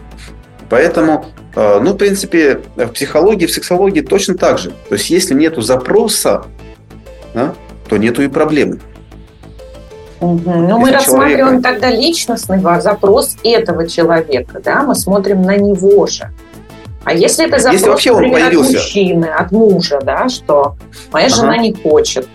Поэтому, 0.71 1.27
а, 1.55 1.81
ну, 1.81 1.93
в 1.93 1.99
принципе, 1.99 2.63
в 2.77 2.89
психологии, 2.89 3.45
в 3.45 3.51
сексологии 3.51 4.01
точно 4.01 4.39
так 4.39 4.59
же. 4.59 4.71
То 4.89 4.95
есть, 4.95 5.11
если 5.11 5.35
нету 5.35 5.61
запроса, 5.61 6.47
да, 7.35 7.55
то 7.91 7.99
нету 7.99 8.23
и 8.23 8.29
проблемы. 8.29 8.81
Угу. 10.21 10.51
Ну, 10.51 10.79
мы 10.79 10.91
рассматриваем 10.91 11.61
человека... 11.61 11.63
тогда 11.63 11.91
личностный 11.91 12.61
запрос 12.81 13.37
этого 13.43 13.87
человека, 13.87 14.61
да, 14.65 14.83
мы 14.83 14.95
смотрим 14.95 15.43
на 15.43 15.57
него 15.57 16.07
же. 16.07 16.31
А 17.05 17.13
если 17.13 17.47
это 17.47 17.59
запрос, 17.59 17.75
если 17.75 17.89
вообще 17.89 18.11
он 18.11 18.23
например, 18.23 18.49
появился... 18.49 18.71
от 18.71 18.75
мужчины, 18.75 19.25
от 19.27 19.53
мужа, 19.53 20.01
да, 20.03 20.29
что 20.29 20.77
моя 21.13 21.27
ага. 21.27 21.37
жена 21.37 21.57
не 21.59 21.73
хочет, 21.73 22.29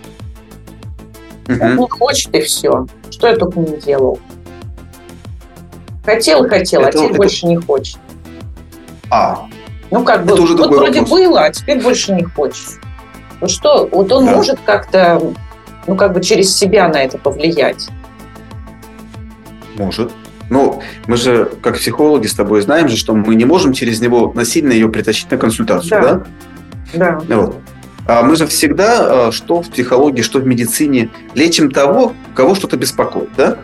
угу. 1.48 1.62
он 1.62 1.76
не 1.76 1.88
хочет 1.88 2.34
и 2.34 2.40
все. 2.40 2.86
Что 3.10 3.28
я 3.28 3.36
только 3.36 3.60
не 3.60 3.76
делал. 3.76 4.18
Хотел, 6.04 6.48
хотел, 6.48 6.80
а 6.80 6.88
это, 6.88 6.90
а 6.90 6.92
теперь 6.92 7.10
это... 7.10 7.16
больше 7.16 7.46
не 7.46 7.56
хочет. 7.56 7.98
А. 9.10 9.46
Ну, 9.90 10.04
как 10.04 10.24
бы, 10.24 10.34
вот 10.34 10.48
вроде 10.58 11.00
вопрос. 11.00 11.10
было, 11.10 11.40
а 11.42 11.50
теперь 11.50 11.82
больше 11.82 12.14
не 12.14 12.24
хочет. 12.24 12.66
Вот 13.40 13.50
что, 13.50 13.88
вот 13.92 14.10
он 14.10 14.24
да. 14.24 14.36
может 14.36 14.58
как-то 14.64 15.20
ну, 15.86 15.96
как 15.96 16.12
бы 16.12 16.22
через 16.22 16.56
себя 16.56 16.88
на 16.88 17.02
это 17.02 17.18
повлиять? 17.18 17.88
Может, 19.76 20.12
Но 20.50 20.82
мы 21.06 21.16
же, 21.16 21.50
как 21.62 21.76
психологи, 21.76 22.26
с 22.26 22.34
тобой 22.34 22.60
знаем 22.60 22.88
же, 22.88 22.96
что 22.96 23.14
мы 23.14 23.34
не 23.34 23.44
можем 23.44 23.72
через 23.72 24.00
него 24.00 24.32
насильно 24.34 24.72
ее 24.72 24.88
притащить 24.88 25.30
на 25.30 25.38
консультацию, 25.38 26.02
да? 26.02 26.24
Да. 26.94 27.20
да. 27.26 27.36
Вот. 27.36 27.56
А 28.06 28.22
мы 28.22 28.36
же 28.36 28.46
всегда, 28.46 29.28
а, 29.28 29.32
что 29.32 29.62
в 29.62 29.70
психологии, 29.70 30.22
что 30.22 30.40
в 30.40 30.46
медицине, 30.46 31.10
лечим 31.34 31.70
того, 31.70 32.12
кого 32.34 32.54
что-то 32.54 32.76
беспокоит, 32.76 33.30
да? 33.36 33.58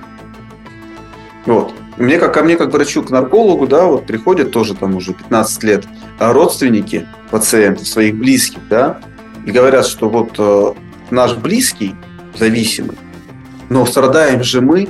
Вот. 1.45 1.75
Мне 1.99 2.19
как, 2.19 2.33
ко 2.33 2.45
мне, 2.45 2.57
как 2.57 2.73
врачу, 2.73 3.03
к 3.03 3.11
наркологу, 3.11 3.67
да, 3.67 3.87
вот 3.87 4.07
приходят 4.07 4.53
тоже 4.53 4.75
там 4.75 4.95
уже 4.95 5.13
15 5.13 5.65
лет 5.65 5.85
а 6.19 6.33
родственники 6.33 7.07
пациентов, 7.31 7.87
своих 7.87 8.17
близких, 8.17 8.61
да, 8.69 9.01
и 9.47 9.51
говорят, 9.51 9.87
что 9.87 10.09
вот 10.09 10.35
э, 10.39 10.73
наш 11.11 11.35
близкий 11.35 11.95
зависимый, 12.37 12.97
но 13.69 13.85
страдаем 13.87 14.43
же 14.43 14.61
мы, 14.61 14.89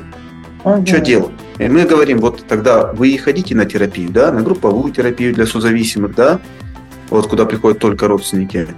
угу. 0.65 0.87
что 0.87 1.01
делать? 1.01 1.33
И 1.59 1.69
мы 1.69 1.85
говорим, 1.85 2.19
вот 2.19 2.45
тогда 2.47 2.93
вы 2.93 3.11
и 3.11 3.17
ходите 3.17 3.55
на 3.55 3.65
терапию, 3.65 4.11
да, 4.11 4.31
на 4.31 4.43
групповую 4.43 4.93
терапию 4.93 5.35
для 5.35 5.47
созависимых, 5.47 6.15
да, 6.15 6.41
вот 7.11 7.27
куда 7.27 7.47
приходят 7.47 7.79
только 7.79 8.07
родственники, 8.07 8.69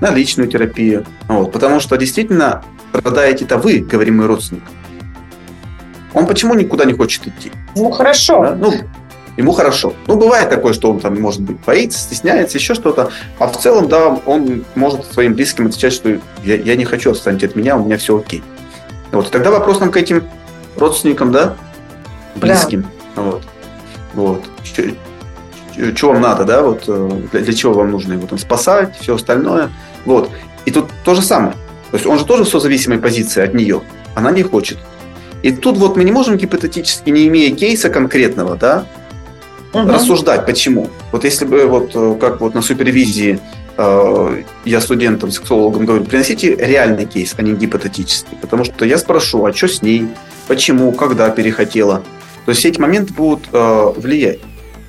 на 0.00 0.10
личную 0.10 0.48
терапию. 0.48 1.04
Вот, 1.28 1.52
потому 1.52 1.80
что 1.80 1.96
действительно 1.96 2.64
страдаете-то 2.94 3.58
вы, 3.58 3.80
говорим 3.80 4.18
мы 4.18 4.26
родственник. 4.26 4.62
Он 6.14 6.26
почему 6.26 6.54
никуда 6.54 6.84
не 6.84 6.92
хочет 6.92 7.26
идти? 7.26 7.52
Ну, 7.76 7.90
хорошо. 7.90 8.42
Да? 8.42 8.54
Ну, 8.56 8.72
ему 9.40 9.52
хорошо. 9.52 9.94
Ну, 10.06 10.16
бывает 10.16 10.50
такое, 10.50 10.72
что 10.72 10.90
он 10.90 11.00
там, 11.00 11.20
может 11.20 11.40
быть, 11.40 11.58
боится, 11.64 11.98
стесняется, 11.98 12.58
еще 12.58 12.74
что-то. 12.74 13.10
А 13.38 13.46
в 13.46 13.58
целом, 13.58 13.88
да, 13.88 14.18
он 14.26 14.64
может 14.74 15.04
своим 15.12 15.34
близким 15.34 15.66
отвечать, 15.66 15.92
что 15.92 16.10
я, 16.44 16.56
я 16.56 16.76
не 16.76 16.84
хочу, 16.84 17.10
отстаньте 17.10 17.46
от 17.46 17.56
меня, 17.56 17.76
у 17.76 17.84
меня 17.84 17.96
все 17.96 18.18
окей. 18.18 18.42
Вот. 19.12 19.28
И 19.28 19.30
тогда 19.30 19.50
вопрос 19.50 19.80
нам 19.80 19.90
к 19.90 19.96
этим 19.96 20.28
родственникам, 20.76 21.32
да, 21.32 21.56
близким. 22.36 22.86
Да. 23.16 23.22
Вот. 23.22 23.42
Вот. 24.14 24.44
Что 25.94 26.12
вам 26.12 26.20
надо, 26.20 26.44
да, 26.44 26.62
вот 26.62 26.84
э, 26.86 27.10
для, 27.32 27.40
для 27.40 27.52
чего 27.54 27.72
вам 27.72 27.90
нужно 27.90 28.12
его 28.12 28.26
там 28.26 28.38
спасать, 28.38 28.96
все 29.00 29.14
остальное. 29.14 29.70
Вот. 30.04 30.30
И 30.66 30.70
тут 30.70 30.90
то 31.04 31.14
же 31.14 31.22
самое. 31.22 31.52
То 31.90 31.96
есть 31.96 32.06
он 32.06 32.18
же 32.18 32.24
тоже 32.24 32.44
в 32.44 32.48
созависимой 32.48 32.98
позиции 32.98 33.42
от 33.42 33.54
нее. 33.54 33.80
Она 34.14 34.30
не 34.30 34.42
хочет. 34.42 34.78
И 35.42 35.52
тут 35.52 35.78
вот 35.78 35.96
мы 35.96 36.04
не 36.04 36.12
можем 36.12 36.36
гипотетически, 36.36 37.08
не 37.08 37.26
имея 37.28 37.54
кейса 37.54 37.88
конкретного, 37.88 38.56
да, 38.56 38.84
угу. 39.72 39.88
рассуждать, 39.88 40.46
почему. 40.46 40.88
Вот 41.12 41.24
если 41.24 41.44
бы 41.44 41.66
вот 41.66 41.92
э, 41.94 42.16
как 42.20 42.40
вот 42.40 42.54
на 42.54 42.62
супервизии 42.62 43.40
э, 43.76 44.42
я 44.64 44.80
студентам, 44.80 45.30
сексологам 45.30 45.86
говорю, 45.86 46.04
приносите 46.04 46.54
реальный 46.56 47.06
кейс, 47.06 47.34
а 47.36 47.42
не 47.42 47.52
гипотетический. 47.52 48.36
Потому 48.40 48.64
что 48.64 48.84
я 48.84 48.98
спрошу, 48.98 49.44
а 49.44 49.52
что 49.52 49.68
с 49.68 49.82
ней, 49.82 50.08
почему, 50.48 50.92
когда 50.92 51.30
перехотела. 51.30 52.02
То 52.44 52.50
есть 52.50 52.60
все 52.60 52.68
эти 52.70 52.80
моменты 52.80 53.12
будут 53.14 53.48
э, 53.52 53.92
влиять. 53.96 54.40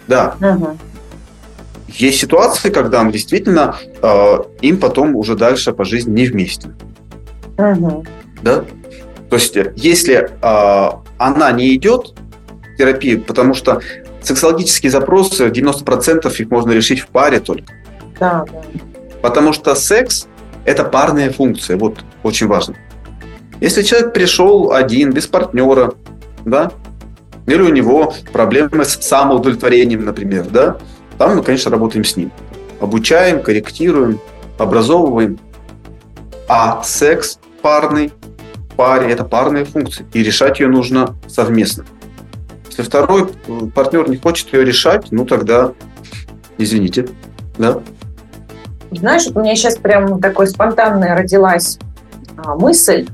Да. 0.08 0.36
Угу. 0.40 0.78
Есть 1.88 2.20
ситуации, 2.20 2.70
когда 2.70 3.04
мы 3.04 3.12
действительно 3.12 3.76
э, 4.02 4.38
им 4.62 4.78
потом 4.78 5.16
уже 5.16 5.36
дальше 5.36 5.74
по 5.74 5.84
жизни 5.84 6.12
не 6.12 6.26
вместе. 6.26 6.70
Угу. 7.58 8.06
Да? 8.42 8.64
То 9.30 9.36
есть, 9.36 9.56
если 9.76 10.30
э, 10.42 10.92
она 11.18 11.52
не 11.52 11.76
идет 11.76 12.14
в 12.74 12.78
терапию, 12.78 13.22
потому 13.22 13.54
что 13.54 13.82
сексологические 14.22 14.92
запросы, 14.92 15.50
90% 15.50 16.34
их 16.40 16.50
можно 16.50 16.72
решить 16.72 17.00
в 17.00 17.08
паре 17.08 17.40
только. 17.40 17.74
Да, 18.20 18.46
да. 18.52 18.62
Потому 19.22 19.54
что 19.54 19.76
секс– 19.76 20.28
это 20.66 20.84
парная 20.84 21.32
функция, 21.32 21.78
вот 21.78 22.04
очень 22.24 22.48
важно. 22.48 22.76
Если 23.60 23.84
человек 23.84 24.14
пришел 24.14 24.72
один, 24.74 25.12
без 25.12 25.28
партнера, 25.28 25.94
да, 26.46 26.72
или 27.46 27.62
у 27.62 27.70
него 27.70 28.14
проблемы 28.32 28.86
с 28.86 28.98
самоудовлетворением, 29.02 30.06
например, 30.06 30.46
да, 30.50 30.78
там 31.18 31.36
мы, 31.36 31.44
конечно, 31.44 31.70
работаем 31.70 32.04
с 32.04 32.16
ним. 32.16 32.32
Обучаем, 32.80 33.44
корректируем, 33.44 34.20
образовываем. 34.58 35.40
А 36.48 36.82
секс 36.84 37.40
парный, 37.62 38.12
паре– 38.76 39.12
это 39.12 39.24
парная 39.24 39.66
функция, 39.66 40.08
и 40.14 40.24
решать 40.24 40.60
ее 40.60 40.68
нужно 40.68 41.16
совместно. 41.28 41.86
Если 42.82 42.90
второй 42.90 43.28
партнер 43.76 44.10
не 44.10 44.18
хочет 44.18 44.52
ее 44.54 44.66
решать, 44.66 45.12
ну 45.12 45.24
тогда 45.24 45.74
извините, 46.58 47.10
да. 47.60 47.80
Знаешь, 48.90 49.28
у 49.36 49.40
меня 49.40 49.56
сейчас 49.56 49.78
прям 49.78 50.20
такой 50.20 50.48
спонтанная 50.48 51.16
родилась 51.16 51.78
а, 52.38 52.56
мысль. 52.56 53.08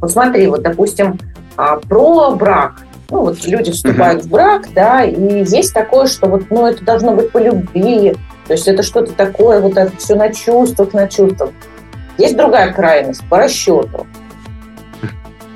Вот 0.00 0.10
смотри, 0.10 0.46
вот, 0.46 0.62
допустим, 0.62 1.18
а, 1.58 1.76
про 1.76 2.30
брак. 2.30 2.86
Ну, 3.10 3.20
вот 3.20 3.46
люди 3.46 3.72
вступают 3.72 4.22
uh-huh. 4.22 4.26
в 4.26 4.30
брак, 4.30 4.68
да, 4.74 5.04
и 5.04 5.44
есть 5.44 5.74
такое, 5.74 6.06
что 6.06 6.26
вот, 6.26 6.44
ну, 6.48 6.66
это 6.66 6.82
должно 6.82 7.14
быть 7.14 7.30
по 7.30 7.36
любви, 7.36 8.16
то 8.46 8.54
есть 8.54 8.66
это 8.66 8.82
что-то 8.82 9.12
такое, 9.12 9.60
вот 9.60 9.76
это 9.76 9.94
все 9.98 10.14
на 10.14 10.32
чувствах, 10.32 10.94
на 10.94 11.08
чувствах. 11.08 11.50
Есть 12.16 12.38
другая 12.38 12.72
крайность, 12.72 13.22
по 13.28 13.36
расчету. 13.36 14.06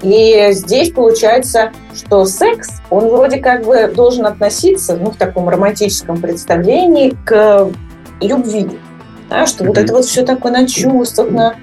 И 0.02 0.48
здесь 0.52 0.92
получается, 0.92 1.72
что 1.94 2.24
секс, 2.24 2.68
он 2.88 3.08
вроде 3.08 3.38
как 3.38 3.64
бы 3.64 3.90
должен 3.94 4.26
относиться, 4.26 4.96
ну, 4.96 5.10
в 5.10 5.16
таком 5.16 5.48
романтическом 5.48 6.20
представлении, 6.20 7.16
к 7.24 7.70
любви. 8.20 8.68
Да, 9.28 9.46
что 9.46 9.64
mm-hmm. 9.64 9.66
вот 9.66 9.78
это 9.78 9.92
вот 9.92 10.04
все 10.04 10.24
такое 10.24 10.52
на 10.52 10.66
чувствах, 10.66 11.30
на... 11.30 11.54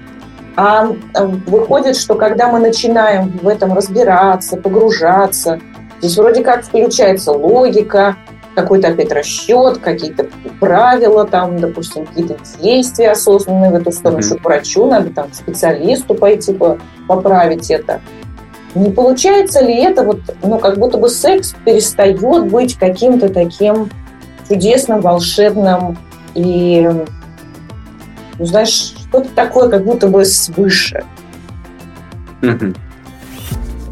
А, 0.56 0.88
а 1.14 1.24
выходит, 1.24 1.96
что 1.96 2.14
когда 2.14 2.50
мы 2.50 2.60
начинаем 2.60 3.38
в 3.42 3.48
этом 3.48 3.74
разбираться, 3.74 4.56
погружаться, 4.56 5.60
здесь 6.00 6.16
вроде 6.16 6.42
как 6.42 6.64
включается 6.64 7.32
логика, 7.32 8.16
какой-то 8.54 8.88
опять 8.88 9.12
расчет, 9.12 9.78
какие-то 9.78 10.28
правила, 10.60 11.26
там, 11.26 11.58
допустим, 11.58 12.06
какие-то 12.06 12.38
действия 12.58 13.10
осознанные 13.10 13.70
в 13.70 13.74
эту 13.74 13.92
сторону, 13.92 14.20
mm-hmm. 14.20 14.26
что 14.26 14.38
к 14.38 14.44
врачу 14.44 14.86
надо 14.86 15.10
там 15.10 15.30
к 15.30 15.34
специалисту 15.34 16.14
пойти 16.14 16.56
поправить 17.06 17.70
это. 17.70 18.00
Не 18.74 18.90
получается 18.90 19.64
ли 19.64 19.74
это 19.74 20.02
вот, 20.02 20.20
ну, 20.42 20.58
как 20.58 20.78
будто 20.78 20.98
бы 20.98 21.08
секс 21.08 21.54
перестает 21.64 22.20
быть 22.50 22.74
каким-то 22.74 23.28
таким 23.28 23.90
чудесным, 24.48 25.00
волшебным 25.00 25.98
и, 26.34 26.88
ну, 28.38 28.46
знаешь, 28.46 28.94
что-то 29.08 29.28
такое, 29.34 29.68
как 29.68 29.84
будто 29.84 30.08
бы 30.08 30.24
свыше. 30.24 31.04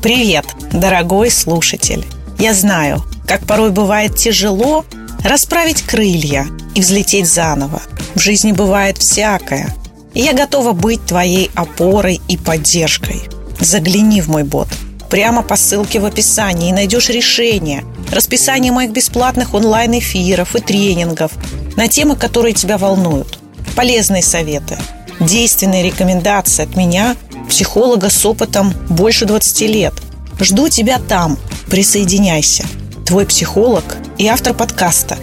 Привет, 0.02 0.44
дорогой 0.70 1.30
слушатель. 1.30 2.04
Я 2.38 2.52
знаю, 2.52 2.98
как 3.26 3.46
порой 3.46 3.70
бывает 3.70 4.16
тяжело 4.16 4.84
расправить 5.24 5.82
крылья 5.82 6.44
и 6.74 6.80
взлететь 6.80 7.26
заново. 7.26 7.80
В 8.14 8.20
жизни 8.20 8.52
бывает 8.52 8.98
всякое. 8.98 9.74
И 10.12 10.20
я 10.20 10.34
готова 10.34 10.72
быть 10.72 11.04
твоей 11.06 11.50
опорой 11.54 12.20
и 12.28 12.36
поддержкой– 12.36 13.22
Загляни 13.60 14.20
в 14.20 14.28
мой 14.28 14.42
бот. 14.42 14.68
Прямо 15.10 15.42
по 15.42 15.56
ссылке 15.56 16.00
в 16.00 16.04
описании 16.04 16.70
и 16.70 16.72
найдешь 16.72 17.08
решение, 17.08 17.84
расписание 18.10 18.72
моих 18.72 18.90
бесплатных 18.90 19.54
онлайн-эфиров 19.54 20.56
и 20.56 20.60
тренингов 20.60 21.32
на 21.76 21.88
темы, 21.88 22.16
которые 22.16 22.54
тебя 22.54 22.78
волнуют. 22.78 23.38
Полезные 23.76 24.22
советы, 24.22 24.76
действенные 25.20 25.82
рекомендации 25.82 26.64
от 26.64 26.76
меня, 26.76 27.16
психолога 27.48 28.10
с 28.10 28.24
опытом 28.24 28.72
больше 28.88 29.26
20 29.26 29.60
лет. 29.62 29.94
Жду 30.40 30.68
тебя 30.68 30.98
там. 30.98 31.38
Присоединяйся. 31.68 32.64
Твой 33.06 33.26
психолог 33.26 33.84
и 34.18 34.26
автор 34.26 34.54
подкаста 34.54 35.16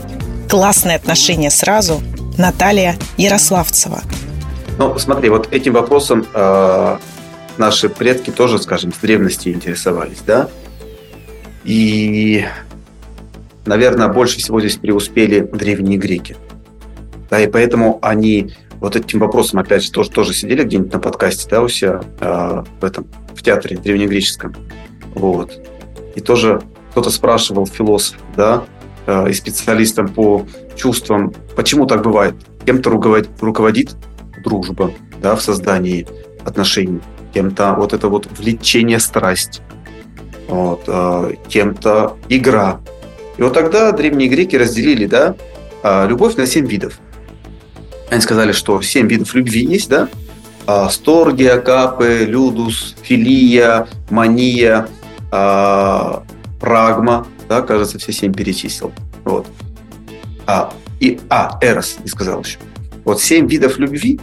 «Классные 0.49 0.97
отношения 0.97 1.49
сразу» 1.49 2.01
Наталья 2.37 2.95
Ярославцева. 3.17 4.01
Ну, 4.77 4.97
смотри, 4.97 5.29
вот 5.29 5.51
этим 5.51 5.73
вопросом 5.73 6.25
э, 6.33 6.97
наши 7.61 7.89
предки 7.89 8.31
тоже, 8.31 8.57
скажем, 8.57 8.91
с 8.91 8.97
древности 8.97 9.49
интересовались, 9.49 10.21
да? 10.25 10.49
И, 11.63 12.43
наверное, 13.67 14.07
больше 14.07 14.39
всего 14.39 14.59
здесь 14.59 14.77
преуспели 14.77 15.41
древние 15.41 15.99
греки. 15.99 16.35
Да, 17.29 17.39
и 17.39 17.47
поэтому 17.47 17.99
они 18.01 18.53
вот 18.79 18.95
этим 18.95 19.19
вопросом, 19.19 19.59
опять 19.59 19.83
же, 19.83 19.91
тоже, 19.91 20.09
тоже 20.09 20.33
сидели 20.33 20.63
где-нибудь 20.63 20.91
на 20.91 20.99
подкасте, 20.99 21.47
да, 21.49 21.61
у 21.61 21.67
себя 21.67 22.01
э, 22.19 22.63
в 22.81 22.83
этом, 22.83 23.05
в 23.35 23.43
театре 23.43 23.77
древнегреческом. 23.77 24.55
Вот. 25.13 25.53
И 26.15 26.19
тоже 26.19 26.63
кто-то 26.91 27.11
спрашивал 27.11 27.67
философ, 27.67 28.17
да, 28.35 28.63
э, 29.05 29.29
и 29.29 29.33
специалистам 29.33 30.07
по 30.09 30.47
чувствам, 30.75 31.31
почему 31.55 31.85
так 31.85 32.01
бывает. 32.01 32.33
Кем-то 32.65 32.89
руководит, 32.89 33.29
руководит 33.39 33.95
дружба, 34.43 34.91
да, 35.21 35.35
в 35.35 35.41
создании 35.43 36.07
отношений 36.43 37.01
кем-то 37.33 37.73
вот 37.73 37.93
это 37.93 38.07
вот 38.07 38.27
влечение, 38.37 38.99
страсть, 38.99 39.61
вот, 40.47 40.83
э, 40.87 41.33
кем-то 41.47 42.17
игра. 42.29 42.81
И 43.37 43.41
вот 43.41 43.53
тогда 43.53 43.91
древние 43.91 44.29
греки 44.29 44.55
разделили, 44.55 45.05
да, 45.05 45.35
э, 45.83 46.07
любовь 46.07 46.35
на 46.35 46.45
семь 46.45 46.67
видов. 46.67 46.99
Они 48.09 48.21
сказали, 48.21 48.51
что 48.51 48.81
семь 48.81 49.07
видов 49.07 49.33
любви 49.33 49.65
есть, 49.65 49.89
да, 49.89 50.09
э, 50.67 50.87
сторгия, 50.89 51.59
капы, 51.59 52.25
людус, 52.27 52.95
филия, 53.01 53.87
мания, 54.09 54.87
э, 55.31 56.11
прагма, 56.59 57.27
да, 57.49 57.61
кажется, 57.61 57.97
все 57.99 58.11
семь 58.11 58.33
перечислил. 58.33 58.91
Вот. 59.23 59.47
А, 60.45 60.73
и, 60.99 61.19
а, 61.29 61.57
Эрос, 61.61 61.97
не 62.03 62.09
сказал 62.09 62.41
еще. 62.41 62.59
Вот 63.03 63.21
семь 63.21 63.47
видов 63.47 63.77
любви, 63.77 64.19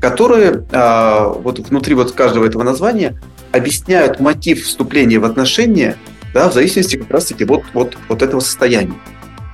которые 0.00 0.64
а, 0.72 1.28
вот 1.28 1.58
внутри 1.58 1.94
вот 1.94 2.12
каждого 2.12 2.46
этого 2.46 2.62
названия 2.62 3.20
объясняют 3.52 4.20
мотив 4.20 4.64
вступления 4.64 5.18
в 5.18 5.24
отношения, 5.24 5.96
да, 6.34 6.50
в 6.50 6.54
зависимости 6.54 6.96
как 6.96 7.10
раз-таки 7.10 7.44
вот, 7.44 7.64
вот, 7.72 7.96
вот 8.08 8.22
этого 8.22 8.40
состояния. 8.40 8.94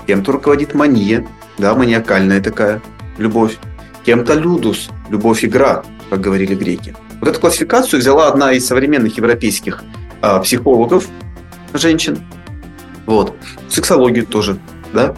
Кем-то 0.07 0.33
руководит 0.33 0.75
мания, 0.75 1.27
да, 1.59 1.75
маниакальная 1.75 2.41
такая 2.41 2.83
любовь. 3.19 3.59
Кем-то 4.05 4.35
людус, 4.35 4.91
любовь-игра, 5.11 5.85
как 6.11 6.21
говорили 6.21 6.57
греки. 6.57 6.95
Вот 7.21 7.29
эту 7.29 7.41
классификацию 7.41 8.01
взяла 8.01 8.27
одна 8.27 8.53
из 8.53 8.67
современных 8.67 9.17
европейских 9.17 9.85
а, 10.21 10.41
психологов, 10.41 11.09
женщин. 11.73 12.19
Вот. 13.07 13.35
Сексологию 13.69 14.27
тоже, 14.27 14.59
да. 14.93 15.15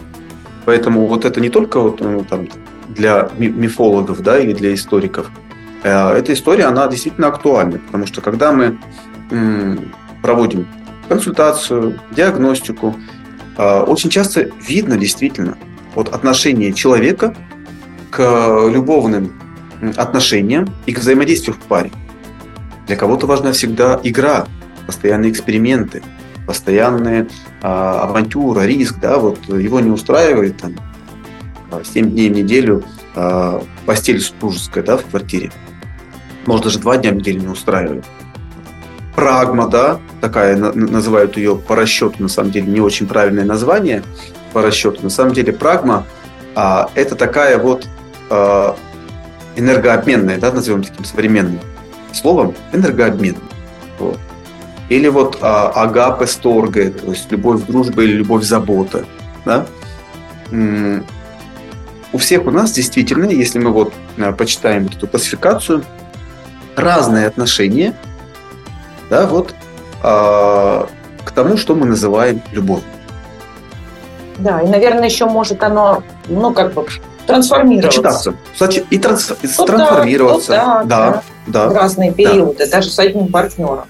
Поэтому 0.65 1.07
вот 1.07 1.25
это 1.25 1.41
не 1.41 1.49
только 1.49 1.79
вот, 1.79 1.99
ну, 1.99 2.23
там, 2.23 2.47
для 2.95 3.29
мифологов, 3.37 4.21
да, 4.21 4.39
или 4.39 4.53
для 4.53 4.73
историков. 4.73 5.29
Э, 5.83 6.13
эта 6.13 6.33
история, 6.33 6.65
она 6.65 6.87
действительно 6.87 7.27
актуальна, 7.27 7.79
потому 7.79 8.05
что 8.05 8.21
когда 8.21 8.51
мы 8.51 8.77
проводим 10.21 10.67
консультацию, 11.07 11.99
диагностику, 12.11 12.95
э, 13.57 13.79
очень 13.81 14.09
часто 14.09 14.49
видно 14.67 14.97
действительно 14.97 15.57
вот 15.93 16.13
отношение 16.13 16.73
человека 16.73 17.35
к 18.11 18.69
любовным 18.71 19.33
отношениям 19.97 20.73
и 20.85 20.93
к 20.93 20.99
взаимодействию 20.99 21.55
в 21.55 21.59
паре. 21.59 21.91
Для 22.87 22.95
кого-то 22.95 23.27
важна 23.27 23.51
всегда 23.51 23.99
игра, 24.03 24.45
постоянные 24.85 25.31
эксперименты, 25.31 26.03
постоянная 26.45 27.27
а, 27.61 28.03
авантюра, 28.03 28.61
риск, 28.61 28.99
да, 29.01 29.17
вот 29.17 29.39
его 29.47 29.79
не 29.79 29.89
устраивает 29.89 30.57
там 30.57 30.75
7 31.83 32.11
дней 32.11 32.29
в 32.29 32.33
неделю 32.33 32.83
а, 33.15 33.63
постель 33.85 34.19
супружеская, 34.19 34.83
да, 34.83 34.97
в 34.97 35.05
квартире. 35.05 35.51
Может, 36.45 36.65
даже 36.65 36.79
два 36.79 36.97
дня 36.97 37.11
в 37.11 37.15
неделю 37.15 37.41
не 37.41 37.47
устраивает. 37.47 38.05
Прагма, 39.15 39.67
да, 39.67 39.99
такая, 40.19 40.57
называют 40.57 41.37
ее 41.37 41.55
по 41.55 41.75
расчету, 41.75 42.21
на 42.21 42.27
самом 42.27 42.51
деле, 42.51 42.67
не 42.67 42.81
очень 42.81 43.07
правильное 43.07 43.45
название 43.45 44.03
по 44.53 44.61
расчету. 44.61 45.01
На 45.03 45.09
самом 45.09 45.33
деле, 45.33 45.53
прагма 45.53 46.05
а, 46.55 46.89
это 46.95 47.15
такая 47.15 47.57
вот 47.57 47.87
а, 48.29 48.75
энергообменная, 49.55 50.37
да, 50.37 50.51
назовем 50.51 50.83
таким 50.83 51.05
современным 51.05 51.59
словом, 52.11 52.55
энергообмен. 52.73 53.37
Вот. 53.99 54.19
Или 54.89 55.07
вот 55.07 55.39
а, 55.41 55.69
агапе 55.69 56.27
сторге, 56.27 56.89
то 56.89 57.11
есть 57.11 57.31
любовь, 57.31 57.63
дружба 57.63 58.03
или 58.03 58.13
любовь, 58.13 58.43
забота. 58.43 59.05
Да? 59.45 59.65
У 62.15 62.17
всех 62.17 62.45
у 62.45 62.51
нас 62.51 62.71
действительно, 62.71 63.25
если 63.25 63.59
мы 63.59 63.73
вот 63.73 63.91
а, 64.17 64.31
почитаем 64.31 64.85
эту 64.85 65.05
классификацию, 65.05 65.83
разные 66.77 67.27
отношения 67.27 67.93
да, 69.09 69.27
вот, 69.27 69.53
а, 70.01 70.87
к 71.25 71.31
тому, 71.31 71.57
что 71.57 71.75
мы 71.75 71.85
называем 71.85 72.41
любовью. 72.53 72.85
Да, 74.37 74.61
и, 74.61 74.67
наверное, 74.67 75.09
еще 75.09 75.25
может 75.25 75.61
оно, 75.61 76.03
ну, 76.29 76.53
как 76.53 76.73
бы 76.73 76.87
трансформироваться. 77.27 78.33
Сочетаться. 78.55 78.87
И 78.89 78.97
транс... 78.97 79.33
ну, 79.57 79.65
трансформироваться. 79.65 80.51
Да, 80.51 80.83
да, 80.85 81.11
да, 81.47 81.65
да. 81.65 81.67
В 81.67 81.73
разные 81.73 82.13
периоды, 82.13 82.59
да. 82.59 82.77
даже 82.77 82.91
с 82.91 82.97
одним 82.97 83.27
партнером. 83.27 83.83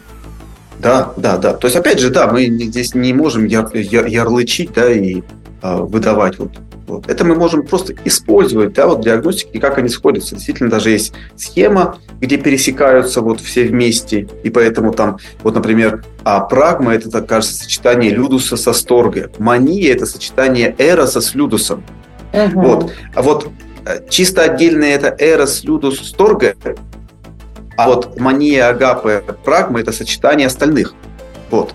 Да, 0.79 1.13
да, 1.15 1.37
да. 1.37 1.53
То 1.53 1.67
есть, 1.67 1.77
опять 1.77 1.99
же, 1.99 2.09
да, 2.09 2.25
мы 2.25 2.47
здесь 2.47 2.95
не 2.95 3.13
можем 3.13 3.45
яр, 3.45 3.69
яр, 3.75 4.07
ярлычить, 4.07 4.73
да, 4.73 4.91
и 4.91 5.21
э, 5.61 5.75
выдавать 5.75 6.39
вот, 6.39 6.49
вот. 6.87 7.09
Это 7.09 7.25
мы 7.25 7.35
можем 7.35 7.65
просто 7.65 7.93
использовать, 8.05 8.73
да, 8.73 8.87
вот 8.87 9.01
диагностики, 9.01 9.57
как 9.59 9.77
они 9.79 9.89
сходятся. 9.89 10.35
Действительно, 10.35 10.69
даже 10.69 10.91
есть 10.91 11.13
схема, 11.35 11.97
где 12.19 12.37
пересекаются 12.37 13.21
вот 13.21 13.41
все 13.41 13.65
вместе, 13.65 14.27
и 14.43 14.49
поэтому 14.49 14.93
там, 14.93 15.17
вот, 15.41 15.55
например, 15.55 16.03
а 16.23 16.41
прагма– 16.41 16.93
это, 16.95 17.09
так 17.09 17.27
кажется, 17.27 17.55
сочетание 17.55 18.11
людуса 18.11 18.55
со 18.55 18.73
сторго. 18.73 19.31
Мания– 19.39 19.93
это 19.95 20.05
сочетание 20.05 20.75
эроса 20.77 21.21
с 21.21 21.33
людусом. 21.33 21.83
Угу. 22.33 22.61
Вот. 22.61 22.91
А 23.15 23.21
вот 23.21 23.49
э, 23.85 24.01
чисто 24.09 24.43
отдельно 24.43 24.83
это 24.83 25.15
эрос, 25.17 25.63
людус, 25.63 25.99
сторго, 26.07 26.55
а 27.77 27.87
вот 27.89 28.19
мания, 28.19 28.69
агапы, 28.69 29.23
прагма– 29.43 29.79
это 29.81 29.91
сочетание 29.91 30.47
остальных. 30.47 30.93
Вот. 31.49 31.73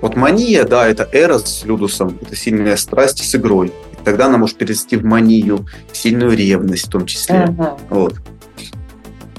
Вот 0.00 0.14
мания, 0.14 0.64
да, 0.64 0.86
это 0.86 1.08
эрос 1.12 1.60
с 1.60 1.64
людусом, 1.64 2.18
это 2.20 2.36
сильная 2.36 2.76
страсть 2.76 3.24
с 3.24 3.34
игрой. 3.34 3.72
Тогда 4.06 4.26
она 4.26 4.38
может 4.38 4.56
перейти 4.56 4.96
в 4.96 5.04
манию, 5.04 5.66
в 5.90 5.96
сильную 5.96 6.36
ревность 6.36 6.86
в 6.86 6.90
том 6.90 7.06
числе. 7.06 7.46
Uh-huh. 7.48 7.76
Вот. 7.90 8.14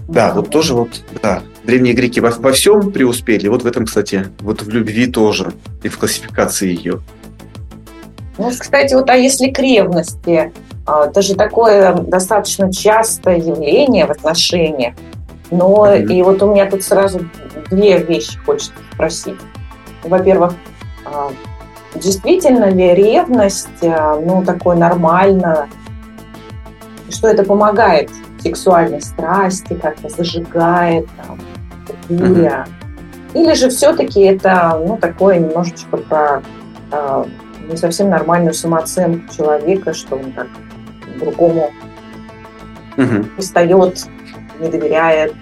Да, 0.10 0.34
вот 0.34 0.50
тоже 0.50 0.74
вот, 0.74 0.90
да, 1.24 1.42
древние 1.64 1.94
греки 1.94 2.20
во, 2.20 2.32
во 2.32 2.52
всем 2.52 2.92
преуспели. 2.92 3.48
Вот 3.48 3.64
в 3.64 3.66
этом, 3.66 3.86
кстати, 3.86 4.28
вот 4.42 4.64
в 4.64 4.70
любви 4.70 5.08
тоже 5.08 5.54
и 5.84 5.88
в 5.88 5.98
классификации 5.98 6.68
ее. 6.68 7.00
Ну, 8.38 8.52
кстати, 8.52 8.94
вот 8.94 9.10
а 9.10 9.16
если 9.16 9.52
к 9.52 9.60
ревности, 9.60 10.52
а, 10.86 11.08
это 11.08 11.22
же 11.22 11.36
такое 11.36 11.94
достаточно 11.94 12.70
частое 12.70 13.38
явление 13.38 14.06
в 14.06 14.12
отношениях. 14.12 14.96
Но 15.50 15.88
mm-hmm. 15.88 16.14
и 16.14 16.22
вот 16.24 16.44
у 16.44 16.52
меня 16.52 16.70
тут 16.70 16.84
сразу 16.84 17.22
две 17.72 18.00
вещи 18.00 18.38
хочется 18.46 18.74
спросить. 18.92 19.40
Во-первых, 20.04 20.56
а, 21.06 21.32
действительно 21.96 22.70
ли 22.70 22.94
ревность, 22.94 23.84
а, 23.84 24.20
ну, 24.20 24.44
такое 24.44 24.76
нормально, 24.76 25.68
что 27.10 27.28
это 27.28 27.44
помогает 27.44 28.10
сексуальной 28.40 29.02
страсти, 29.02 29.74
как-то 29.74 30.10
зажигает, 30.10 31.08
там, 31.18 31.40
буря? 32.10 32.66
Mm-hmm. 32.68 33.42
Или 33.42 33.54
же 33.54 33.70
все-таки 33.70 34.22
это, 34.22 34.82
ну, 34.86 34.98
такое 34.98 35.40
немножечко 35.40 35.98
про 35.98 36.42
а, 36.92 37.26
не 37.70 37.76
совсем 37.76 38.10
нормальную 38.10 38.54
самооценку 38.54 39.34
человека, 39.36 39.94
что 39.94 40.16
он 40.16 40.32
так 40.32 40.48
другому 41.20 41.72
угу. 42.96 43.24
пристает, 43.36 44.08
не 44.60 44.70
доверяет. 44.70 45.34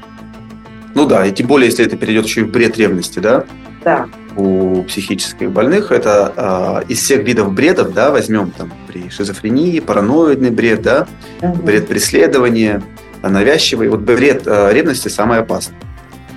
Ну 0.93 1.05
да, 1.05 1.25
и 1.25 1.31
тем 1.31 1.47
более, 1.47 1.67
если 1.67 1.85
это 1.85 1.97
перейдет 1.97 2.25
еще 2.25 2.41
и 2.41 2.43
в 2.43 2.51
бред 2.51 2.77
ревности, 2.77 3.19
да? 3.19 3.45
Да. 3.83 4.07
У 4.35 4.83
психических 4.83 5.51
больных 5.51 5.91
это 5.91 6.83
э, 6.85 6.91
из 6.91 6.99
всех 6.99 7.23
видов 7.23 7.53
бредов, 7.53 7.93
да, 7.93 8.11
возьмем 8.11 8.51
там 8.51 8.71
при 8.87 9.09
шизофрении, 9.09 9.79
параноидный 9.79 10.51
бред, 10.51 10.81
да, 10.81 11.07
угу. 11.41 11.63
бред 11.63 11.87
преследования, 11.87 12.83
навязчивый. 13.23 13.87
Вот 13.87 14.01
бред 14.01 14.43
э, 14.45 14.73
ревности 14.73 15.07
самый 15.07 15.39
опасный, 15.39 15.77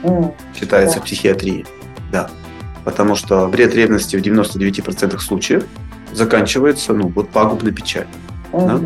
угу. 0.03 0.35
считается 0.59 0.97
да. 0.97 1.03
в 1.03 1.05
психиатрии, 1.05 1.67
да. 2.13 2.31
Потому 2.85 3.17
что 3.17 3.49
бред 3.49 3.75
ревности 3.75 4.17
в 4.17 4.23
99% 4.23 5.19
случаев 5.19 5.65
заканчивается, 6.13 6.93
ну, 6.93 7.09
вот 7.09 7.31
пагубной 7.31 7.73
печалью. 7.73 8.09
Угу. 8.53 8.67
Да? 8.67 8.81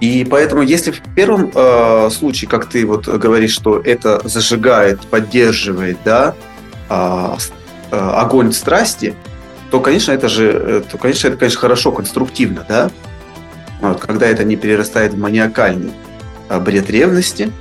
И 0.00 0.24
поэтому, 0.24 0.62
если 0.62 0.92
в 0.92 1.00
первом 1.14 1.50
э, 1.52 2.10
случае, 2.10 2.48
как 2.48 2.68
ты 2.68 2.86
вот 2.86 3.08
говоришь, 3.08 3.52
что 3.52 3.80
это 3.80 4.20
зажигает, 4.28 5.00
поддерживает, 5.00 5.98
да, 6.04 6.36
огонь 7.90 8.52
страсти, 8.52 9.14
то, 9.70 9.80
конечно, 9.80 10.12
это 10.12 10.28
же, 10.28 10.50
э, 10.50 10.82
то, 10.90 10.98
конечно, 10.98 11.28
это, 11.28 11.36
конечно, 11.36 11.60
хорошо, 11.60 11.92
конструктивно, 11.92 12.64
да. 12.68 12.90
Вот, 13.80 14.00
когда 14.00 14.26
это 14.26 14.44
не 14.44 14.56
перерастает 14.56 15.12
в 15.12 15.18
маниакальный 15.18 15.92
э, 16.48 16.58
бред 16.58 16.90
ревности, 16.90 17.52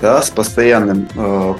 да, 0.00 0.22
с 0.22 0.30
постоянным 0.30 1.08
э, 1.14 1.54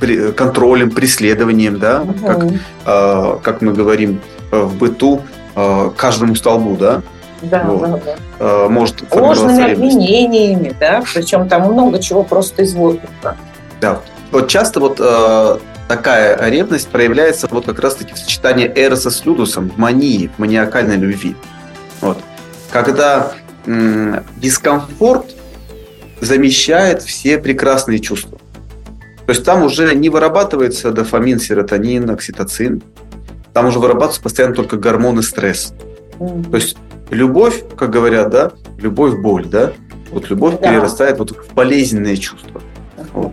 при, 0.00 0.32
контролем, 0.32 0.90
преследованием, 0.90 1.78
да, 1.78 2.02
угу. 2.02 2.26
как, 2.26 2.44
э, 2.44 3.38
как 3.42 3.62
мы 3.62 3.72
говорим 3.72 4.20
в 4.50 4.76
быту, 4.76 5.22
э, 5.56 5.90
каждому 5.96 6.34
столбу, 6.36 6.76
да, 6.76 7.02
да, 7.42 7.64
вот. 7.64 7.80
да, 7.80 8.00
да. 8.04 8.16
Э, 8.38 8.68
может 8.68 9.02
Ложными 9.12 9.72
обвинениями, 9.72 10.74
да, 10.78 11.02
причем 11.12 11.48
там 11.48 11.72
много 11.72 12.00
чего 12.00 12.22
просто 12.22 12.62
из 12.62 12.72
воздуха. 12.74 13.36
Да, 13.80 14.00
вот 14.30 14.48
часто 14.48 14.78
вот 14.78 15.00
э, 15.00 15.56
такая 15.92 16.38
ревность 16.48 16.88
проявляется 16.88 17.48
вот 17.50 17.66
как 17.66 17.78
раз-таки 17.78 18.14
в 18.14 18.18
сочетании 18.18 18.66
Эроса 18.66 19.10
с 19.10 19.26
Людусом, 19.26 19.68
в 19.68 19.76
мании, 19.76 20.30
в 20.34 20.38
маниакальной 20.38 20.96
любви. 20.96 21.36
Вот. 22.00 22.18
Когда 22.70 23.34
м- 23.66 24.24
дискомфорт 24.38 25.26
замещает 26.22 27.02
все 27.02 27.36
прекрасные 27.36 27.98
чувства. 27.98 28.38
То 29.26 29.32
есть 29.32 29.44
там 29.44 29.62
уже 29.62 29.94
не 29.94 30.08
вырабатывается 30.08 30.92
дофамин, 30.92 31.38
серотонин, 31.38 32.08
окситоцин. 32.08 32.82
Там 33.52 33.66
уже 33.66 33.78
вырабатываются 33.78 34.22
постоянно 34.22 34.54
только 34.54 34.78
гормоны 34.78 35.22
стресс. 35.22 35.74
То 36.18 36.56
есть 36.56 36.78
любовь, 37.10 37.64
как 37.76 37.90
говорят, 37.90 38.30
да, 38.30 38.52
любовь 38.78 39.20
боль, 39.20 39.44
да, 39.44 39.74
вот 40.10 40.30
любовь 40.30 40.54
да. 40.58 40.70
перерастает 40.70 41.18
вот 41.18 41.32
в 41.32 41.52
болезненные 41.52 42.16
чувства. 42.16 42.62
Вот. 43.12 43.32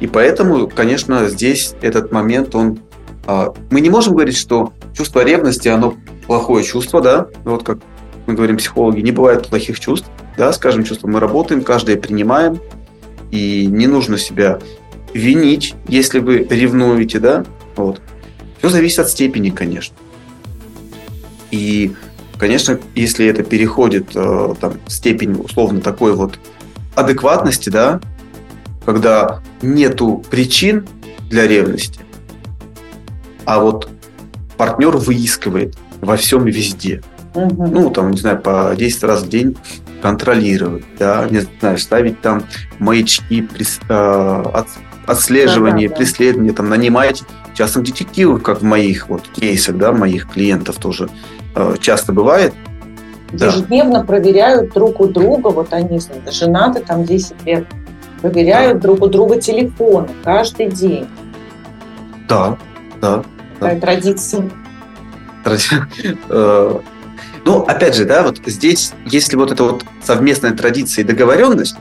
И 0.00 0.06
поэтому, 0.06 0.68
конечно, 0.68 1.28
здесь 1.28 1.74
этот 1.80 2.12
момент, 2.12 2.54
он, 2.54 2.78
а, 3.26 3.52
мы 3.70 3.80
не 3.80 3.90
можем 3.90 4.14
говорить, 4.14 4.36
что 4.36 4.72
чувство 4.94 5.24
ревности, 5.24 5.68
оно 5.68 5.94
плохое 6.26 6.64
чувство, 6.64 7.00
да, 7.00 7.26
вот 7.44 7.64
как 7.64 7.78
мы 8.26 8.34
говорим 8.34 8.58
психологи, 8.58 9.00
не 9.00 9.10
бывает 9.10 9.48
плохих 9.48 9.80
чувств, 9.80 10.06
да, 10.36 10.52
скажем, 10.52 10.84
чувства 10.84 11.08
мы 11.08 11.18
работаем, 11.18 11.62
каждое 11.62 11.96
принимаем, 11.96 12.60
и 13.30 13.66
не 13.66 13.86
нужно 13.86 14.18
себя 14.18 14.60
винить, 15.14 15.74
если 15.88 16.20
вы 16.20 16.46
ревнуете, 16.48 17.18
да, 17.18 17.44
вот. 17.76 18.00
Все 18.58 18.68
зависит 18.68 19.00
от 19.00 19.08
степени, 19.08 19.50
конечно. 19.50 19.96
И, 21.50 21.92
конечно, 22.38 22.78
если 22.94 23.26
это 23.26 23.42
переходит 23.42 24.10
э, 24.14 24.54
там, 24.60 24.74
степень 24.88 25.32
условно 25.32 25.80
такой 25.80 26.12
вот 26.12 26.38
адекватности, 26.94 27.70
да, 27.70 28.00
когда 28.88 29.40
нету 29.60 30.24
причин 30.30 30.88
для 31.28 31.46
ревности, 31.46 32.00
а 33.44 33.60
вот 33.60 33.90
партнер 34.56 34.96
выискивает 34.96 35.76
во 36.00 36.16
всем 36.16 36.48
и 36.48 36.50
везде. 36.50 37.02
Угу. 37.34 37.66
Ну, 37.66 37.90
там, 37.90 38.12
не 38.12 38.16
знаю, 38.16 38.40
по 38.40 38.72
10 38.74 39.04
раз 39.04 39.24
в 39.24 39.28
день 39.28 39.58
контролировать, 40.00 40.86
да, 40.98 41.28
не 41.28 41.40
знаю, 41.60 41.76
ставить 41.76 42.22
там 42.22 42.44
маячки, 42.78 43.42
прис, 43.42 43.78
э, 43.90 44.42
от, 44.54 44.68
отслеживание, 45.04 45.88
да, 45.88 45.94
да, 45.94 45.98
да. 45.98 46.06
преследование, 46.06 46.54
там, 46.54 46.70
нанимать 46.70 47.24
частных 47.52 47.84
детективов, 47.84 48.42
как 48.42 48.62
в 48.62 48.64
моих 48.64 49.10
вот 49.10 49.28
кейсах, 49.28 49.76
да, 49.76 49.92
моих 49.92 50.30
клиентов 50.30 50.76
тоже 50.76 51.10
э, 51.54 51.74
часто 51.78 52.14
бывает. 52.14 52.54
Ежедневно 53.32 53.98
да. 53.98 54.04
проверяют 54.06 54.72
друг 54.72 54.98
у 55.00 55.08
друга, 55.08 55.48
вот 55.48 55.74
они 55.74 56.00
женаты 56.30 56.80
там 56.80 57.04
10 57.04 57.44
лет, 57.44 57.66
проверяют 58.20 58.80
друг 58.80 59.02
у 59.02 59.06
друга 59.06 59.40
телефоны 59.40 60.08
каждый 60.24 60.66
день. 60.66 61.06
Да, 62.28 62.56
да. 63.00 63.22
Такая 63.58 63.74
да. 63.74 63.80
традиция. 63.80 64.50
Э, 66.28 66.80
ну, 67.46 67.62
опять 67.62 67.94
же, 67.94 68.04
да, 68.04 68.22
вот 68.22 68.40
здесь, 68.44 68.92
если 69.06 69.36
вот 69.36 69.50
это 69.50 69.64
вот 69.64 69.84
совместная 70.02 70.52
традиция 70.52 71.02
и 71.02 71.06
договоренность, 71.06 71.76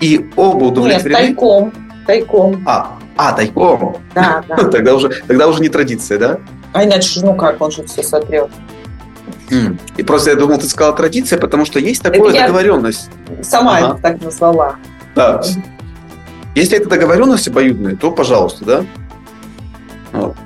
и 0.00 0.30
оба 0.36 0.64
удовлетворены... 0.66 1.28
Нет, 1.30 1.36
тайком, 1.38 1.72
тайком. 2.06 2.62
А, 2.64 2.98
а, 3.16 3.32
тайком. 3.32 3.96
Да, 4.14 4.44
да. 4.46 4.56
тогда, 4.70 4.94
уже, 4.94 5.08
тогда 5.26 5.48
уже 5.48 5.60
не 5.60 5.68
традиция, 5.68 6.18
да? 6.18 6.38
А 6.72 6.84
иначе, 6.84 7.20
ну 7.24 7.34
как, 7.34 7.60
он 7.60 7.72
же 7.72 7.84
все 7.84 8.04
сотрет. 8.04 8.50
И 9.96 10.02
просто 10.02 10.30
я 10.30 10.36
думал, 10.36 10.58
ты 10.58 10.66
сказала 10.66 10.96
традиция, 10.96 11.38
потому 11.38 11.64
что 11.64 11.78
есть 11.78 12.02
такая 12.02 12.22
договоренность. 12.22 13.10
Сама 13.42 13.78
ага. 13.78 13.86
это 13.86 14.02
так 14.02 14.22
назвала. 14.22 14.76
Да. 15.14 15.42
Если 16.54 16.76
это 16.76 16.88
договоренность 16.88 17.48
обоюдная, 17.48 17.96
то 17.96 18.10
пожалуйста, 18.10 18.64
да? 18.64 18.84
Вот. 20.12 20.36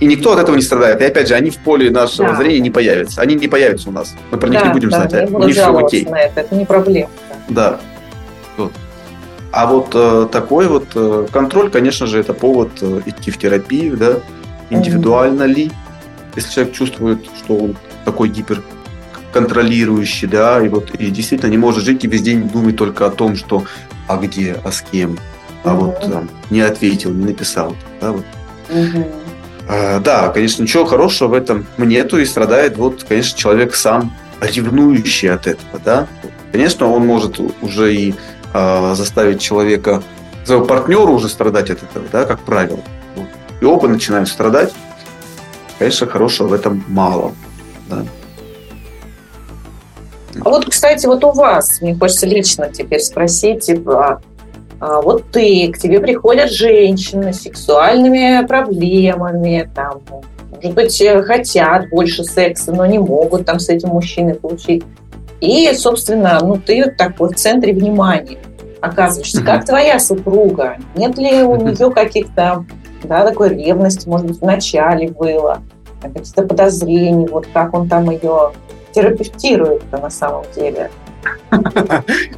И 0.00 0.06
никто 0.06 0.32
от 0.32 0.38
этого 0.38 0.56
не 0.56 0.62
страдает. 0.62 1.00
И 1.02 1.04
опять 1.04 1.28
же, 1.28 1.34
они 1.34 1.50
в 1.50 1.58
поле 1.58 1.90
нашего 1.90 2.28
да. 2.28 2.36
зрения 2.36 2.60
не 2.60 2.70
появятся. 2.70 3.20
Они 3.20 3.34
не 3.34 3.48
появятся 3.48 3.90
у 3.90 3.92
нас. 3.92 4.14
Мы 4.30 4.38
про 4.38 4.48
да, 4.48 4.54
них 4.54 4.64
не 4.64 4.72
будем 4.72 4.88
да, 4.88 5.08
знать. 5.08 5.28
Не 5.28 5.30
буду 5.30 5.50
все 5.50 5.76
окей. 5.76 6.06
На 6.06 6.20
это. 6.20 6.40
это 6.40 6.54
не 6.54 6.64
проблема. 6.64 7.10
Да. 7.50 7.78
Вот. 8.56 8.72
А 9.52 9.66
вот 9.66 9.90
э, 9.92 10.28
такой 10.32 10.66
вот 10.66 10.86
э, 10.94 11.26
контроль, 11.30 11.70
конечно 11.70 12.06
же, 12.06 12.18
это 12.18 12.32
повод 12.32 12.70
э, 12.80 13.02
идти 13.04 13.30
в 13.30 13.36
терапию, 13.36 13.98
да, 13.98 14.20
индивидуально 14.70 15.42
mm-hmm. 15.42 15.54
ли, 15.54 15.70
если 16.34 16.54
человек 16.54 16.74
чувствует, 16.74 17.26
что 17.36 17.56
он 17.58 17.76
такой 18.06 18.30
гиперконтролирующий, 19.32 20.28
да, 20.28 20.60
и 20.64 20.68
вот 20.68 20.90
и 20.94 21.10
действительно 21.10 21.50
не 21.50 21.58
может 21.58 21.84
жить 21.84 22.04
и 22.04 22.08
весь 22.08 22.22
день 22.22 22.48
думать 22.48 22.76
только 22.76 23.06
о 23.06 23.10
том, 23.10 23.36
что 23.36 23.64
а 24.08 24.16
где, 24.16 24.58
а 24.64 24.70
с 24.70 24.82
кем, 24.82 25.18
а 25.64 25.74
вот 25.74 26.00
там, 26.00 26.28
не 26.50 26.60
ответил, 26.60 27.12
не 27.12 27.26
написал, 27.26 27.74
да, 28.00 28.12
вот. 28.12 28.24
А, 29.68 30.00
да, 30.00 30.28
конечно, 30.28 30.62
ничего 30.62 30.84
хорошего 30.84 31.28
в 31.28 31.34
этом 31.34 31.66
нету, 31.78 32.18
и 32.18 32.24
страдает 32.24 32.76
вот, 32.76 33.04
конечно, 33.08 33.38
человек 33.38 33.74
сам 33.74 34.12
ревнующий 34.40 35.30
от 35.30 35.46
этого, 35.46 35.80
да. 35.84 36.06
Конечно, 36.50 36.86
он 36.88 37.06
может 37.06 37.40
уже 37.62 37.94
и 37.94 38.14
э, 38.52 38.94
заставить 38.94 39.40
человека, 39.40 40.02
своего 40.44 40.64
партнера 40.64 41.10
уже 41.10 41.28
страдать 41.28 41.70
от 41.70 41.82
этого, 41.82 42.04
да, 42.12 42.24
как 42.24 42.40
правило. 42.40 42.80
И 43.60 43.64
оба 43.64 43.88
начинают 43.88 44.28
страдать. 44.28 44.74
Конечно, 45.78 46.06
хорошего 46.08 46.48
в 46.48 46.52
этом 46.52 46.84
мало. 46.88 47.32
Да. 47.88 48.04
А 50.40 50.48
вот, 50.48 50.66
кстати, 50.66 51.06
вот 51.06 51.24
у 51.24 51.32
вас, 51.32 51.80
мне 51.80 51.94
хочется 51.94 52.26
лично 52.26 52.70
теперь 52.72 53.00
спросить, 53.00 53.66
типа, 53.66 54.22
а 54.80 55.00
вот 55.00 55.30
ты, 55.30 55.70
к 55.72 55.78
тебе 55.78 56.00
приходят 56.00 56.50
женщины 56.50 57.32
с 57.32 57.42
сексуальными 57.42 58.44
проблемами, 58.46 59.70
там, 59.74 60.00
может 60.50 60.74
быть, 60.74 61.00
э, 61.00 61.22
хотят 61.22 61.88
больше 61.90 62.24
секса, 62.24 62.72
но 62.72 62.86
не 62.86 62.98
могут 62.98 63.46
там 63.46 63.58
с 63.58 63.68
этим 63.68 63.90
мужчиной 63.90 64.34
получить. 64.34 64.82
И, 65.40 65.72
собственно, 65.74 66.38
ну, 66.42 66.56
ты 66.56 66.90
такой 66.90 67.30
в 67.30 67.36
центре 67.36 67.72
внимания 67.72 68.38
оказываешься. 68.80 69.42
Как 69.42 69.64
твоя 69.64 69.98
супруга? 69.98 70.76
Нет 70.94 71.16
ли 71.18 71.42
у 71.42 71.56
нее 71.56 71.90
каких-то, 71.90 72.64
да, 73.04 73.24
такой 73.24 73.50
ревности, 73.50 74.08
может 74.08 74.26
быть, 74.26 74.40
в 74.40 74.44
начале 74.44 75.08
было, 75.08 75.62
каких-то 76.00 76.42
подозрений, 76.42 77.26
вот 77.26 77.46
как 77.52 77.74
он 77.74 77.88
там 77.88 78.10
ее 78.10 78.52
терапевтирует 78.92 79.82
на 79.92 80.10
самом 80.10 80.44
деле? 80.54 80.90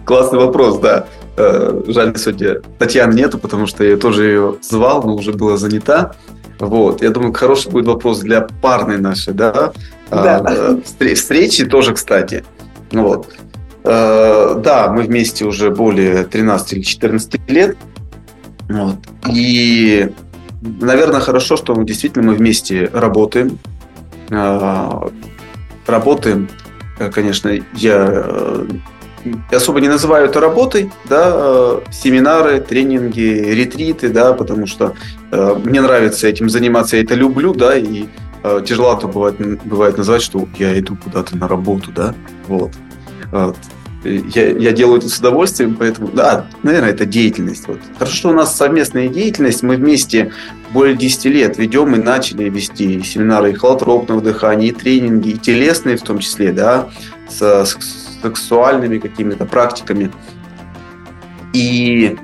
Классный 0.04 0.38
вопрос, 0.38 0.78
да. 0.78 1.06
Э, 1.36 1.82
жаль, 1.86 2.16
сегодня 2.16 2.60
Татьяны 2.78 3.14
нету, 3.14 3.38
потому 3.38 3.66
что 3.66 3.84
я 3.84 3.96
тоже 3.96 4.24
ее 4.24 4.56
звал, 4.62 5.02
но 5.02 5.14
уже 5.14 5.32
была 5.32 5.56
занята. 5.56 6.14
Вот. 6.58 7.02
Я 7.02 7.10
думаю, 7.10 7.32
хороший 7.32 7.70
будет 7.70 7.86
вопрос 7.86 8.20
для 8.20 8.42
парной 8.62 8.98
нашей, 8.98 9.34
да? 9.34 9.72
да. 10.10 10.38
А, 10.38 10.80
встречи 10.84 11.64
тоже, 11.66 11.94
кстати. 11.94 12.44
Вот. 12.92 13.28
Э, 13.84 14.60
да, 14.62 14.90
мы 14.90 15.02
вместе 15.02 15.44
уже 15.44 15.70
более 15.70 16.24
13 16.24 16.72
или 16.74 16.82
14 16.82 17.50
лет. 17.50 17.76
Вот. 18.68 18.96
И, 19.30 20.10
наверное, 20.62 21.20
хорошо, 21.20 21.56
что 21.56 21.74
мы 21.74 21.84
действительно 21.84 22.24
мы 22.24 22.34
вместе 22.34 22.88
работаем. 22.92 23.58
Э, 25.86 25.90
работаем, 25.90 26.48
э, 26.98 27.10
конечно, 27.10 27.50
я 27.74 28.24
особо 29.50 29.80
не 29.80 29.88
называю 29.88 30.26
это 30.26 30.38
работой, 30.38 30.90
да, 31.08 31.80
семинары, 31.90 32.60
тренинги, 32.60 33.20
ретриты, 33.20 34.10
да, 34.10 34.34
потому 34.34 34.66
что 34.66 34.94
мне 35.30 35.80
нравится 35.80 36.28
этим 36.28 36.50
заниматься, 36.50 36.98
я 36.98 37.04
это 37.04 37.14
люблю, 37.14 37.54
да, 37.54 37.74
и 37.74 38.04
тяжело 38.66 38.94
бывает, 38.96 39.36
бывает 39.64 39.96
назвать, 39.96 40.20
что 40.20 40.46
я 40.58 40.78
иду 40.78 40.98
куда-то 41.02 41.38
на 41.38 41.48
работу, 41.48 41.90
да, 41.90 42.14
вот 42.48 42.72
я, 44.04 44.50
я 44.50 44.72
делаю 44.72 44.98
это 44.98 45.08
с 45.08 45.18
удовольствием, 45.18 45.76
поэтому, 45.76 46.08
да, 46.08 46.46
наверное, 46.62 46.90
это 46.90 47.06
деятельность. 47.06 47.66
Вот. 47.66 47.80
Хорошо, 47.98 48.14
что 48.14 48.28
у 48.30 48.32
нас 48.32 48.56
совместная 48.56 49.08
деятельность, 49.08 49.62
мы 49.62 49.76
вместе 49.76 50.32
более 50.72 50.96
10 50.96 51.24
лет 51.26 51.58
ведем 51.58 51.94
и 51.94 51.98
начали 51.98 52.48
вести 52.48 53.02
семинары 53.02 53.52
и 53.52 53.54
холотропного 53.54 54.20
дыхания, 54.20 54.68
и 54.68 54.72
тренинги, 54.72 55.30
и 55.30 55.38
телесные 55.38 55.96
в 55.96 56.02
том 56.02 56.18
числе, 56.18 56.52
да, 56.52 56.88
с, 57.28 57.76
сексуальными 58.22 58.98
какими-то 58.98 59.44
практиками. 59.44 60.10
И 61.52 62.16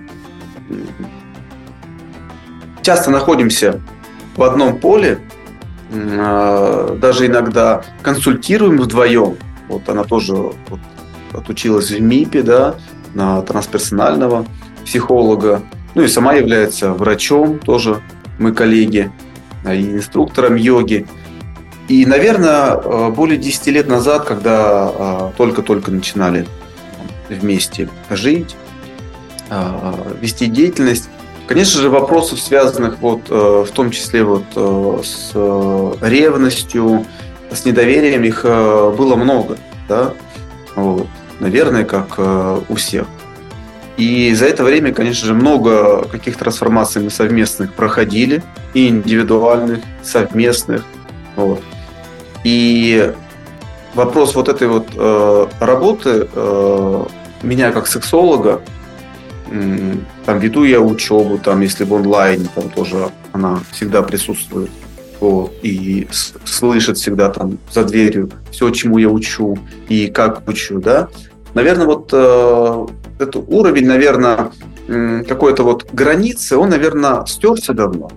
часто 2.82 3.10
находимся 3.10 3.80
в 4.36 4.42
одном 4.42 4.78
поле, 4.78 5.20
а, 5.92 6.96
даже 6.96 7.26
иногда 7.26 7.84
консультируем 8.02 8.78
вдвоем. 8.78 9.36
Вот 9.68 9.88
она 9.88 10.04
тоже 10.04 10.34
вот, 10.34 10.80
отучилась 11.32 11.90
в 11.90 12.00
МИПе, 12.00 12.42
да, 12.42 12.74
на 13.14 13.42
трансперсонального 13.42 14.46
психолога. 14.84 15.62
Ну 15.94 16.02
и 16.02 16.08
сама 16.08 16.34
является 16.34 16.92
врачом, 16.92 17.58
тоже 17.58 18.00
мы 18.38 18.52
коллеги, 18.52 19.10
а, 19.64 19.74
и 19.74 19.82
инструктором 19.82 20.56
йоги. 20.56 21.06
И, 21.88 22.06
наверное, 22.06 22.76
э, 22.76 23.10
более 23.10 23.36
10 23.36 23.66
лет 23.72 23.88
назад, 23.88 24.24
когда 24.24 24.58
а, 24.58 25.32
только-только 25.36 25.90
начинали 25.90 26.46
вместе 27.28 27.88
жить, 28.10 28.56
вести 30.20 30.46
деятельность, 30.46 31.08
конечно 31.48 31.80
же, 31.80 31.90
вопросов, 31.90 32.40
связанных 32.40 32.98
вот 33.00 33.22
э, 33.28 33.64
в 33.68 33.70
том 33.72 33.90
числе 33.90 34.22
вот 34.22 34.44
э, 34.54 35.00
с 35.04 35.32
ревностью, 36.00 37.04
с 37.52 37.64
недоверием, 37.64 38.22
их 38.22 38.44
было 38.44 39.16
много, 39.16 39.58
да, 39.88 40.12
вот 40.76 41.08
наверное, 41.40 41.84
как 41.84 42.14
э, 42.18 42.60
у 42.68 42.74
всех. 42.74 43.06
И 43.96 44.32
за 44.34 44.46
это 44.46 44.64
время, 44.64 44.94
конечно 44.94 45.26
же, 45.26 45.34
много 45.34 46.04
каких 46.04 46.36
трансформаций 46.36 47.02
мы 47.02 47.10
совместных 47.10 47.74
проходили, 47.74 48.42
и 48.72 48.88
индивидуальных, 48.88 49.80
совместных. 50.02 50.84
Вот. 51.36 51.60
И 52.44 53.12
вопрос 53.94 54.34
вот 54.34 54.48
этой 54.48 54.68
вот 54.68 54.88
э, 54.94 55.46
работы 55.60 56.28
э, 56.32 57.04
меня 57.42 57.72
как 57.72 57.86
сексолога, 57.86 58.62
э, 59.50 59.94
там 60.24 60.38
веду 60.38 60.64
я 60.64 60.80
учебу, 60.80 61.38
там, 61.38 61.60
если 61.60 61.84
в 61.84 61.94
онлайне, 61.94 62.48
там 62.54 62.70
тоже 62.70 63.10
она 63.32 63.60
всегда 63.72 64.02
присутствует. 64.02 64.70
вот, 65.20 65.52
и 65.62 66.08
слышит 66.44 66.96
всегда 66.96 67.28
там 67.28 67.58
за 67.70 67.84
дверью 67.84 68.30
все, 68.50 68.70
чему 68.70 68.98
я 68.98 69.08
учу 69.08 69.58
и 69.88 70.06
как 70.06 70.48
учу, 70.48 70.80
да. 70.80 71.08
Наверное, 71.54 71.86
вот 71.86 72.10
э, 72.12 72.86
этот 73.18 73.44
уровень, 73.48 73.86
наверное, 73.86 74.52
э, 74.88 75.22
какой-то 75.26 75.64
вот 75.64 75.86
границы, 75.92 76.56
он, 76.56 76.70
наверное, 76.70 77.24
стерся 77.26 77.72
давно. 77.72 78.10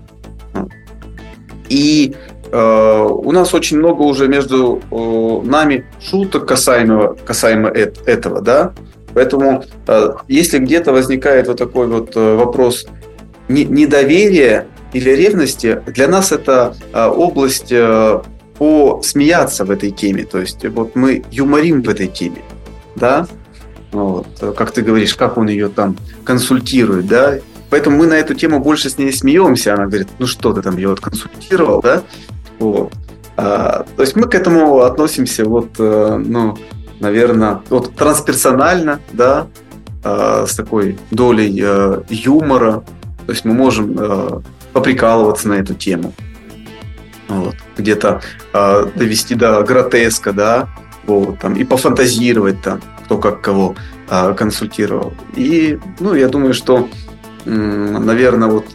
И 1.69 2.15
э, 2.51 3.07
у 3.09 3.31
нас 3.31 3.53
очень 3.53 3.79
много 3.79 4.03
уже 4.03 4.27
между 4.27 4.81
э, 4.91 5.47
нами 5.47 5.86
шуток 6.01 6.47
касаемо, 6.47 7.15
касаемо 7.25 7.69
э, 7.69 7.91
этого, 8.05 8.41
да. 8.41 8.73
Поэтому, 9.13 9.63
э, 9.88 10.09
если 10.27 10.59
где-то 10.59 10.91
возникает 10.91 11.47
вот 11.47 11.57
такой 11.57 11.88
вот 11.88 12.15
э, 12.15 12.36
вопрос 12.36 12.86
недоверия 13.47 14.67
или 14.93 15.09
ревности, 15.09 15.81
для 15.88 16.07
нас 16.07 16.31
это 16.31 16.75
а, 16.93 17.11
область 17.11 17.71
э, 17.71 18.21
посмеяться 18.57 19.65
в 19.65 19.71
этой 19.71 19.91
теме. 19.91 20.23
То 20.23 20.39
есть 20.39 20.65
вот 20.67 20.95
мы 20.95 21.23
юморим 21.31 21.81
в 21.81 21.89
этой 21.89 22.07
теме, 22.07 22.41
да, 22.95 23.27
вот, 23.91 24.27
как 24.57 24.71
ты 24.71 24.81
говоришь, 24.81 25.15
как 25.15 25.37
он 25.37 25.47
ее 25.47 25.69
там 25.69 25.97
консультирует, 26.23 27.07
да, 27.07 27.35
поэтому 27.69 27.97
мы 27.97 28.07
на 28.07 28.13
эту 28.13 28.33
тему 28.33 28.59
больше 28.59 28.89
с 28.89 28.97
ней 28.97 29.11
смеемся, 29.13 29.73
она 29.73 29.85
говорит, 29.85 30.07
ну 30.19 30.27
что 30.27 30.53
ты 30.53 30.61
там 30.61 30.77
ее 30.77 30.89
вот 30.89 30.99
консультировал, 30.99 31.81
да, 31.81 32.03
вот. 32.59 32.93
А, 33.35 33.85
то 33.95 34.01
есть 34.01 34.15
мы 34.15 34.27
к 34.27 34.35
этому 34.35 34.81
относимся 34.81 35.45
вот, 35.45 35.71
э, 35.79 36.21
ну, 36.23 36.57
наверное, 36.99 37.61
вот 37.69 37.95
трансперсонально, 37.95 38.99
да, 39.11 39.47
а, 40.03 40.45
с 40.47 40.55
такой 40.55 40.99
долей 41.09 41.59
э, 41.63 42.01
юмора, 42.09 42.83
то 43.25 43.31
есть 43.31 43.45
мы 43.45 43.53
можем 43.53 44.43
поприкалываться 44.73 45.47
на 45.47 45.53
эту 45.53 45.75
тему. 45.75 46.13
Вот. 47.27 47.55
Где-то 47.77 48.21
э, 48.53 48.85
довести 48.95 49.35
до 49.35 49.61
гротеска, 49.63 50.33
да, 50.33 50.69
вот, 51.06 51.39
там, 51.39 51.56
и 51.56 51.64
пофантазировать 51.64 52.62
там, 52.62 52.82
кто 53.06 53.18
как 53.18 53.41
кого 53.41 53.76
э, 54.10 54.34
консультировал. 54.34 55.14
И, 55.36 55.80
ну, 55.99 56.14
я 56.14 56.28
думаю, 56.30 56.54
что, 56.54 56.88
э, 57.45 57.49
наверное, 57.49 58.49
вот 58.49 58.66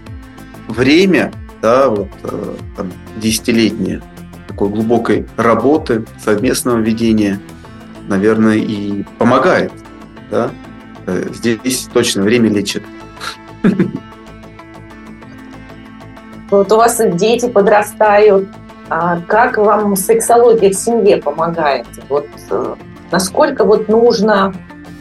время, 0.68 1.32
да, 1.62 1.88
вот, 1.88 2.08
э, 2.22 2.54
там, 2.76 2.92
десятилетнее 3.16 4.02
такой 4.46 4.70
глубокой 4.70 5.26
работы, 5.36 6.04
совместного 6.24 6.78
ведения, 6.78 7.40
наверное, 8.08 8.56
и 8.56 9.04
помогает, 9.18 9.72
да. 10.30 10.50
Э, 11.06 11.28
здесь 11.32 11.88
точно 11.92 12.22
время 12.22 12.50
лечит. 12.50 12.82
Вот 16.50 16.72
у 16.72 16.76
вас 16.76 16.98
дети 17.14 17.46
подрастают. 17.46 18.48
А 18.90 19.20
как 19.20 19.58
вам 19.58 19.96
сексология 19.96 20.70
в 20.70 20.74
семье 20.74 21.18
помогает? 21.18 21.86
Вот 22.08 22.26
э, 22.50 22.74
насколько 23.10 23.64
вот 23.64 23.88
нужно 23.88 24.54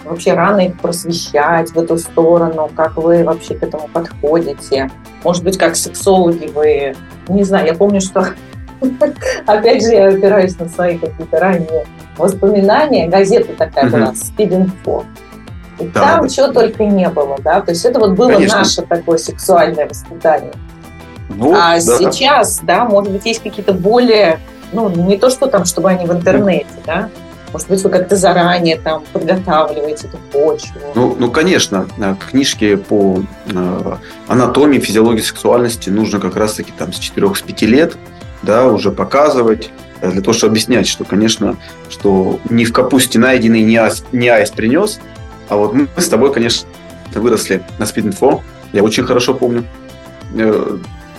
вообще 0.04 0.34
рано 0.34 0.62
их 0.62 0.80
просвещать 0.80 1.72
в 1.72 1.80
эту 1.80 1.98
сторону? 1.98 2.70
Как 2.76 2.98
вы 2.98 3.24
вообще 3.24 3.56
к 3.56 3.64
этому 3.64 3.90
подходите? 3.92 4.90
Может 5.24 5.44
быть, 5.44 5.58
как 5.58 5.76
сексологи 5.76 6.48
вы... 6.48 6.96
Не 7.28 7.44
знаю, 7.44 7.68
я 7.68 7.74
помню, 7.74 8.02
что... 8.02 8.28
Опять 9.46 9.84
же, 9.84 9.90
я 9.90 10.10
опираюсь 10.10 10.58
на 10.60 10.70
свои 10.70 10.98
какие-то 10.98 11.40
ранние 11.40 11.86
воспоминания. 12.18 13.08
Газета 13.08 13.54
такая 13.54 13.90
была, 13.90 14.14
«Спид-инфо». 14.14 15.04
И 15.80 15.86
да, 15.88 16.02
там 16.02 16.22
да. 16.24 16.30
чего 16.30 16.48
только 16.48 16.86
не 16.86 17.08
было, 17.10 17.38
да? 17.44 17.62
То 17.62 17.72
есть 17.72 17.86
это 17.86 18.00
вот 18.00 18.12
было 18.12 18.32
Конечно. 18.32 18.60
наше 18.60 18.82
такое 18.82 19.18
сексуальное 19.18 19.88
воспитание. 19.88 20.54
Вот, 21.38 21.56
а 21.56 21.74
да. 21.74 21.80
сейчас, 21.80 22.60
да, 22.64 22.86
может 22.86 23.12
быть, 23.12 23.26
есть 23.26 23.44
какие-то 23.44 23.74
более, 23.74 24.40
ну, 24.74 24.90
не 24.90 25.18
то, 25.18 25.30
что 25.30 25.48
там, 25.48 25.66
чтобы 25.66 25.90
они 25.90 26.06
в 26.06 26.12
интернете, 26.12 26.68
да, 26.86 27.10
может 27.54 27.70
быть, 27.70 27.82
вы 27.82 27.90
как-то 27.90 28.16
заранее 28.16 28.78
там 28.78 29.04
подготавливаете 29.14 30.08
эту 30.08 30.18
почву? 30.32 30.80
Ну, 30.96 31.16
ну 31.18 31.32
конечно, 31.32 31.88
э, 31.98 32.16
книжки 32.30 32.76
по 32.76 33.24
э, 33.46 33.96
анатомии, 34.28 34.80
физиологии 34.80 35.22
сексуальности 35.22 35.90
нужно 35.90 36.20
как 36.20 36.36
раз-таки 36.36 36.74
там 36.78 36.92
с 36.92 37.00
4-5 37.00 37.66
лет, 37.66 37.98
да, 38.44 38.68
уже 38.68 38.92
показывать, 38.92 39.70
э, 40.02 40.12
для 40.12 40.22
того, 40.22 40.34
чтобы 40.34 40.52
объяснять, 40.52 40.88
что, 40.88 41.06
конечно, 41.06 41.56
что 41.90 42.40
не 42.50 42.66
в 42.66 42.74
капусте 42.74 43.18
найденный 43.18 43.62
не 43.62 43.78
аист, 43.78 44.06
не 44.12 44.28
аист 44.28 44.54
принес, 44.54 45.00
а 45.48 45.56
вот 45.56 45.74
мы 45.74 45.88
с 45.96 46.10
тобой, 46.10 46.34
конечно, 46.34 46.68
выросли 47.16 47.64
на 47.78 47.86
спид-инфо, 47.86 48.42
я 48.74 48.84
очень 48.84 49.06
хорошо 49.06 49.34
помню 49.34 49.64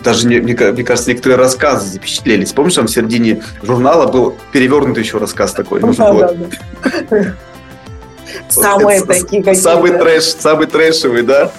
даже, 0.03 0.27
мне, 0.27 0.41
мне 0.41 0.55
кажется, 0.55 1.11
некоторые 1.11 1.37
рассказы 1.39 1.89
запечатлелись. 1.91 2.53
Помнишь, 2.53 2.75
там 2.75 2.87
в 2.87 2.91
середине 2.91 3.43
журнала 3.63 4.11
был 4.11 4.37
перевернутый 4.53 5.03
еще 5.03 5.19
рассказ 5.19 5.53
такой? 5.53 5.81
Нужно 5.81 6.13
было... 6.13 6.37
Самые 8.49 9.05
такие 9.05 9.43
какие 9.43 9.61
Самый 9.61 9.93
трэш, 9.93 10.25
самый 10.25 10.67
трэшевый, 10.67 11.23
да? 11.23 11.51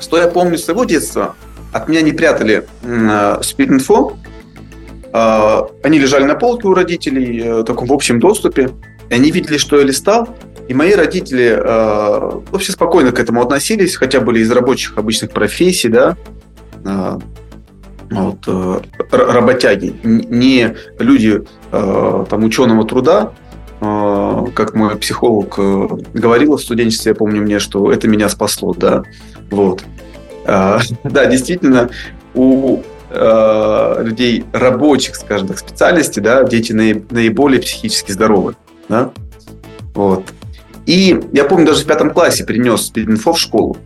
Что 0.00 0.18
я 0.18 0.28
помню 0.28 0.58
с 0.58 0.64
своего 0.64 0.84
детства? 0.84 1.36
От 1.72 1.88
меня 1.88 2.02
не 2.02 2.12
прятали 2.12 2.66
спид-инфо. 2.82 4.16
А, 5.14 5.68
они 5.82 5.98
лежали 5.98 6.24
на 6.24 6.34
полке 6.34 6.66
у 6.68 6.74
родителей 6.74 7.40
э, 7.40 7.60
в 7.60 7.64
таком 7.64 7.86
в 7.86 7.92
общем 7.92 8.18
доступе. 8.18 8.70
И 9.10 9.14
они 9.14 9.30
видели, 9.30 9.58
что 9.58 9.78
я 9.78 9.84
листал, 9.84 10.34
и 10.72 10.74
мои 10.74 10.94
родители 10.94 11.54
э, 11.54 12.40
вообще 12.50 12.72
спокойно 12.72 13.12
к 13.12 13.20
этому 13.20 13.42
относились, 13.42 13.94
хотя 13.94 14.20
были 14.20 14.38
из 14.38 14.50
рабочих 14.50 14.96
обычных 14.96 15.30
профессий, 15.30 15.90
да, 15.90 16.16
э, 16.82 17.18
вот, 18.10 18.38
э, 18.46 18.80
работяги, 19.10 19.94
не 20.02 20.74
люди 20.98 21.42
э, 21.72 22.24
там 22.30 22.44
ученого 22.44 22.86
труда, 22.86 23.34
э, 23.82 24.44
как 24.54 24.72
мой 24.72 24.96
психолог 24.96 25.54
э, 25.58 25.88
говорил 26.14 26.56
в 26.56 26.62
студенчестве, 26.62 27.10
я 27.10 27.14
помню 27.14 27.42
мне, 27.42 27.58
что 27.58 27.92
это 27.92 28.08
меня 28.08 28.30
спасло, 28.30 28.72
да, 28.72 29.02
вот. 29.50 29.84
Э, 30.46 30.78
да, 31.04 31.26
действительно, 31.26 31.90
у 32.32 32.80
э, 33.10 33.96
людей 34.02 34.46
рабочих, 34.54 35.16
скажем 35.16 35.48
так, 35.48 35.58
специальностей, 35.58 36.22
да, 36.22 36.44
дети 36.44 36.72
наиболее 36.72 37.60
психически 37.60 38.12
здоровы, 38.12 38.56
да, 38.88 39.10
вот. 39.94 40.32
И 40.86 41.20
я 41.32 41.44
помню, 41.44 41.66
даже 41.66 41.84
в 41.84 41.86
пятом 41.86 42.10
классе 42.10 42.44
принес 42.44 42.86
спид-инфо 42.86 43.32
в 43.32 43.38
школу. 43.38 43.76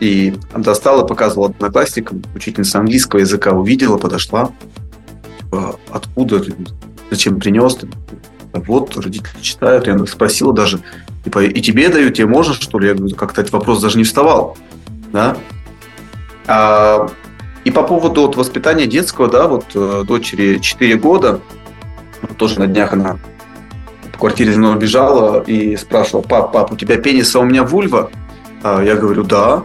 И 0.00 0.34
достала, 0.56 1.04
показывала 1.04 1.50
одноклассникам, 1.50 2.22
учительница 2.34 2.80
английского 2.80 3.20
языка 3.20 3.52
увидела, 3.52 3.98
подошла. 3.98 4.50
Типа, 5.38 5.78
откуда? 5.90 6.42
Зачем 7.10 7.38
принес? 7.38 7.78
Вот, 8.52 8.96
родители 8.96 9.40
читают. 9.40 9.86
Я 9.86 9.98
спросила 10.06 10.52
даже, 10.52 10.80
типа, 11.24 11.44
и 11.44 11.60
тебе 11.60 11.88
дают, 11.88 12.14
тебе 12.14 12.26
можно, 12.26 12.54
что 12.54 12.78
ли? 12.78 12.88
Я 12.88 12.94
говорю, 12.94 13.14
как-то 13.14 13.42
этот 13.42 13.52
вопрос 13.52 13.80
даже 13.80 13.98
не 13.98 14.04
вставал. 14.04 14.56
Да? 15.12 15.36
А, 16.46 17.08
и 17.64 17.70
по 17.70 17.82
поводу 17.82 18.22
вот, 18.22 18.36
воспитания 18.36 18.86
детского, 18.86 19.28
да, 19.28 19.46
вот 19.46 19.66
э, 19.74 20.04
дочери 20.04 20.58
4 20.58 20.96
года, 20.96 21.40
тоже 22.38 22.58
на 22.58 22.66
днях 22.66 22.92
она 22.92 23.18
квартире 24.22 24.56
мной 24.56 24.78
бежала 24.78 25.42
и 25.42 25.76
спрашивала, 25.76 26.22
пап, 26.22 26.52
пап, 26.52 26.70
у 26.70 26.76
тебя 26.76 26.96
пенис, 26.96 27.34
а 27.34 27.40
у 27.40 27.44
меня 27.44 27.64
вульва? 27.64 28.08
А 28.62 28.80
я 28.80 28.94
говорю, 28.94 29.24
да. 29.24 29.64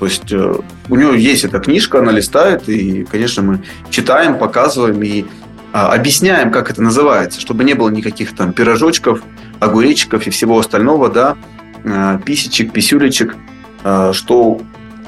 То 0.00 0.06
есть 0.06 0.32
э, 0.32 0.54
у 0.88 0.96
нее 0.96 1.22
есть 1.22 1.44
эта 1.44 1.60
книжка, 1.60 2.00
она 2.00 2.10
листает, 2.10 2.68
и, 2.68 3.04
конечно, 3.04 3.44
мы 3.44 3.62
читаем, 3.88 4.36
показываем 4.36 5.00
и 5.04 5.26
а, 5.72 5.94
объясняем, 5.94 6.50
как 6.50 6.72
это 6.72 6.82
называется, 6.82 7.40
чтобы 7.40 7.62
не 7.62 7.74
было 7.74 7.88
никаких 7.88 8.34
там 8.34 8.52
пирожочков, 8.52 9.22
огуречков 9.60 10.26
и 10.26 10.30
всего 10.30 10.58
остального, 10.58 11.08
да, 11.08 11.36
а, 11.84 12.18
писечек, 12.18 12.72
писюлечек, 12.72 13.36
а, 13.84 14.12
что 14.12 14.60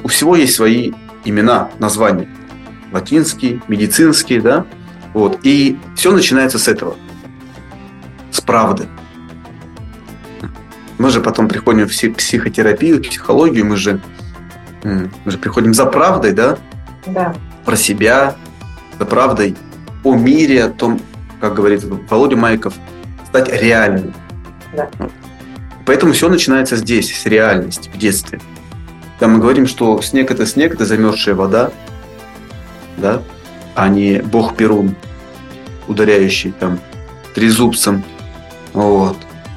у 0.05 0.09
всего 0.09 0.37
есть 0.37 0.55
свои 0.55 0.93
имена, 1.25 1.71
названия. 1.81 2.29
Латинские, 2.93 3.63
медицинские, 3.67 4.41
да, 4.41 4.65
вот. 5.13 5.41
И 5.43 5.77
все 5.97 6.13
начинается 6.13 6.61
с 6.61 6.69
этого– 6.69 6.95
с 8.31 8.41
правды. 8.41 8.87
Мы 10.99 11.11
же 11.11 11.21
потом 11.21 11.49
приходим 11.49 11.89
в 11.89 12.17
психотерапию, 12.17 12.99
в 12.99 13.03
психологию, 13.03 13.65
мы 13.65 13.77
же, 13.77 14.01
мы 14.83 15.11
же 15.27 15.39
приходим 15.39 15.73
за 15.73 15.87
правдой, 15.87 16.33
да? 16.33 16.59
Да. 17.07 17.35
Про 17.65 17.77
себя, 17.77 18.35
за 18.99 19.07
правдой 19.07 19.57
о 20.05 20.15
мире, 20.15 20.65
о 20.65 20.69
том, 20.69 21.01
как 21.41 21.55
говорит 21.55 21.85
Володя 21.85 22.37
Майков, 22.37 22.75
стать 23.27 23.49
реальным. 23.49 24.13
Да. 24.75 24.91
Поэтому 25.87 26.13
все 26.13 26.29
начинается 26.29 26.77
здесь, 26.77 27.19
с 27.19 27.25
реальности, 27.27 27.91
в 27.93 27.97
детстве. 27.97 28.41
Когда 29.19 29.35
мы 29.35 29.41
говорим, 29.41 29.67
что 29.67 30.01
снег– 30.03 30.31
это 30.33 30.47
снег, 30.47 30.75
это 30.75 30.85
замерзшая 30.85 31.35
вода, 31.35 31.73
да, 32.99 33.23
а 33.75 33.89
не 33.89 34.21
бог 34.21 34.57
Перун, 34.57 34.95
ударяющий 35.89 36.53
там 36.53 36.79
трезубцем 37.35 38.05
вот, 38.73 39.17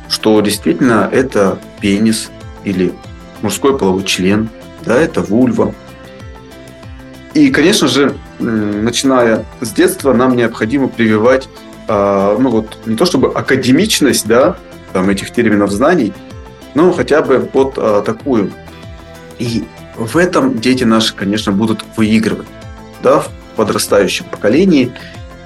что 0.09 0.39
действительно 0.41 1.09
это 1.11 1.59
пенис 1.81 2.29
или 2.63 2.93
мужской 3.41 3.77
половой 3.77 4.03
член, 4.03 4.49
да, 4.85 4.99
это 4.99 5.21
вульва. 5.21 5.73
И, 7.33 7.49
конечно 7.49 7.87
же, 7.87 8.15
начиная 8.39 9.45
с 9.59 9.71
детства, 9.71 10.13
нам 10.13 10.35
необходимо 10.35 10.87
прививать, 10.87 11.49
а, 11.87 12.37
ну 12.37 12.49
вот, 12.49 12.77
не 12.85 12.95
то 12.95 13.05
чтобы 13.05 13.29
академичность, 13.29 14.27
да, 14.27 14.57
там, 14.93 15.09
этих 15.09 15.31
терминов 15.31 15.71
знаний, 15.71 16.13
но 16.75 16.91
хотя 16.93 17.21
бы 17.21 17.49
вот 17.53 17.73
а, 17.77 18.01
такую. 18.01 18.51
И 19.39 19.65
в 19.95 20.17
этом 20.17 20.59
дети 20.59 20.83
наши, 20.83 21.15
конечно, 21.15 21.51
будут 21.51 21.83
выигрывать, 21.95 22.47
да, 23.01 23.19
в 23.19 23.29
подрастающем 23.55 24.25
поколении, 24.25 24.91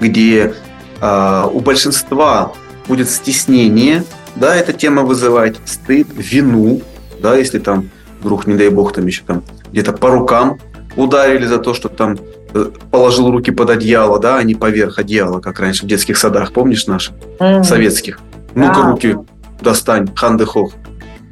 где 0.00 0.54
а, 1.00 1.48
у 1.52 1.60
большинства 1.60 2.52
будет 2.88 3.10
стеснение, 3.10 4.04
да, 4.34 4.56
эта 4.56 4.72
тема 4.72 5.02
вызывает 5.02 5.58
стыд, 5.64 6.08
вину, 6.16 6.80
да, 7.20 7.36
если 7.36 7.58
там 7.58 7.90
вдруг, 8.20 8.46
не 8.46 8.54
дай 8.54 8.70
бог, 8.70 8.92
там 8.92 9.06
еще 9.06 9.22
там 9.26 9.42
где-то 9.70 9.92
по 9.92 10.10
рукам 10.10 10.58
ударили 10.96 11.46
за 11.46 11.58
то, 11.58 11.74
что 11.74 11.88
там 11.88 12.18
э, 12.54 12.70
положил 12.90 13.30
руки 13.30 13.50
под 13.50 13.70
одеяло, 13.70 14.18
да, 14.18 14.38
а 14.38 14.42
не 14.42 14.54
поверх 14.54 14.98
одеяла, 14.98 15.40
как 15.40 15.60
раньше 15.60 15.84
в 15.84 15.88
детских 15.88 16.16
садах, 16.16 16.52
помнишь 16.52 16.86
наших, 16.86 17.14
mm-hmm. 17.38 17.64
советских? 17.64 18.20
Ну-ка 18.54 18.82
да. 18.82 18.90
руки 18.90 19.16
достань, 19.60 20.08
хандехох, 20.14 20.72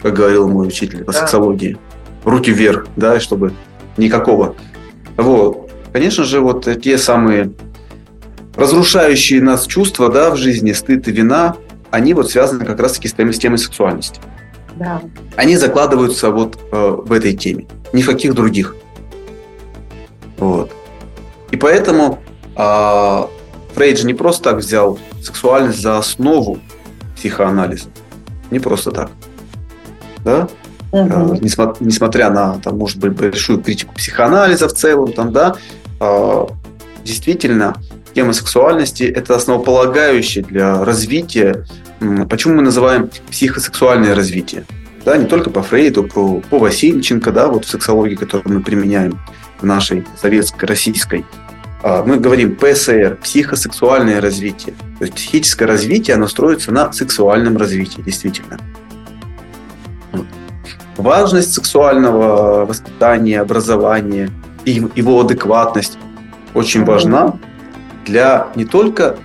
как 0.03 0.15
говорил 0.15 0.49
мой 0.49 0.69
учитель 0.69 1.05
по 1.05 1.13
да. 1.13 1.21
сексологии. 1.21 1.79
Руки 2.25 2.51
вверх, 2.51 2.87
да, 2.97 3.21
чтобы 3.21 3.53
никакого. 3.97 4.55
Вот. 5.17 5.71
Конечно 5.93 6.25
же, 6.25 6.41
вот 6.41 6.69
те 6.83 6.99
самые 6.99 7.53
разрушающие 8.57 9.43
нас 9.43 9.67
чувства, 9.67 10.11
да, 10.11 10.31
в 10.31 10.37
жизни, 10.37 10.73
стыд 10.73 11.07
и 11.09 11.13
вина, 11.13 11.57
они 11.91 12.15
вот 12.15 12.31
связаны 12.31 12.65
как 12.65 12.81
раз-таки 12.81 13.09
с 13.09 13.13
темой, 13.13 13.35
с 13.35 13.39
темой 13.39 13.59
сексуальности. 13.59 14.21
Да. 14.77 15.01
Они 15.37 15.57
закладываются 15.57 16.31
вот 16.31 16.59
э, 16.73 16.97
в 16.99 17.13
этой 17.13 17.35
теме, 17.35 17.67
ни 17.93 18.03
в 18.03 18.07
каких 18.07 18.35
других. 18.35 18.75
Вот. 20.39 20.71
И 21.51 21.57
поэтому 21.57 22.19
э, 22.57 23.23
Фрейд 23.75 23.99
же 23.99 24.07
не 24.07 24.15
просто 24.15 24.43
так 24.45 24.57
взял 24.57 24.99
сексуальность 25.23 25.81
за 25.81 25.99
основу 25.99 26.59
психоанализа. 27.15 27.89
Не 28.51 28.59
просто 28.59 28.91
так. 28.91 29.11
Да? 30.25 30.49
Угу. 30.93 31.09
Э, 31.09 31.39
несмотря, 31.41 31.77
несмотря 31.81 32.31
на, 32.31 32.59
там, 32.59 32.79
может 32.79 32.99
быть, 32.99 33.13
большую 33.13 33.63
критику 33.63 33.95
психоанализа 33.95 34.69
в 34.69 34.73
целом, 34.73 35.13
там, 35.13 35.33
да, 35.33 35.57
э, 36.01 36.47
действительно, 37.05 37.77
тема 38.17 38.33
сексуальности– 38.33 39.03
это 39.15 39.37
основополагающее 39.37 40.43
для 40.43 40.83
развития. 40.83 41.67
Почему 42.31 42.55
мы 42.55 42.63
называем 42.63 43.11
психосексуальное 43.31 44.15
развитие? 44.15 44.65
Да, 45.05 45.19
не 45.19 45.27
только 45.27 45.51
по 45.51 45.63
Фрейду, 45.63 46.05
по, 46.05 46.41
по 46.41 46.59
Васильченко, 46.59 47.31
да, 47.31 47.49
вот 47.49 47.67
в 47.67 47.69
сексологии, 47.69 48.15
которую 48.15 48.57
мы 48.57 48.63
применяем 48.63 49.21
в 49.61 49.67
нашей 49.67 50.07
советской, 50.19 50.65
российской. 50.65 51.27
А, 51.83 52.05
мы 52.05 52.17
говорим 52.17 52.57
ПСР, 52.57 53.19
психосексуальное 53.23 54.23
развитие. 54.23 54.75
То 54.99 55.05
есть 55.05 55.15
психическое 55.15 55.67
развитие, 55.67 56.17
оно 56.17 56.27
строится 56.27 56.73
на 56.73 56.95
сексуальном 56.95 57.59
развитии, 57.59 58.01
действительно. 58.01 58.59
Важность 60.97 61.53
сексуального 61.53 62.65
воспитания, 62.65 63.43
образования 63.43 64.31
и 64.65 64.83
его 64.95 65.21
адекватность 65.21 65.99
очень 66.55 66.87
важна 66.87 67.39
для 68.07 68.49
не 68.55 68.65
только 68.65 69.17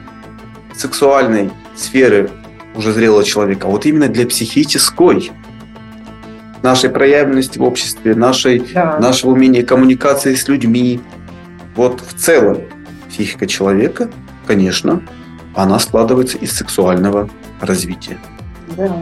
сексуальной 0.75 1.51
сферы 1.75 2.29
уже 2.75 2.91
зрелого 2.91 3.23
человека, 3.23 3.67
а 3.67 3.69
вот 3.69 3.85
именно 3.85 4.07
для 4.07 4.25
психической 4.25 5.31
нашей 6.61 6.89
проявленности 6.89 7.57
в 7.57 7.63
обществе, 7.63 8.15
нашей, 8.15 8.59
да. 8.73 8.97
нашего 8.99 9.31
умения 9.31 9.63
коммуникации 9.63 10.35
с 10.35 10.47
людьми. 10.47 11.01
Вот 11.75 12.01
в 12.01 12.13
целом 12.13 12.59
психика 13.09 13.47
человека, 13.47 14.09
конечно, 14.45 15.01
она 15.55 15.79
складывается 15.79 16.37
из 16.37 16.55
сексуального 16.55 17.29
развития. 17.59 18.17
Да. 18.77 18.95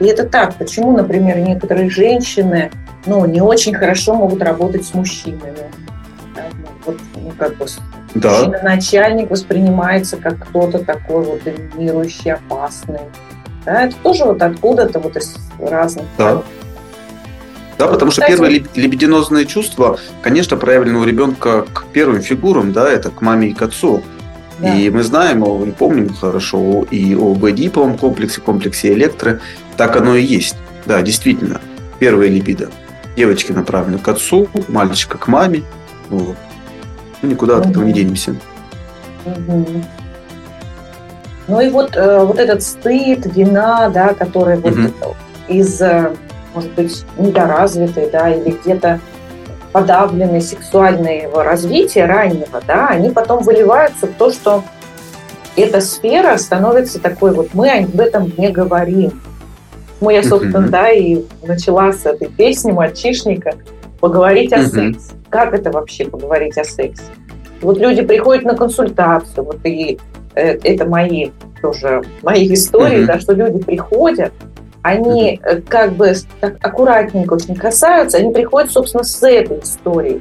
И 0.00 0.04
это 0.04 0.24
так. 0.28 0.56
Почему, 0.56 0.96
например, 0.96 1.38
некоторые 1.38 1.90
женщины 1.90 2.70
ну, 3.06 3.24
не 3.26 3.40
очень 3.40 3.74
хорошо 3.74 4.14
могут 4.14 4.42
работать 4.42 4.84
с 4.84 4.94
мужчинами? 4.94 5.70
Вот, 6.84 6.98
ну, 7.14 7.32
как 7.38 7.56
бы 7.56 7.66
да. 8.14 8.48
начальник 8.62 9.30
воспринимается 9.30 10.16
как 10.16 10.38
кто-то 10.48 10.78
такой 10.80 11.24
вот 11.24 11.42
доминирующий, 11.44 12.32
опасный. 12.32 13.00
Да, 13.64 13.84
это 13.84 13.96
тоже 14.02 14.24
вот 14.24 14.42
откуда-то 14.42 14.98
вот 14.98 15.16
из 15.16 15.36
разных. 15.58 16.06
Да. 16.18 16.42
Да, 17.78 17.88
потому 17.88 18.12
что 18.12 18.24
первое 18.26 18.62
лебединозное 18.74 19.44
чувство, 19.44 19.98
конечно, 20.20 20.56
проявлено 20.56 21.00
у 21.00 21.04
ребенка 21.04 21.64
к 21.72 21.84
первым 21.92 22.20
фигурам, 22.20 22.72
да, 22.72 22.88
это 22.88 23.10
к 23.10 23.22
маме 23.22 23.48
и 23.48 23.54
к 23.54 23.62
отцу. 23.62 24.02
Да. 24.60 24.74
И 24.74 24.88
мы 24.90 25.02
знаем 25.02 25.44
и 25.44 25.72
помним 25.72 26.14
хорошо 26.14 26.86
и 26.90 27.14
об 27.14 27.44
Эдиповом 27.44 27.98
комплексе, 27.98 28.40
комплексе 28.40 28.92
Электры. 28.92 29.40
Так 29.76 29.96
оно 29.96 30.14
и 30.14 30.22
есть. 30.22 30.56
Да, 30.86 31.02
действительно, 31.02 31.60
первая 31.98 32.28
либидо. 32.28 32.70
Девочки 33.16 33.52
направлены 33.52 33.98
к 33.98 34.06
отцу, 34.06 34.48
мальчика 34.68 35.18
к 35.18 35.26
маме. 35.26 35.62
Вот. 36.08 36.36
Мы 37.22 37.28
никуда 37.28 37.58
от 37.58 37.66
этого 37.66 37.84
не 37.84 37.92
денемся. 37.92 38.34
Ну 41.48 41.60
и 41.60 41.70
вот, 41.70 41.96
э, 41.96 42.24
вот 42.24 42.38
этот 42.38 42.62
стыд, 42.62 43.26
вина, 43.34 43.88
да, 43.88 44.14
который 44.14 44.56
вот 44.56 44.74
из, 45.48 45.80
э, 45.80 46.12
может 46.54 46.72
быть, 46.72 47.04
недоразвитой, 47.18 48.10
да, 48.10 48.30
или 48.30 48.50
где-то 48.50 49.00
подавленной 49.72 50.40
сексуального 50.40 51.42
развития 51.42 52.06
раннего, 52.06 52.60
да, 52.66 52.88
они 52.88 53.10
потом 53.10 53.42
выливаются 53.42 54.06
в 54.06 54.12
то, 54.12 54.30
что 54.30 54.62
эта 55.56 55.80
сфера 55.80 56.36
становится 56.36 57.00
такой 57.00 57.32
вот, 57.32 57.50
мы 57.54 57.70
об 57.70 57.98
этом 57.98 58.32
не 58.36 58.50
говорим. 58.50 59.20
Ну, 60.00 60.10
я, 60.10 60.22
собственно, 60.22 60.68
да, 60.68 60.90
и 60.90 61.22
начала 61.42 61.92
с 61.92 62.04
этой 62.06 62.28
песни 62.28 62.72
«Мальчишника» 62.72 63.54
поговорить 64.02 64.52
о 64.52 64.64
сексе 64.64 65.14
как 65.32 65.54
это 65.54 65.70
вообще 65.72 66.04
поговорить 66.04 66.58
о 66.58 66.64
сексе? 66.64 67.02
Вот 67.62 67.78
люди 67.78 68.02
приходят 68.02 68.44
на 68.44 68.54
консультацию, 68.54 69.44
вот 69.44 69.58
и 69.64 69.98
э, 70.34 70.58
это 70.62 70.84
мои 70.84 71.30
тоже 71.62 72.02
мои 72.22 72.52
истории, 72.52 73.04
да, 73.04 73.18
что 73.18 73.32
люди 73.32 73.64
приходят, 73.64 74.32
они 74.82 75.40
mm-hmm. 75.42 75.62
как 75.68 75.94
бы 75.94 76.12
так 76.40 76.56
аккуратненько 76.60 77.34
очень 77.34 77.54
касаются, 77.54 78.18
они 78.18 78.32
приходят, 78.32 78.70
собственно, 78.70 79.04
с 79.04 79.22
этой 79.22 79.60
историей. 79.60 80.20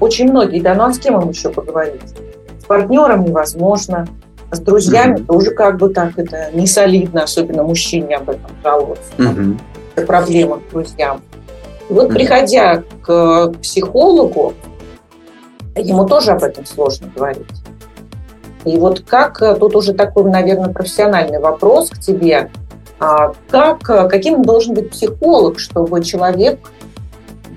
Очень 0.00 0.30
многие, 0.30 0.60
да, 0.60 0.74
ну 0.74 0.84
а 0.84 0.92
с 0.92 0.98
кем 0.98 1.20
им 1.20 1.28
еще 1.28 1.50
поговорить? 1.50 2.14
С 2.60 2.64
партнером 2.64 3.24
невозможно, 3.24 4.06
с 4.52 4.60
друзьями 4.60 5.18
mm-hmm. 5.18 5.26
тоже 5.26 5.50
как 5.50 5.76
бы 5.78 5.90
так 5.90 6.18
это 6.18 6.50
не 6.54 6.66
солидно, 6.66 7.24
особенно 7.24 7.64
мужчине 7.64 8.16
об 8.16 8.30
этом 8.30 8.50
жаловаться. 8.62 9.12
Mm-hmm. 9.18 9.58
Это 9.96 10.06
проблема 10.06 10.60
к 10.60 10.70
друзьям. 10.70 11.20
И 11.88 11.92
вот 11.92 12.08
приходя 12.08 12.82
к 13.02 13.52
психологу, 13.62 14.54
ему 15.76 16.06
тоже 16.06 16.32
об 16.32 16.42
этом 16.42 16.66
сложно 16.66 17.10
говорить. 17.14 17.46
И 18.64 18.76
вот 18.76 19.00
как, 19.00 19.40
э, 19.40 19.54
тут 19.54 19.76
уже 19.76 19.94
такой, 19.94 20.24
наверное, 20.24 20.72
профессиональный 20.72 21.38
вопрос 21.38 21.90
к 21.90 21.98
тебе, 21.98 22.50
а 23.00 23.32
как, 23.50 23.88
э, 23.88 24.08
каким 24.08 24.42
должен 24.42 24.74
быть 24.74 24.90
психолог, 24.90 25.58
чтобы 25.58 26.02
человек 26.02 26.58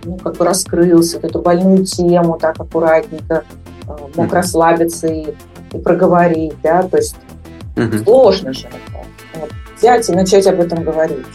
ну, 0.04 0.18
как 0.18 0.38
бы 0.38 0.46
раскрылся, 0.46 1.20
эту 1.22 1.42
больную 1.42 1.86
тему 1.86 2.38
так 2.40 2.60
аккуратненько 2.60 3.44
э, 3.88 3.92
мог 4.16 4.32
расслабиться 4.32 5.08
и, 5.08 5.34
и 5.74 5.78
проговорить, 5.78 6.54
да, 6.64 6.84
то 6.84 6.98
есть 6.98 7.16
mm 7.76 8.04
сложно 8.04 8.54
же 8.54 8.68
вот, 9.36 9.50
взять 9.78 10.10
и 10.10 10.14
начать 10.14 10.46
об 10.48 10.60
этом 10.60 10.84
говорить. 10.84 11.26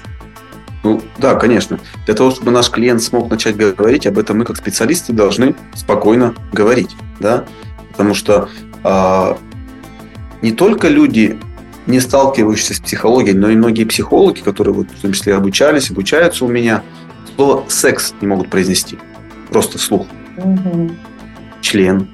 Ну, 0.86 1.02
да, 1.18 1.34
конечно. 1.34 1.80
Для 2.04 2.14
того, 2.14 2.30
чтобы 2.30 2.52
наш 2.52 2.70
клиент 2.70 3.02
смог 3.02 3.28
начать 3.28 3.56
говорить, 3.56 4.06
об 4.06 4.18
этом 4.18 4.38
мы, 4.38 4.44
как 4.44 4.56
специалисты, 4.56 5.12
должны 5.12 5.56
спокойно 5.74 6.32
говорить. 6.52 6.94
Да? 7.18 7.44
Потому 7.90 8.14
что 8.14 8.48
а, 8.84 9.36
не 10.42 10.52
только 10.52 10.86
люди, 10.86 11.40
не 11.88 11.98
сталкивающиеся 11.98 12.74
с 12.74 12.78
психологией, 12.78 13.36
но 13.36 13.50
и 13.50 13.56
многие 13.56 13.82
психологи, 13.82 14.38
которые 14.38 14.74
вот, 14.74 14.86
в 14.96 15.02
том 15.02 15.12
числе 15.12 15.34
обучались, 15.34 15.90
обучаются 15.90 16.44
у 16.44 16.48
меня, 16.48 16.84
слово 17.34 17.64
«секс» 17.66 18.14
не 18.20 18.28
могут 18.28 18.48
произнести. 18.48 18.96
Просто 19.50 19.78
слух. 19.78 20.06
Угу. 20.36 20.92
Член. 21.62 22.06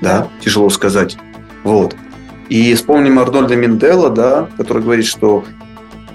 Да, 0.00 0.28
тяжело 0.40 0.70
сказать. 0.70 1.18
Вот. 1.64 1.94
И 2.48 2.74
вспомним 2.74 3.18
Арнольда 3.18 3.56
Миндела, 3.56 4.08
да, 4.08 4.48
который 4.56 4.82
говорит, 4.82 5.04
что 5.04 5.44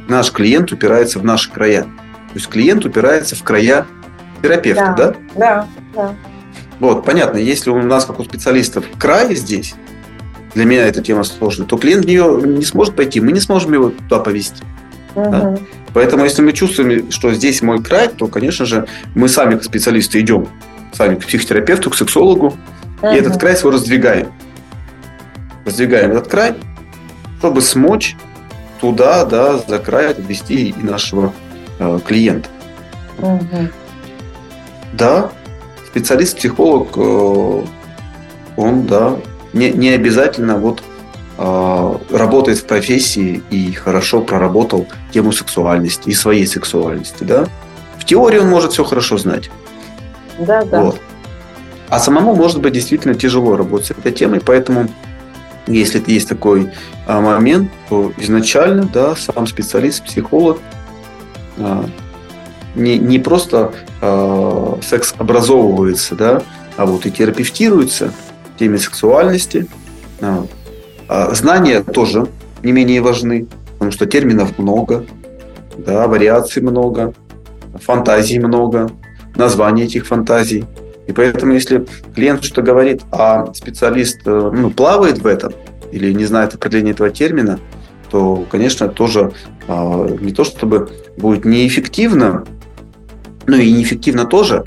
наш 0.07 0.31
клиент 0.31 0.71
упирается 0.71 1.19
в 1.19 1.23
наши 1.25 1.51
края. 1.51 1.83
То 1.83 2.35
есть 2.35 2.47
клиент 2.47 2.85
упирается 2.85 3.35
в 3.35 3.43
края 3.43 3.85
терапевта, 4.41 4.95
да? 4.97 5.07
Да, 5.07 5.15
да. 5.35 5.67
да. 5.95 6.15
Вот, 6.79 7.05
понятно, 7.05 7.37
если 7.37 7.69
у 7.69 7.81
нас, 7.81 8.05
как 8.05 8.19
у 8.19 8.23
специалистов, 8.25 8.85
край 8.99 9.33
здесь, 9.35 9.75
для 10.53 10.65
меня 10.65 10.85
эта 10.87 11.01
тема 11.01 11.23
сложная, 11.23 11.65
то 11.67 11.77
клиент 11.77 12.05
в 12.05 12.07
нее 12.07 12.41
не 12.45 12.65
сможет 12.65 12.95
пойти, 12.95 13.21
мы 13.21 13.31
не 13.31 13.39
сможем 13.39 13.73
его 13.73 13.89
туда 13.89 14.19
повести. 14.19 14.63
Угу. 15.15 15.31
Да? 15.31 15.55
Поэтому, 15.93 16.25
если 16.25 16.41
мы 16.41 16.51
чувствуем, 16.51 17.09
что 17.11 17.33
здесь 17.33 17.61
мой 17.61 17.81
край, 17.81 18.09
то, 18.09 18.27
конечно 18.27 18.65
же, 18.65 18.87
мы 19.15 19.29
сами, 19.29 19.55
как 19.55 19.63
специалисты, 19.63 20.19
идем 20.19 20.47
сами 20.91 21.15
к 21.15 21.25
психотерапевту, 21.25 21.89
к 21.89 21.95
сексологу, 21.95 22.55
И 23.03 23.15
этот 23.15 23.39
край 23.39 23.55
свой 23.55 23.73
раздвигаем. 23.73 24.31
Раздвигаем 25.65 26.11
этот 26.11 26.27
край, 26.27 26.55
чтобы 27.39 27.61
смочь 27.61 28.15
туда, 28.79 29.25
да, 29.25 29.57
за 29.57 29.79
край 29.79 30.11
отвести 30.11 30.69
и 30.69 30.83
нашего 30.83 31.33
э, 31.79 31.99
клиента. 32.05 32.49
Угу. 33.19 33.69
Да, 34.93 35.31
специалист-психолог, 35.87 36.89
э, 36.97 37.61
он, 38.57 38.85
да, 38.85 39.15
не, 39.53 39.71
не 39.71 39.89
обязательно 39.89 40.57
вот 40.57 40.83
э, 41.37 41.97
работает 42.11 42.59
в 42.59 42.65
профессии 42.65 43.43
и 43.49 43.71
хорошо 43.71 44.21
проработал 44.21 44.87
тему 45.11 45.31
сексуальности 45.31 46.09
и 46.09 46.13
своей 46.13 46.47
сексуальности, 46.47 47.23
да. 47.23 47.47
В 47.97 48.05
теории 48.05 48.39
он 48.39 48.49
может 48.49 48.73
все 48.73 48.83
хорошо 48.83 49.17
знать. 49.17 49.49
Да, 50.39 50.63
да. 50.65 50.81
Вот. 50.81 51.01
А 51.89 51.99
самому 51.99 52.35
может 52.35 52.61
быть 52.61 52.73
действительно 52.73 53.15
тяжело 53.15 53.55
работать 53.55 53.87
с 53.87 53.91
этой 53.91 54.11
темой, 54.11 54.41
поэтому 54.41 54.89
если 55.67 56.03
есть 56.07 56.29
такой 56.29 56.71
а, 57.05 57.21
момент, 57.21 57.71
то 57.89 58.11
изначально, 58.17 58.89
да, 58.91 59.15
сам 59.15 59.47
специалист, 59.47 60.03
психолог 60.03 60.59
а, 61.57 61.85
не, 62.75 62.97
не 62.97 63.19
просто 63.19 63.73
а, 64.01 64.79
секс 64.81 65.13
образовывается, 65.17 66.15
да, 66.15 66.43
а 66.77 66.85
вот 66.85 67.05
и 67.05 67.11
терапевтируется 67.11 68.11
в 68.55 68.59
теме 68.59 68.77
сексуальности. 68.77 69.67
А, 70.21 71.33
знания 71.33 71.81
тоже 71.81 72.27
не 72.63 72.71
менее 72.71 73.01
важны, 73.01 73.47
потому 73.73 73.91
что 73.91 74.05
терминов 74.05 74.57
много, 74.57 75.05
да, 75.77 76.07
вариаций 76.07 76.61
много, 76.61 77.13
фантазий 77.81 78.39
много, 78.39 78.91
названий 79.35 79.83
этих 79.83 80.05
фантазий– 80.05 80.65
и 81.07 81.11
поэтому, 81.11 81.53
если 81.53 81.85
клиент 82.15 82.43
что-то 82.43 82.63
говорит, 82.63 83.01
а 83.11 83.53
специалист 83.53 84.19
э, 84.25 84.51
ну, 84.53 84.71
плавает 84.71 85.19
в 85.19 85.27
этом 85.27 85.53
или 85.91 86.11
не 86.11 86.25
знает 86.25 86.55
определения 86.55 86.91
этого 86.91 87.09
термина, 87.09 87.59
то, 88.09 88.45
конечно, 88.49 88.87
тоже 88.87 89.33
а, 89.67 90.07
не 90.07 90.31
то 90.31 90.43
чтобы 90.43 90.89
будет 91.17 91.45
неэффективно, 91.45 92.45
но 93.45 93.55
и 93.55 93.71
неэффективно 93.71 94.25
тоже. 94.25 94.63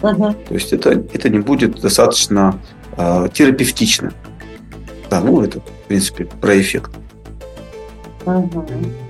Uh-huh. 0.00 0.34
То 0.48 0.54
есть 0.54 0.72
это, 0.72 0.90
это 0.90 1.28
не 1.28 1.38
будет 1.38 1.80
достаточно 1.80 2.58
а, 2.96 3.28
терапевтично. 3.28 4.12
Да, 5.10 5.20
ну 5.20 5.42
это, 5.42 5.60
в 5.60 5.88
принципе, 5.88 6.26
про 6.26 6.60
эффект. 6.60 6.90
Uh-huh. 8.24 9.03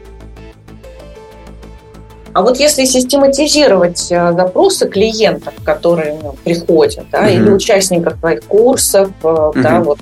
А 2.35 2.43
вот 2.43 2.59
если 2.59 2.85
систематизировать 2.85 4.11
э, 4.11 4.33
запросы 4.33 4.89
клиентов, 4.89 5.55
которые 5.65 6.19
ну, 6.21 6.35
приходят, 6.45 7.07
да, 7.13 7.21
угу. 7.21 7.29
или 7.29 7.51
участников 7.51 8.19
твоих 8.19 8.43
курсов, 8.43 9.11
угу. 9.23 9.53
да, 9.55 9.81
вот, 9.81 10.01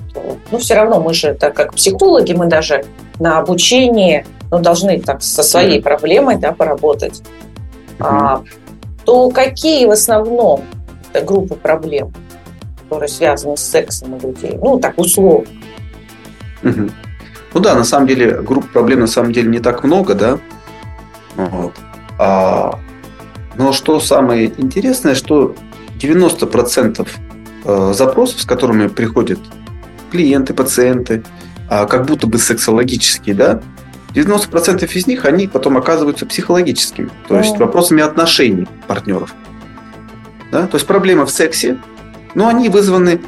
ну, 0.51 0.57
все 0.57 0.73
равно 0.73 0.99
мы 0.99 1.13
же, 1.13 1.35
так 1.35 1.53
как 1.53 1.75
психологи, 1.75 2.33
мы 2.33 2.47
даже 2.47 2.85
на 3.19 3.37
обучении 3.37 4.25
ну, 4.49 4.57
должны 4.57 4.99
так 4.99 5.21
со 5.21 5.43
своей 5.43 5.77
угу. 5.77 5.83
проблемой 5.83 6.37
да, 6.37 6.53
поработать. 6.53 7.21
Угу. 7.99 8.07
А, 8.07 8.43
то 9.05 9.29
какие 9.29 9.85
в 9.85 9.91
основном 9.91 10.63
группы 11.13 11.53
проблем, 11.53 12.11
которые 12.81 13.09
связаны 13.09 13.57
с 13.57 13.61
сексом 13.61 14.15
у 14.15 14.27
людей? 14.27 14.57
Ну, 14.59 14.79
так 14.79 14.97
условно. 14.97 15.47
Угу. 16.63 16.89
Ну 17.53 17.59
да, 17.59 17.75
на 17.75 17.83
самом 17.83 18.07
деле 18.07 18.41
групп 18.41 18.71
проблем 18.71 19.01
на 19.01 19.07
самом 19.07 19.33
деле 19.33 19.49
не 19.49 19.59
так 19.59 19.83
много, 19.83 20.15
да. 20.15 20.39
Вот. 21.35 21.73
А, 22.23 22.79
но 23.57 23.73
что 23.73 23.99
самое 23.99 24.53
интересное, 24.57 25.13
что 25.13 25.55
90% 25.99 27.07
э, 27.65 27.93
запросов, 27.93 28.41
с 28.41 28.45
которыми 28.45 28.87
приходят 28.87 29.39
клиенты, 30.09 30.53
пациенты, 30.53 31.23
а, 31.69 31.85
как 31.85 32.05
будто 32.05 32.25
бы 32.27 32.37
сексологические, 32.37 33.35
да, 33.35 33.61
90% 34.15 34.89
из 34.93 35.07
них, 35.07 35.25
они 35.25 35.47
потом 35.47 35.75
оказываются 35.75 36.25
психологическими, 36.25 37.09
то 37.27 37.37
есть 37.37 37.57
вопросами 37.57 38.01
отношений 38.01 38.67
партнеров. 38.87 39.33
Да? 40.51 40.67
То 40.67 40.75
есть 40.75 40.87
проблема 40.87 41.25
в 41.25 41.31
сексе, 41.31 41.77
но 42.35 42.47
они 42.47 42.69
вызваны 42.69 43.19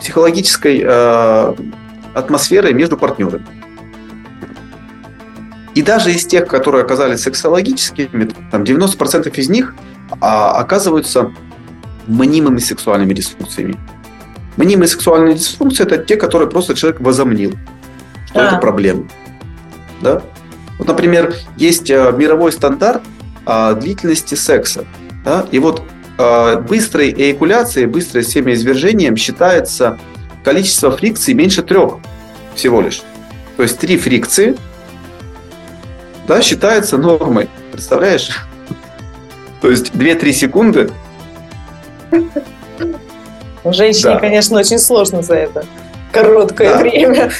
психологической 0.00 0.82
э, 0.82 1.54
атмосферой 2.14 2.72
между 2.72 2.96
партнерами. 2.96 3.46
И 5.80 5.82
даже 5.82 6.12
из 6.12 6.26
тех, 6.26 6.46
которые 6.46 6.84
оказались 6.84 7.22
сексологическими, 7.22 8.30
там 8.50 8.64
90% 8.64 9.34
из 9.34 9.48
них 9.48 9.74
а, 10.20 10.52
оказываются 10.60 11.32
мнимыми 12.06 12.58
сексуальными 12.58 13.14
дисфункциями. 13.14 13.78
Мнимые 14.58 14.88
сексуальные 14.88 15.36
дисфункции– 15.36 15.82
это 15.86 15.96
те, 15.96 16.16
которые 16.16 16.50
просто 16.50 16.74
человек 16.74 17.00
возомнил, 17.00 17.54
что 18.26 18.40
а. 18.40 18.48
это 18.48 18.56
проблема. 18.58 19.08
Да? 20.02 20.22
Вот, 20.76 20.86
например, 20.86 21.34
есть 21.56 21.90
а, 21.90 22.12
мировой 22.12 22.52
стандарт 22.52 23.00
а, 23.46 23.72
длительности 23.72 24.34
секса. 24.34 24.84
Да? 25.24 25.46
И 25.50 25.58
вот 25.58 25.82
а, 26.18 26.60
быстрой 26.60 27.10
эякуляцией, 27.10 27.86
быстрое 27.86 28.22
семяизвержением 28.22 29.16
считается 29.16 29.98
количество 30.44 30.94
фрикций 30.94 31.32
меньше 31.32 31.62
трех 31.62 31.94
всего 32.54 32.82
лишь. 32.82 33.00
То 33.56 33.62
есть 33.62 33.78
три 33.78 33.96
фрикции– 33.96 34.58
да, 36.26 36.42
считается 36.42 36.98
нормой. 36.98 37.48
Представляешь? 37.72 38.30
То 39.60 39.70
есть 39.70 39.92
2-3 39.92 40.32
секунды. 40.32 40.90
Женщине, 43.64 44.14
да. 44.14 44.20
конечно, 44.20 44.58
очень 44.58 44.78
сложно 44.78 45.22
за 45.22 45.34
это 45.34 45.64
короткое 46.12 46.70
да. 46.70 46.78
время. 46.78 47.30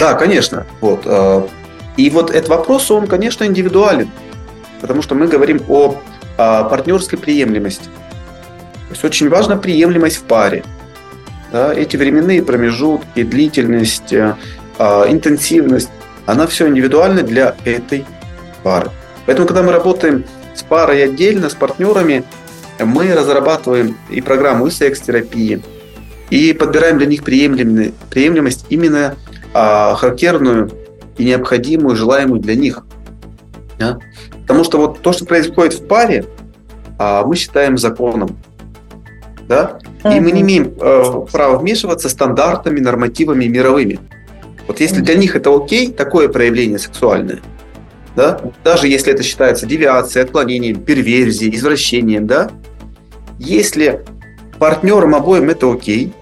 Да, 0.00 0.14
конечно. 0.14 0.66
Вот. 0.80 1.02
А, 1.04 1.46
и 1.96 2.10
вот 2.10 2.30
этот 2.30 2.48
вопрос, 2.48 2.90
он, 2.90 3.06
конечно, 3.06 3.44
индивидуален. 3.44 4.10
Потому 4.80 5.02
что 5.02 5.14
мы 5.14 5.28
говорим 5.28 5.62
о 5.68 5.96
партнерской 6.36 7.18
приемлемости. 7.18 7.84
То 7.84 8.90
есть 8.90 9.04
очень 9.04 9.28
важна 9.28 9.56
приемлемость 9.56 10.16
в 10.16 10.22
паре. 10.22 10.64
Да, 11.52 11.72
эти 11.72 11.96
временные 11.96 12.42
промежутки, 12.42 13.22
длительность, 13.22 14.12
а, 14.78 15.06
интенсивность 15.08 15.90
она 16.26 16.46
все 16.46 16.68
индивидуально 16.68 17.22
для 17.22 17.54
этой 17.64 18.04
пары. 18.62 18.90
Поэтому, 19.26 19.46
когда 19.46 19.62
мы 19.62 19.72
работаем 19.72 20.24
с 20.54 20.62
парой 20.62 21.04
отдельно, 21.04 21.48
с 21.48 21.54
партнерами, 21.54 22.24
мы 22.80 23.12
разрабатываем 23.14 23.96
и 24.10 24.20
программу 24.20 24.70
секс-терапии, 24.70 25.62
и 26.30 26.52
подбираем 26.52 26.98
для 26.98 27.06
них 27.06 27.22
приемлемость 27.22 28.66
именно 28.68 29.16
а, 29.52 29.94
характерную 29.94 30.70
и 31.16 31.24
необходимую, 31.24 31.96
желаемую 31.96 32.40
для 32.40 32.56
них. 32.56 32.84
Да? 33.78 33.98
Потому 34.42 34.64
что 34.64 34.78
вот 34.78 35.00
то, 35.00 35.12
что 35.12 35.24
происходит 35.24 35.74
в 35.74 35.86
паре, 35.86 36.26
а, 36.98 37.24
мы 37.24 37.36
считаем 37.36 37.78
законом. 37.78 38.36
Да? 39.46 39.78
И 40.04 40.20
мы 40.20 40.32
не 40.32 40.42
имеем 40.42 40.74
э, 40.78 41.26
права 41.32 41.58
вмешиваться 41.58 42.10
стандартами, 42.10 42.80
нормативами 42.80 43.46
мировыми. 43.46 44.00
Вот 44.66 44.80
если 44.80 45.00
для 45.00 45.14
них 45.14 45.36
это 45.36 45.54
окей, 45.54 45.92
такое 45.92 46.28
проявление 46.28 46.78
сексуальное, 46.78 47.40
да, 48.16 48.40
даже 48.62 48.88
если 48.88 49.12
это 49.12 49.22
считается 49.22 49.66
девиацией, 49.66 50.24
отклонением, 50.24 50.80
перверзией, 50.80 51.54
извращением, 51.54 52.26
да, 52.26 52.50
если 53.38 54.04
партнерам 54.58 55.14
обоим 55.14 55.50
это 55.50 55.70
окей, 55.70 56.12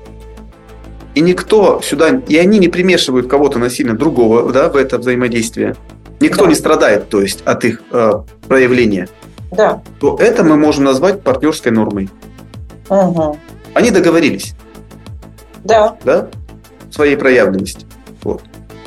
и 1.15 1.21
никто 1.21 1.81
сюда, 1.83 2.23
и 2.27 2.37
они 2.37 2.59
не 2.59 2.69
примешивают 2.69 3.29
кого-то 3.29 3.59
насильно 3.59 3.95
другого, 3.95 4.51
да, 4.53 4.69
в 4.71 4.77
это 4.77 4.99
взаимодействие, 4.99 5.77
никто 6.21 6.45
да. 6.45 6.49
не 6.49 6.55
страдает, 6.55 7.09
то 7.11 7.21
есть, 7.21 7.43
от 7.45 7.65
их 7.65 7.83
э, 7.93 8.13
проявления, 8.49 9.09
да. 9.51 9.83
то 10.01 10.17
это 10.19 10.43
мы 10.43 10.57
можем 10.57 10.85
назвать 10.85 11.23
партнерской 11.23 11.71
нормой. 11.71 12.09
Угу. 12.89 13.39
Они 13.75 13.91
договорились. 13.91 14.55
Да. 15.65 15.97
Да? 16.05 16.29
Своей 16.91 17.17
проявленности. 17.17 17.87
Вот. 18.23 18.43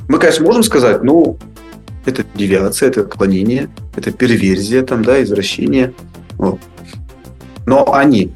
Мы, 0.08 0.20
конечно, 0.20 0.46
можем 0.46 0.64
сказать, 0.64 1.04
ну, 1.04 1.38
это 2.06 2.24
девиация, 2.36 2.90
это 2.90 3.02
отклонение, 3.02 3.70
это 3.96 4.12
перверзия, 4.12 4.84
там, 4.84 5.04
да, 5.04 5.22
извращение. 5.24 5.94
Вот. 6.38 6.60
Но 7.66 7.94
они 7.94 8.32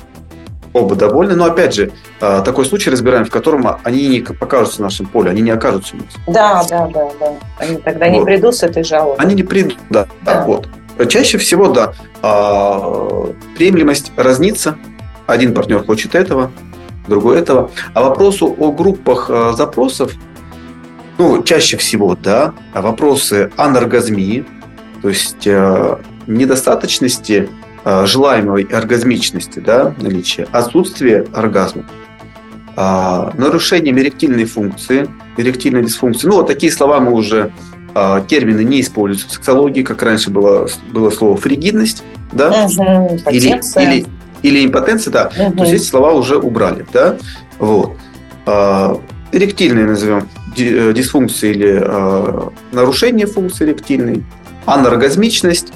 оба 0.73 0.95
довольны. 0.95 1.35
Но 1.35 1.45
опять 1.45 1.73
же, 1.73 1.91
а, 2.21 2.41
такой 2.41 2.65
случай 2.65 2.89
разбираем, 2.89 3.25
в 3.25 3.29
котором 3.29 3.67
они 3.83 4.07
не 4.07 4.21
покажутся 4.21 4.77
в 4.77 4.79
нашем 4.79 5.05
поле, 5.05 5.29
они 5.29 5.41
не 5.41 5.51
окажутся 5.51 5.95
у 5.95 5.99
нас. 5.99 6.07
Да, 6.27 6.63
да, 6.69 6.87
да, 6.87 7.09
да. 7.19 7.33
Они 7.59 7.77
тогда 7.77 8.07
вот. 8.07 8.19
не 8.19 8.25
придут 8.25 8.55
с 8.55 8.63
этой 8.63 8.83
жалобой. 8.83 9.17
Они 9.17 9.35
не 9.35 9.43
придут, 9.43 9.77
да. 9.89 10.07
да. 10.23 10.43
Вот. 10.45 10.67
Чаще 11.07 11.37
всего, 11.37 11.69
да, 11.69 11.93
а, 12.21 13.31
приемлемость 13.55 14.11
разнится. 14.17 14.77
Один 15.27 15.53
партнер 15.53 15.83
хочет 15.85 16.15
этого, 16.15 16.51
другой 17.07 17.37
этого. 17.37 17.69
А 17.93 18.01
вопросу 18.01 18.53
о 18.57 18.71
группах 18.71 19.29
а, 19.29 19.53
запросов 19.53 20.13
ну, 21.19 21.43
чаще 21.43 21.77
всего, 21.77 22.15
да, 22.15 22.53
а 22.73 22.81
вопросы 22.81 23.51
аноргазмии, 23.57 24.45
то 25.01 25.09
есть 25.09 25.45
э, 25.45 25.97
недостаточности 26.27 27.49
э, 27.83 28.05
желаемой 28.05 28.63
оргазмичности, 28.63 29.59
да, 29.59 29.93
наличия, 29.99 30.47
отсутствие 30.51 31.27
оргазма, 31.33 31.83
а, 32.77 33.33
нарушением 33.35 33.99
эректильной 33.99 34.45
функции, 34.45 35.09
эректильной 35.35 35.83
дисфункции. 35.83 36.27
Ну, 36.27 36.37
вот 36.37 36.47
такие 36.47 36.71
слова 36.71 37.01
мы 37.01 37.11
уже 37.11 37.51
а, 37.93 38.21
термины 38.21 38.63
не 38.63 38.79
используются 38.79 39.27
в 39.27 39.31
сексологии, 39.33 39.83
как 39.83 40.01
раньше 40.01 40.29
было, 40.29 40.69
было 40.93 41.09
слово 41.09 41.35
фригидность, 41.35 42.03
да, 42.31 42.65
Угу, 42.65 43.19
или, 43.31 43.59
или, 43.81 44.05
или 44.43 44.65
импотенция, 44.65 45.11
да, 45.11 45.31
Мгм. 45.37 45.57
то 45.57 45.63
есть 45.63 45.75
эти 45.75 45.83
слова 45.83 46.13
уже 46.13 46.37
убрали, 46.37 46.85
да, 46.93 47.17
вот. 47.57 47.97
Эректильные 49.31 49.85
назовем 49.85 50.27
э, 50.57 50.91
дисфункции 50.93 51.51
или 51.51 51.79
а, 51.83 52.51
нарушение 52.71 53.27
функции 53.27 53.65
эректильной, 53.65 54.23
аноргазмичность, 54.65 55.71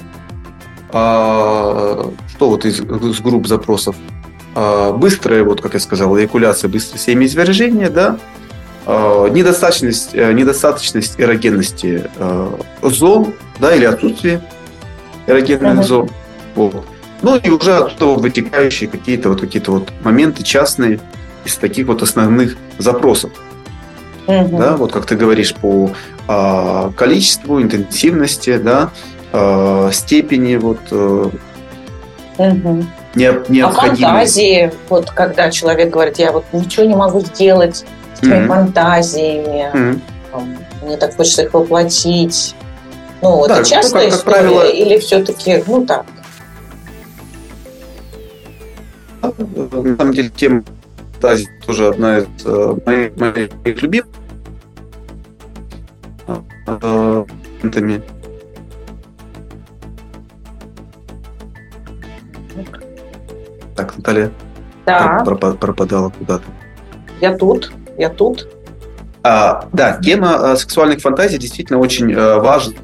а, 0.90 2.10
что 2.30 2.48
вот 2.50 2.64
из, 2.64 2.80
из 2.80 3.20
групп 3.20 3.46
запросов, 3.46 3.96
А, 4.56 4.92
быстрая, 4.92 5.42
вот 5.44 5.60
как 5.60 5.74
я 5.74 5.80
сказал, 5.80 6.16
эякуляция, 6.18 6.68
быстрое 6.68 7.00
семяизвержение, 7.00 7.90
да, 7.90 8.18
А, 8.86 9.28
недостаточность, 9.28 10.10
э, 10.14 10.32
недостаточность 10.32 11.14
эрогенности 11.18 12.10
э, 12.16 12.58
зон, 12.82 13.34
да, 13.58 13.74
или 13.74 13.84
отсутствие 13.84 14.42
эрогенных 15.26 15.74
Мгм. 15.74 15.82
зон. 15.84 16.10
Вот. 16.54 16.84
Ну 17.22 17.36
и 17.36 17.50
уже 17.50 17.76
оттуда 17.76 18.20
вытекающие 18.20 18.88
какие-то 18.90 19.30
вот 19.30 19.40
какие-то 19.40 19.70
вот 19.72 19.90
моменты 20.02 20.42
частные 20.42 21.00
из 21.44 21.56
таких 21.56 21.86
вот 21.86 22.02
основных 22.02 22.56
запросов. 22.78 23.30
Мгм. 24.26 24.56
Да, 24.56 24.76
вот 24.76 24.92
как 24.92 25.04
ты 25.06 25.16
говоришь 25.16 25.54
по 25.54 25.90
а, 26.26 26.90
количеству, 26.96 27.60
интенсивности, 27.60 28.56
да, 28.56 28.90
а, 29.32 29.90
степени 29.92 30.56
вот 30.56 30.78
э, 30.90 31.28
Мгм. 32.38 32.88
не- 33.14 33.26
А 33.26 33.44
необходимой. 33.48 33.96
фантазии, 33.98 34.72
вот 34.88 35.10
когда 35.10 35.50
человек 35.50 35.90
говорит, 35.90 36.18
я 36.18 36.32
вот 36.32 36.44
ничего 36.52 36.86
не 36.86 36.96
могу 36.96 37.20
сделать 37.20 37.84
с 38.14 38.20
твоими 38.20 38.44
Мгм. 38.46 38.48
фантазиями, 38.48 40.00
там, 40.32 40.56
мне 40.82 40.96
так 40.96 41.14
хочется 41.16 41.42
их 41.42 41.52
воплотить. 41.52 42.54
Ну, 43.20 43.46
Да, 43.46 43.54
это 43.54 43.62
ну, 43.62 43.68
частая 43.68 44.02
как- 44.04 44.10
как 44.10 44.18
история 44.20 44.36
правило- 44.48 44.68
или 44.70 44.98
все-таки, 44.98 45.62
ну 45.66 45.84
так? 45.84 46.06
На 49.22 49.96
самом 49.96 50.12
деле 50.12 50.28
тема 50.30 50.64
фантазии 51.24 51.48
тоже 51.66 51.88
одна 51.88 52.18
из 52.18 52.26
э, 52.44 52.76
моих, 52.84 53.16
моих 53.16 53.82
любимых. 53.82 54.08
Э. 56.66 57.24
Так, 63.76 63.96
Наталья 63.96 64.30
Да, 64.86 65.22
пропа- 65.26 65.54
пропадала 65.56 66.10
куда-то. 66.10 66.44
я 67.20 67.36
тут, 67.36 67.72
я 67.98 68.08
тут. 68.10 68.48
А, 69.22 69.66
да, 69.72 69.98
тема 70.02 70.38
э, 70.52 70.56
сексуальных 70.56 71.00
фантазий 71.00 71.38
действительно 71.38 71.78
очень 71.78 72.12
э, 72.12 72.38
важна. 72.38 72.74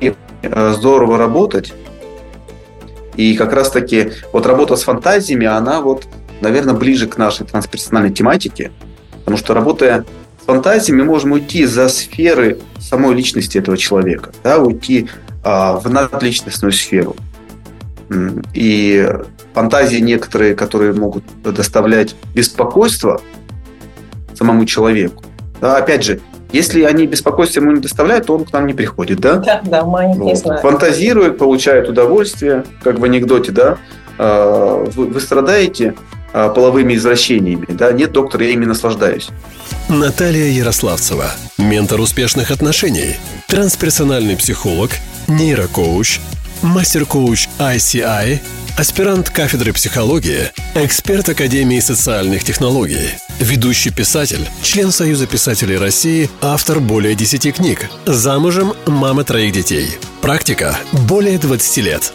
И, 0.00 0.14
э, 0.42 0.70
здорово 0.72 1.18
работать. 1.18 1.74
И 3.18 3.34
как 3.34 3.52
раз-таки 3.52 4.12
вот 4.32 4.46
работа 4.46 4.76
с 4.76 4.84
фантазиями, 4.84 5.44
она 5.44 5.80
вот, 5.80 6.06
наверное, 6.40 6.74
ближе 6.74 7.08
к 7.08 7.18
нашей 7.18 7.44
трансперсональной 7.44 8.12
тематике. 8.12 8.70
Потому 9.18 9.36
что 9.36 9.54
работая 9.54 10.04
с 10.40 10.44
фантазиями, 10.46 11.00
мы 11.00 11.06
можем 11.06 11.32
уйти 11.32 11.64
за 11.64 11.88
сферы 11.88 12.60
самой 12.78 13.16
личности 13.16 13.58
этого 13.58 13.76
человека, 13.76 14.30
да, 14.44 14.58
уйти 14.58 15.08
а, 15.42 15.80
в 15.80 15.90
надличностную 15.90 16.70
сферу. 16.70 17.16
И 18.54 19.12
фантазии 19.52 19.98
некоторые, 19.98 20.54
которые 20.54 20.92
могут 20.92 21.24
доставлять 21.42 22.14
беспокойство 22.34 23.20
самому 24.34 24.64
человеку. 24.64 25.24
Да, 25.60 25.76
опять 25.76 26.04
же, 26.04 26.20
если 26.52 26.82
они 26.82 27.06
беспокойство 27.06 27.60
ему 27.60 27.72
не 27.72 27.80
доставляют, 27.80 28.26
то 28.26 28.36
он 28.36 28.44
к 28.44 28.52
нам 28.52 28.66
не 28.66 28.74
приходит, 28.74 29.20
да? 29.20 29.36
Да, 29.36 29.60
да, 29.64 29.84
маленький 29.84 30.20
Вот. 30.20 30.36
знаю. 30.38 30.60
Фантазирует, 30.62 31.38
получает 31.38 31.88
удовольствие, 31.88 32.64
как 32.82 32.98
в 32.98 33.04
анекдоте, 33.04 33.52
да? 33.52 33.78
А, 34.18 34.84
Вы, 34.94 35.06
вы 35.06 35.20
страдаете 35.20 35.94
а, 36.32 36.48
половыми 36.48 36.94
извращениями, 36.94 37.66
да? 37.68 37.92
Нет, 37.92 38.12
доктор, 38.12 38.42
я 38.42 38.50
ими 38.50 38.64
наслаждаюсь. 38.64 39.28
Наталья 39.88 40.46
Ярославцева, 40.46 41.26
ментор 41.58 42.00
успешных 42.00 42.50
отношений, 42.50 43.16
трансперсональный 43.46 44.36
психолог, 44.36 44.90
нейрокоуч, 45.28 46.20
мастер-коуч 46.62 47.48
ICI, 47.58 48.40
аспирант 48.78 49.28
кафедры 49.28 49.72
психологии, 49.72 50.52
эксперт 50.76 51.28
Академии 51.28 51.80
социальных 51.80 52.44
технологий, 52.44 53.10
ведущий 53.40 53.90
писатель, 53.90 54.48
член 54.62 54.92
Союза 54.92 55.26
писателей 55.26 55.76
России, 55.76 56.30
автор 56.40 56.78
более 56.78 57.16
10 57.16 57.56
книг, 57.56 57.90
замужем, 58.06 58.74
мама 58.86 59.24
троих 59.24 59.52
детей. 59.52 59.98
Практика 60.20 60.78
более 60.92 61.38
20 61.38 61.76
лет. 61.78 62.12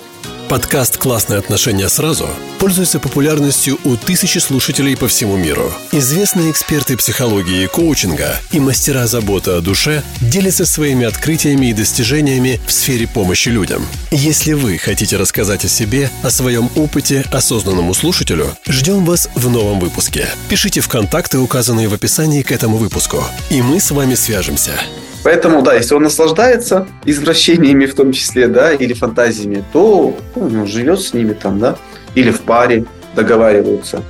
Подкаст 0.50 0.98
«Классные 0.98 1.40
отношения 1.40 1.88
сразу» 1.90 2.30
пользуется 2.60 3.00
популярностью 3.00 3.80
у 3.84 3.96
тысячи 3.96 4.40
слушателей 4.40 4.96
по 4.96 5.08
всему 5.08 5.38
миру. 5.38 5.72
Известные 5.92 6.52
эксперты 6.52 6.98
психологии 6.98 7.64
и 7.64 7.68
коучинга 7.68 8.40
и 8.52 8.60
мастера 8.60 9.08
заботы 9.08 9.52
о 9.52 9.62
душе 9.62 10.04
делятся 10.22 10.66
своими 10.66 11.06
открытиями 11.06 11.68
и 11.68 11.74
достижениями 11.74 12.60
в 12.68 12.72
сфере 12.72 13.08
помощи 13.08 13.50
людям. 13.50 13.88
Если 14.12 14.54
вы 14.54 14.78
хотите 14.78 15.18
рассказать 15.18 15.66
о 15.66 15.70
себе, 15.70 16.12
о 16.24 16.30
своем 16.30 16.70
опыте 16.76 17.26
осознанному 17.32 17.94
слушателю, 17.94 18.56
ждем 18.68 19.06
вас 19.06 19.30
в 19.36 19.50
новом 19.50 19.80
выпуске. 19.80 20.28
Пишите 20.50 20.82
в 20.82 20.88
контакты, 20.88 21.40
указанные 21.40 21.88
в 21.88 21.94
описании 21.94 22.44
к 22.44 22.52
этому 22.52 22.78
выпуску, 22.78 23.24
и 23.50 23.62
мы 23.62 23.80
с 23.80 23.92
вами 23.92 24.16
свяжемся. 24.16 24.80
Поэтому, 25.24 25.62
да, 25.62 25.74
если 25.74 25.96
он 25.96 26.04
наслаждается 26.04 26.86
извращениями 27.06 27.86
в 27.86 27.96
том 27.96 28.12
числе, 28.12 28.48
да, 28.48 28.74
или 28.74 28.94
фантазиями, 28.94 29.64
то 29.72 30.18
ну, 30.36 30.50
ну, 30.50 30.68
живет 30.68 31.00
с 31.00 31.14
ними 31.14 31.34
там, 31.34 31.60
да, 31.60 31.78
или 32.14 32.30
в 32.30 32.42
паре 32.42 32.86
договариваются. 33.16 34.04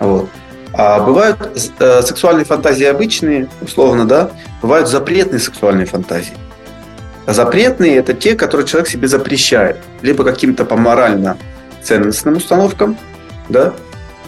Вот. 0.00 0.28
А 0.72 1.00
бывают 1.00 1.38
э, 1.78 2.02
сексуальные 2.02 2.44
фантазии 2.44 2.84
обычные, 2.84 3.48
условно, 3.62 4.06
да, 4.06 4.30
бывают 4.60 4.88
запретные 4.88 5.38
сексуальные 5.38 5.86
фантазии. 5.86 6.34
Запретные– 7.26 7.96
это 7.96 8.12
те, 8.12 8.34
которые 8.34 8.66
человек 8.66 8.88
себе 8.88 9.08
запрещает. 9.08 9.78
Либо 10.02 10.24
каким-то 10.24 10.64
по 10.64 10.76
морально-ценностным 10.76 12.36
установкам, 12.36 12.98
да, 13.48 13.72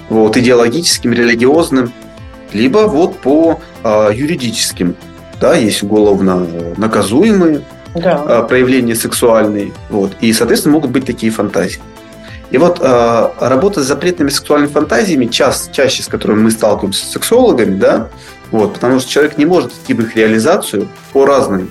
вот, 0.08 0.36
идеологическим, 0.36 1.12
религиозным, 1.12 1.92
либо 2.52 2.78
вот 2.86 3.18
по 3.18 3.60
э, 3.84 4.10
юридическим 4.14 4.96
да, 5.40 5.54
есть 5.54 5.82
уголовно 5.82 6.46
наказуемые 6.76 7.62
Да. 7.94 8.24
э, 8.26 8.48
проявления 8.48 8.94
сексуальные, 8.94 9.72
вот, 9.90 10.12
и, 10.20 10.32
соответственно, 10.32 10.74
могут 10.74 10.90
быть 10.90 11.06
такие 11.06 11.32
фантазии. 11.32 11.80
И 12.50 12.58
вот 12.58 12.78
э, 12.80 13.28
работа 13.40 13.82
с 13.82 13.86
запретными 13.86 14.30
сексуальными 14.30 14.70
фантазиями, 14.70 15.26
час, 15.26 15.68
чаще 15.72 16.02
с 16.02 16.06
которыми 16.06 16.44
мы 16.44 16.50
сталкиваемся 16.50 17.04
с 17.04 17.10
сексологами, 17.10 17.78
да, 17.78 18.08
вот, 18.50 18.74
потому 18.74 19.00
что 19.00 19.10
человек 19.10 19.36
не 19.36 19.44
может 19.44 19.72
идти 19.72 19.92
в 19.94 20.00
их 20.00 20.16
реализацию 20.16 20.88
по 21.12 21.26
разным 21.26 21.70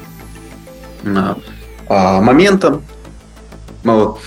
э, 1.03 1.35
э, 1.89 2.21
моментам. 2.21 2.83
Вот. 3.83 4.19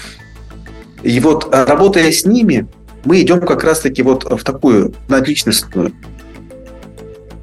И 1.02 1.20
вот 1.20 1.48
работая 1.52 2.10
с 2.10 2.24
ними, 2.24 2.66
мы 3.04 3.22
идем 3.22 3.40
как 3.40 3.64
раз-таки 3.64 4.02
вот 4.02 4.24
в 4.24 4.42
такую 4.44 4.92
надличностную 5.08 5.92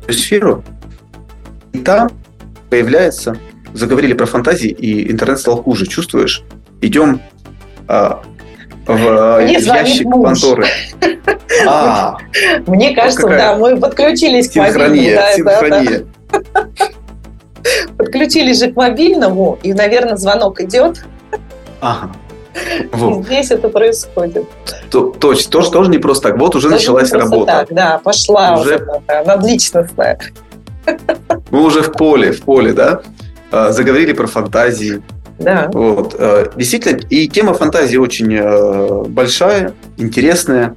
сферу, 0.10 0.64
и 1.74 1.80
там 1.80 2.10
появляется, 2.70 3.38
заговорили 3.74 4.14
про 4.14 4.26
фантазии, 4.26 4.70
и 4.70 5.12
интернет 5.12 5.40
стал 5.40 5.62
хуже. 5.64 5.86
Чувствуешь? 5.88 6.44
Идем 6.82 7.22
а, 7.88 8.22
в 8.86 9.42
Мне 9.42 9.60
звонит 9.60 9.88
ящик 9.88 10.06
муж. 10.08 10.42
Панторы. 10.42 10.68
А, 11.68 12.18
Мне 12.68 12.94
кажется, 12.94 13.28
да, 13.28 13.56
мы 13.56 13.78
подключились 13.78 14.50
к 14.52 14.56
мобильному. 14.58 15.16
да, 15.16 15.34
синхрония. 15.34 16.04
да. 16.32 16.68
Подключились 17.98 18.60
же 18.60 18.72
к 18.72 18.76
мобильному, 18.76 19.58
и, 19.64 19.74
наверное, 19.74 20.16
звонок 20.18 20.62
идет, 20.62 21.04
Ага. 21.82 22.12
и 22.80 22.88
Вот. 22.92 23.26
здесь 23.26 23.52
это 23.52 23.70
происходит. 23.70 24.46
То- 24.92 25.12
Точно, 25.12 25.52
тоже, 25.52 25.72
тоже 25.72 25.90
не 25.90 25.98
просто 25.98 26.30
так. 26.30 26.38
Вот 26.40 26.56
уже 26.56 26.70
Даже 26.70 26.82
началась 26.82 27.12
работа. 27.12 27.46
Так, 27.52 27.68
да, 27.72 28.00
пошла 28.04 28.54
Уже- 28.60 28.76
уже, 28.76 29.02
да, 29.08 29.24
надличностная. 29.24 30.20
Мы 31.52 31.64
уже 31.64 31.82
в 31.82 31.92
поле, 31.92 32.32
в 32.32 32.42
поле, 32.42 32.74
да? 32.74 33.02
А, 33.52 33.72
Заговорили 33.72 34.14
про 34.14 34.28
фантазии. 34.28 35.02
Да. 35.40 35.70
Вот. 35.72 36.16
э, 36.18 36.48
Действительно, 36.56 37.00
и 37.10 37.28
тема 37.28 37.54
фантазии 37.54 37.98
очень 37.98 38.34
э, 38.34 39.04
большая, 39.08 39.74
интересная. 39.98 40.76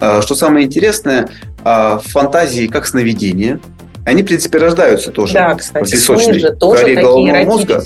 Э, 0.00 0.20
Что 0.20 0.34
самое 0.34 0.66
интересное, 0.66 1.28
фантазии 1.64 2.66
как 2.66 2.86
сновидения, 2.86 3.60
они, 4.04 4.22
в 4.22 4.26
принципе, 4.26 4.58
рождаются 4.58 5.12
тоже 5.12 5.34
Да, 5.34 5.54
кстати, 5.54 5.94
сны 5.94 6.34
же 6.34 6.50
тоже 6.52 6.82
такие 6.82 7.00
головного 7.00 7.44
мозга. 7.44 7.84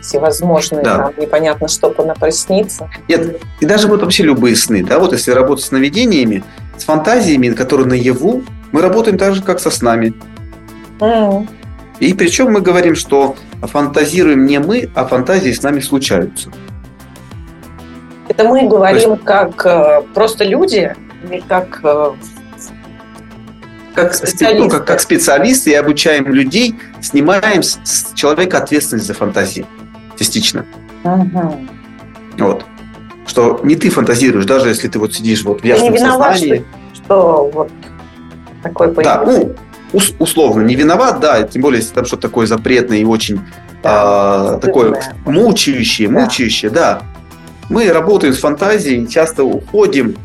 всевозможные, 0.00 0.82
да. 0.82 0.96
там 0.96 1.12
непонятно 1.18 1.68
что 1.68 1.90
понапроснится. 1.90 2.88
Нет, 3.08 3.40
и 3.60 3.66
даже 3.66 3.88
вот 3.88 4.00
вообще 4.00 4.22
любые 4.22 4.56
сны, 4.56 4.82
да, 4.84 4.98
вот 4.98 5.12
если 5.12 5.32
работать 5.32 5.64
с 5.64 5.68
сновидениями, 5.68 6.44
с 6.78 6.84
фантазиями, 6.84 7.50
которые 7.50 7.86
наяву, 7.86 8.42
мы 8.72 8.80
работаем 8.80 9.18
так 9.18 9.34
же, 9.34 9.42
как 9.42 9.60
со 9.60 9.70
снами. 9.70 10.14
Mm. 11.00 11.48
И 12.00 12.14
причем 12.14 12.52
мы 12.52 12.60
говорим, 12.60 12.94
что 12.94 13.36
фантазируем 13.62 14.46
не 14.46 14.58
мы, 14.60 14.88
а 14.94 15.06
фантазии 15.06 15.50
с 15.50 15.62
нами 15.62 15.80
случаются. 15.80 16.50
Это 18.28 18.44
мы 18.44 18.68
говорим 18.68 19.12
есть, 19.12 19.24
как 19.24 19.66
э, 19.66 20.02
просто 20.14 20.44
люди 20.44 20.94
или 21.24 21.42
как 21.48 21.80
э, 21.82 22.12
как 23.94 24.14
специалисты. 24.14 24.64
Ну, 24.64 24.70
как, 24.70 24.86
как 24.86 25.00
специалисты 25.00 25.70
и 25.70 25.74
обучаем 25.74 26.26
людей, 26.26 26.76
снимаем 27.00 27.62
с, 27.62 27.80
с 27.84 28.12
человека 28.14 28.58
ответственность 28.58 29.06
за 29.06 29.14
фантазии 29.14 29.66
частично. 30.16 30.64
Угу. 31.04 31.68
Вот. 32.38 32.64
Что 33.26 33.60
не 33.64 33.76
ты 33.76 33.90
фантазируешь, 33.90 34.44
даже 34.44 34.68
если 34.68 34.88
ты 34.88 34.98
вот 34.98 35.14
сидишь 35.14 35.42
вот 35.42 35.62
в 35.62 35.64
ясном 35.64 35.92
не 35.92 35.98
виноват, 35.98 36.38
сознании. 36.38 36.64
Что, 36.94 37.04
что 37.04 37.50
вот 37.52 37.70
такой 38.62 38.94
Да, 38.94 39.22
ну, 39.24 39.54
ус- 39.92 40.14
условно, 40.18 40.62
не 40.62 40.74
виноват, 40.74 41.20
да, 41.20 41.42
тем 41.42 41.62
более, 41.62 41.80
если 41.80 41.94
там 41.94 42.04
что-то 42.04 42.22
такое 42.22 42.46
запретное 42.46 42.98
и 42.98 43.04
очень 43.04 43.40
да, 43.82 44.54
а, 44.54 44.58
такое 44.58 45.00
мучающее, 45.24 46.08
да. 46.08 46.20
мучающее, 46.20 46.70
да. 46.70 47.02
Мы 47.68 47.92
работаем 47.92 48.32
с 48.32 48.38
фантазией, 48.38 49.06
часто 49.08 49.44
уходим 49.44 50.16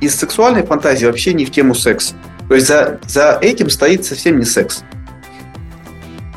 из 0.00 0.14
сексуальной 0.14 0.62
фантазии 0.62 1.06
вообще 1.06 1.32
не 1.32 1.44
в 1.44 1.50
тему 1.50 1.74
секса. 1.74 2.14
То 2.48 2.54
есть 2.54 2.66
за, 2.66 3.00
за 3.06 3.38
этим 3.40 3.70
стоит 3.70 4.04
совсем 4.04 4.38
не 4.38 4.44
секс. 4.44 4.84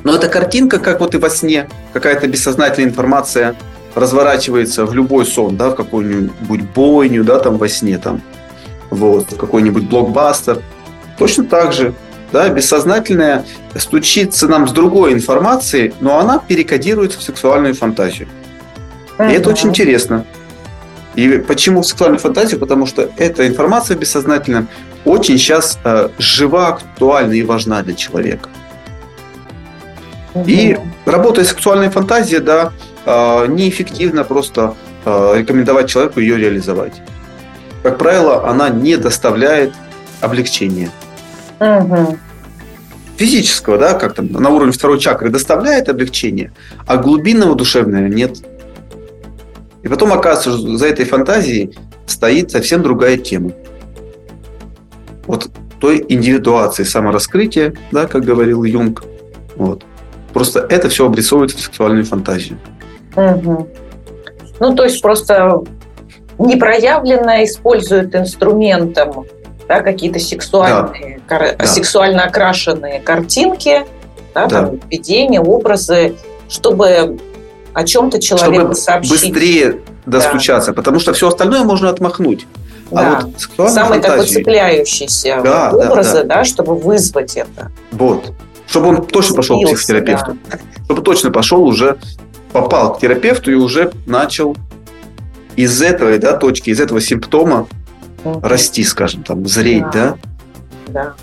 Но 0.03 0.15
эта 0.15 0.29
картинка, 0.29 0.79
как 0.79 1.01
вот 1.01 1.13
и 1.13 1.17
во 1.17 1.29
сне, 1.29 1.67
какая-то 1.93 2.27
бессознательная 2.27 2.89
информация 2.89 3.55
разворачивается 3.95 4.85
в 4.85 4.93
любой 4.93 5.25
сон, 5.25 5.57
да, 5.57 5.69
в 5.69 5.75
какую-нибудь 5.75 6.61
бойню, 6.73 7.23
да, 7.23 7.39
там 7.39 7.57
во 7.57 7.67
сне, 7.67 7.97
там, 7.97 8.21
вот, 8.89 9.33
в 9.33 9.37
какой-нибудь 9.37 9.89
блокбастер. 9.89 10.61
Точно 11.17 11.43
так 11.43 11.73
же, 11.73 11.93
да, 12.31 12.49
бессознательная 12.49 13.45
стучится 13.75 14.47
нам 14.47 14.67
с 14.67 14.71
другой 14.71 15.13
информацией, 15.13 15.93
но 15.99 16.19
она 16.19 16.39
перекодируется 16.39 17.19
в 17.19 17.23
сексуальную 17.23 17.73
фантазию. 17.73 18.27
И 19.19 19.23
это 19.23 19.49
очень 19.49 19.69
интересно. 19.69 20.25
И 21.15 21.39
почему 21.39 21.81
в 21.81 21.87
сексуальную 21.87 22.19
фантазию? 22.19 22.59
Потому 22.59 22.85
что 22.85 23.09
эта 23.17 23.47
информация 23.47 23.97
бессознательная 23.97 24.67
очень 25.05 25.37
сейчас 25.37 25.79
э, 25.83 26.09
жива, 26.17 26.69
актуальна 26.69 27.33
и 27.33 27.41
важна 27.41 27.81
для 27.81 27.95
человека. 27.95 28.49
И 30.45 30.77
работая 31.05 31.43
с 31.43 31.49
сексуальной 31.49 31.89
фантазией, 31.89 32.39
да, 32.39 32.71
э, 33.05 33.47
неэффективно 33.47 34.23
просто 34.23 34.75
э, 35.05 35.33
рекомендовать 35.37 35.89
человеку 35.89 36.19
ее 36.19 36.37
реализовать. 36.37 37.01
Как 37.81 37.97
правило, 37.97 38.47
она 38.47 38.69
не 38.69 38.97
доставляет 38.97 39.73
облегчения. 40.21 40.91
Угу. 41.59 42.17
Физического, 43.17 43.77
да, 43.77 43.93
как 43.95 44.13
там 44.13 44.31
на 44.31 44.49
уровне 44.49 44.71
второй 44.71 44.99
чакры 44.99 45.29
доставляет 45.29 45.89
облегчение, 45.89 46.53
а 46.87 46.97
глубинного 46.97 47.55
душевного 47.55 48.05
нет. 48.05 48.37
И 49.83 49.87
потом 49.87 50.13
оказывается, 50.13 50.57
что 50.57 50.77
за 50.77 50.87
этой 50.87 51.05
фантазией 51.05 51.77
стоит 52.05 52.51
совсем 52.51 52.81
другая 52.81 53.17
тема. 53.17 53.51
Вот 55.27 55.49
той 55.79 56.05
индивидуации, 56.07 56.83
самораскрытия, 56.83 57.73
да, 57.91 58.07
как 58.07 58.23
говорил 58.23 58.63
Юнг. 58.63 59.03
Вот. 59.55 59.83
Просто 60.33 60.65
это 60.69 60.89
все 60.89 61.05
обрисовывается 61.05 61.57
в 61.57 61.61
сексуальную 61.61 62.05
фантазию. 62.05 62.57
Угу. 63.15 63.69
Ну, 64.59 64.75
то 64.75 64.83
есть 64.83 65.01
просто 65.01 65.61
непроявленно 66.37 67.43
используют 67.43 68.15
инструментом 68.15 69.25
да, 69.69 69.81
какие-то 69.81 70.19
сексуальные, 70.19 71.21
да. 71.29 71.37
Кар- 71.37 71.55
да. 71.55 71.65
сексуально 71.65 72.23
окрашенные 72.23 72.99
картинки, 72.99 73.85
да, 74.33 74.47
да. 74.47 74.65
Там, 74.65 74.79
видения, 74.89 75.39
образы, 75.39 76.15
чтобы 76.49 77.19
о 77.73 77.83
чем-то 77.83 78.19
человеку 78.19 78.73
чтобы 78.73 78.75
сообщить. 78.75 79.31
быстрее 79.31 79.79
достучаться, 80.07 80.71
да. 80.71 80.75
потому 80.75 80.99
что 80.99 81.13
все 81.13 81.27
остальное 81.27 81.63
можно 81.63 81.89
отмахнуть. 81.89 82.47
А 82.91 83.21
вот 83.57 83.71
Самый 83.71 84.01
такой 84.01 84.25
цепляющийся 84.25 85.39
да, 85.43 85.71
образы, 85.71 86.13
да, 86.13 86.23
да. 86.23 86.35
да, 86.37 86.43
чтобы 86.43 86.75
вызвать 86.75 87.37
это. 87.37 87.71
Вот. 87.91 88.33
Чтобы 88.65 88.87
он 88.87 89.05
точно 89.05 89.35
пошел 89.35 89.61
к 89.61 89.65
психотерапевту. 89.65 90.35
Да. 90.49 90.57
Чтобы 90.85 91.03
точно 91.03 91.29
пошел 91.29 91.63
уже, 91.63 91.99
попал 92.51 92.95
к 92.95 93.01
терапевту 93.01 93.51
и 93.51 93.53
уже 93.53 93.91
начал 94.07 94.57
из 95.55 95.79
этой 95.79 96.17
да, 96.17 96.33
точки, 96.33 96.71
из 96.71 96.79
этого 96.79 96.99
симптома 96.99 97.67
угу. 98.23 98.39
расти, 98.41 98.83
скажем, 98.83 99.23
там, 99.23 99.45
зреть, 99.47 99.85
да? 99.93 100.17
Да. 100.87 101.13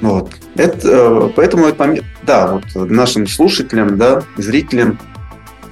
Вот. 0.00 0.30
Это, 0.56 0.88
э, 0.88 1.30
поэтому, 1.34 1.66
да, 2.22 2.60
вот 2.74 2.90
нашим 2.90 3.26
слушателям, 3.26 3.96
да, 3.96 4.22
зрителям 4.36 4.98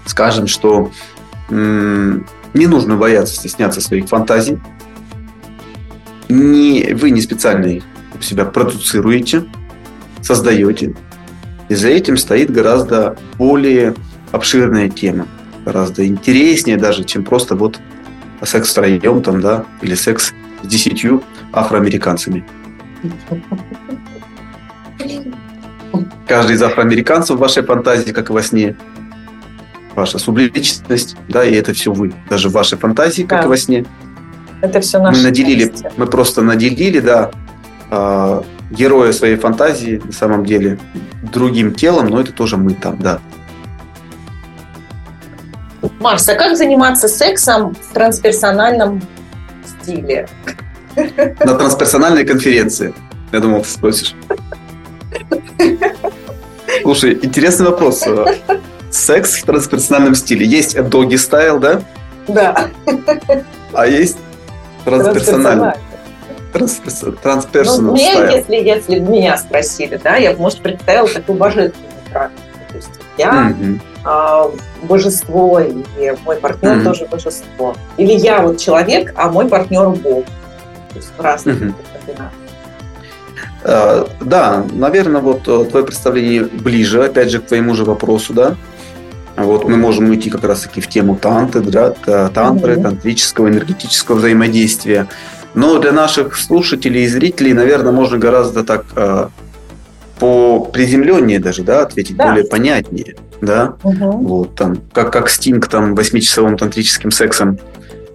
скажем, 0.06 0.46
что 0.46 0.90
м- 1.50 2.26
не 2.52 2.66
нужно 2.66 2.96
бояться 2.96 3.34
стесняться 3.34 3.80
своих 3.80 4.08
фантазий, 4.08 4.58
не, 6.28 6.94
вы 6.94 7.10
не 7.10 7.20
специально 7.20 7.66
их 7.66 7.84
у 8.18 8.22
себя 8.22 8.44
продуцируете, 8.44 9.44
создаете. 10.22 10.94
И 11.68 11.74
за 11.74 11.88
этим 11.88 12.16
стоит 12.16 12.50
гораздо 12.50 13.16
более 13.36 13.94
обширная 14.32 14.88
тема, 14.88 15.26
гораздо 15.64 16.06
интереснее 16.06 16.76
даже, 16.76 17.04
чем 17.04 17.24
просто 17.24 17.56
вот 17.56 17.78
секс 18.44 18.70
втроем 18.70 19.22
там, 19.22 19.40
да, 19.40 19.64
или 19.82 19.94
секс 19.94 20.32
с 20.62 20.66
десятью 20.66 21.22
афроамериканцами. 21.52 22.44
Каждый 26.26 26.56
из 26.56 26.62
афроамериканцев 26.62 27.36
в 27.36 27.40
вашей 27.40 27.62
фантазии, 27.62 28.12
как 28.12 28.30
и 28.30 28.32
во 28.32 28.42
сне, 28.42 28.76
ваша 29.94 30.18
субличность, 30.18 31.16
да, 31.28 31.44
и 31.44 31.54
это 31.54 31.72
все 31.72 31.92
вы, 31.92 32.12
даже 32.28 32.48
в 32.48 32.52
вашей 32.52 32.78
фантазии, 32.78 33.22
как 33.22 33.40
да. 33.40 33.46
и 33.46 33.48
во 33.48 33.56
сне. 33.56 33.84
Это 34.60 34.80
все 34.80 34.98
наше. 34.98 35.18
Мы 35.18 35.24
наделили, 35.24 35.68
счастье. 35.70 35.92
мы 35.96 36.06
просто 36.06 36.42
наделили, 36.42 37.00
да, 37.00 37.30
э, 37.90 38.42
героя 38.70 39.12
своей 39.12 39.36
фантазии 39.36 40.00
на 40.04 40.12
самом 40.12 40.44
деле 40.44 40.78
другим 41.22 41.74
телом, 41.74 42.08
но 42.08 42.20
это 42.20 42.32
тоже 42.32 42.56
мы 42.56 42.74
там, 42.74 42.98
да. 42.98 43.20
Марс, 46.04 46.28
а 46.28 46.34
как 46.34 46.54
заниматься 46.54 47.08
сексом 47.08 47.74
в 47.74 47.94
трансперсональном 47.94 49.00
стиле? 49.64 50.28
На 50.96 51.54
трансперсональной 51.54 52.26
конференции. 52.26 52.92
Я 53.32 53.40
думал, 53.40 53.62
ты 53.62 53.70
спросишь. 53.70 54.14
Слушай, 56.82 57.18
интересный 57.22 57.64
вопрос. 57.64 58.04
Секс 58.90 59.38
в 59.38 59.46
трансперсональном 59.46 60.14
стиле. 60.14 60.44
Есть 60.44 60.78
доги 60.90 61.16
стайл, 61.16 61.58
да? 61.58 61.80
Да. 62.28 62.68
А 63.72 63.86
есть 63.86 64.18
Трансперсонально. 64.84 65.74
Трансперсонал. 66.52 67.80
Ну, 67.80 67.92
мне, 67.92 68.12
если, 68.12 68.56
если 68.56 68.98
меня 68.98 69.38
спросили, 69.38 69.98
да, 70.04 70.16
я, 70.16 70.36
может, 70.36 70.60
представила 70.60 71.08
такую 71.08 71.38
божественную 71.38 71.74
практику. 72.12 72.43
То 72.74 72.78
есть 72.78 72.90
я 73.18 73.54
mm-hmm. 73.56 73.80
а, 74.04 74.50
божество, 74.82 75.60
и 75.60 76.12
мой 76.24 76.36
партнер 76.36 76.72
mm-hmm. 76.72 76.84
тоже 76.84 77.06
божество. 77.06 77.76
Или 77.98 78.14
я 78.14 78.42
вот 78.42 78.58
человек, 78.58 79.14
а 79.14 79.30
мой 79.30 79.48
партнер 79.48 79.90
Бог. 79.90 80.24
То 80.24 80.96
есть 80.96 81.12
разные 81.16 81.56
mm-hmm. 81.56 82.30
Да, 84.20 84.64
наверное, 84.72 85.20
вот 85.22 85.46
э, 85.46 85.64
твое 85.70 85.86
представление 85.86 86.44
ближе, 86.44 87.04
опять 87.04 87.30
же, 87.30 87.38
к 87.38 87.46
твоему 87.46 87.74
же 87.74 87.84
вопросу, 87.84 88.34
да. 88.34 88.56
Вот 89.36 89.66
мы 89.68 89.76
можем 89.76 90.10
уйти 90.10 90.30
как 90.30 90.44
раз-таки 90.44 90.80
в 90.80 90.88
тему 90.88 91.16
танты, 91.16 91.60
да, 91.60 91.90
тантры, 92.28 92.74
mm-hmm. 92.74 92.82
тантрического, 92.82 93.48
энергетического 93.48 94.16
взаимодействия. 94.16 95.06
Но 95.54 95.78
для 95.78 95.92
наших 95.92 96.36
слушателей 96.36 97.04
и 97.04 97.08
зрителей, 97.08 97.54
наверное, 97.54 97.92
можно 97.92 98.18
гораздо 98.18 98.64
так 98.64 98.84
э, 98.96 99.28
по 100.24 100.60
приземленнее 100.60 101.38
даже, 101.38 101.62
да, 101.62 101.82
ответить 101.82 102.16
да. 102.16 102.28
более 102.28 102.46
понятнее, 102.46 103.14
да. 103.42 103.76
Угу. 103.82 104.10
Вот 104.26 104.54
там, 104.54 104.78
как 104.90 105.12
как 105.12 105.28
стинг 105.28 105.68
там 105.68 105.94
восьмичасовым 105.94 106.56
тантрическим 106.56 107.10
сексом, 107.10 107.58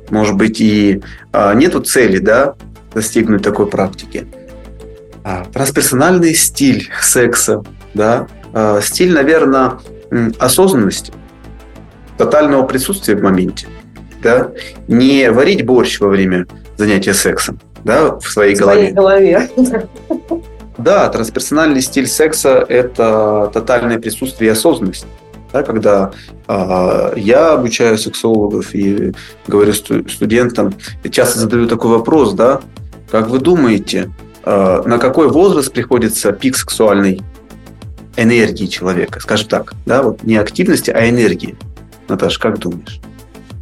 может 0.09 0.35
быть 0.35 0.59
и 0.59 1.03
э, 1.31 1.53
нету 1.53 1.81
цели, 1.81 2.17
да, 2.17 2.55
достигнуть 2.95 3.43
такой 3.43 3.67
практики. 3.67 4.25
А, 5.23 5.45
трансперсональный 5.53 6.33
стиль 6.33 6.89
секса, 6.99 7.63
да, 7.93 8.27
э, 8.53 8.79
стиль, 8.83 9.13
наверное, 9.13 9.73
осознанности, 10.39 11.13
тотального 12.17 12.65
присутствия 12.65 13.15
в 13.17 13.21
моменте. 13.21 13.67
Да? 14.23 14.51
Не 14.87 15.29
варить 15.29 15.63
борщ 15.63 15.99
во 15.99 16.07
время 16.07 16.47
занятия 16.75 17.13
сексом 17.13 17.59
да, 17.83 18.15
в 18.15 18.27
своей, 18.27 18.55
в 18.55 18.57
своей 18.57 18.91
голове. 18.93 19.47
Да, 20.79 21.09
трансперсональный 21.09 21.81
стиль 21.81 22.07
секса– 22.07 22.65
это 22.69 23.51
тотальное 23.53 23.99
присутствие 23.99 24.49
и 24.49 24.51
осознанность. 24.53 25.05
Да, 25.51 25.63
когда 25.63 26.11
э, 26.47 27.13
я 27.17 27.53
обучаю 27.53 27.97
сексологов 27.97 28.73
и 28.73 29.13
говорю 29.47 29.73
сту- 29.73 30.07
студентам, 30.07 30.73
часто 31.11 31.39
задаю 31.39 31.67
такой 31.67 31.91
вопрос, 31.91 32.33
да, 32.33 32.61
как 33.11 33.29
вы 33.29 33.39
думаете, 33.39 34.11
э, 34.45 34.83
на 34.85 34.99
какой 34.99 35.27
возраст 35.27 35.73
приходится 35.73 36.31
пик 36.31 36.55
сексуальной 36.55 37.21
энергии 38.15 38.67
человека? 38.67 39.19
Скажем 39.19 39.49
так, 39.49 39.73
да, 39.85 40.03
вот 40.03 40.23
не 40.23 40.37
активности, 40.37 40.91
а 40.91 41.09
энергии. 41.09 41.57
Наташа, 42.07 42.39
как 42.39 42.59
думаешь? 42.59 43.01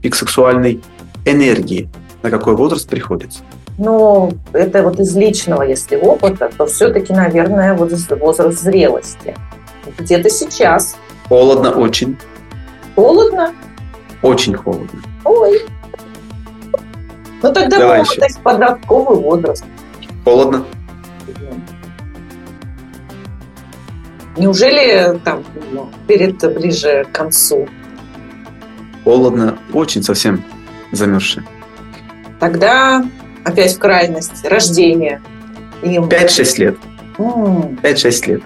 Пик 0.04 0.14
сексуальной 0.14 0.82
энергии 1.26 1.90
на 2.22 2.30
какой 2.30 2.56
возраст 2.56 2.88
приходится? 2.88 3.40
Ну, 3.78 4.32
это 4.54 4.82
вот 4.82 5.00
из 5.00 5.16
личного, 5.16 5.62
если 5.62 5.98
опыта, 5.98 6.50
то 6.58 6.66
все-таки, 6.66 7.14
наверное, 7.14 7.76
вот 7.76 7.92
возраст 8.20 8.60
зрелости. 8.60 9.36
Где-то 9.98 10.30
сейчас. 10.30 10.98
Холодно 11.30 11.72
очень. 11.72 12.18
Холодно? 12.96 13.54
Очень 14.24 14.56
холодно. 14.56 15.02
Ой. 15.24 15.62
Ну 17.44 17.54
тогда 17.54 17.78
Давай 17.78 18.02
еще. 18.02 18.20
подростковый 18.42 19.20
возраст. 19.20 19.64
Холодно. 20.24 20.66
Неужели 24.38 25.20
там 25.24 25.44
ну, 25.72 25.90
перед 26.08 26.38
ближе 26.54 27.06
к 27.12 27.16
концу? 27.16 27.68
Холодно. 29.04 29.58
Очень 29.74 30.02
совсем 30.02 30.44
замерзшие. 30.92 31.44
Тогда 32.40 33.04
опять 33.48 33.76
в 33.76 33.80
крайность. 33.80 34.46
Рождение. 34.46 35.22
Им. 35.82 36.08
5-6 36.08 36.58
лет. 36.58 36.78
М. 37.18 37.78
5-6 37.82 38.28
лет. 38.28 38.42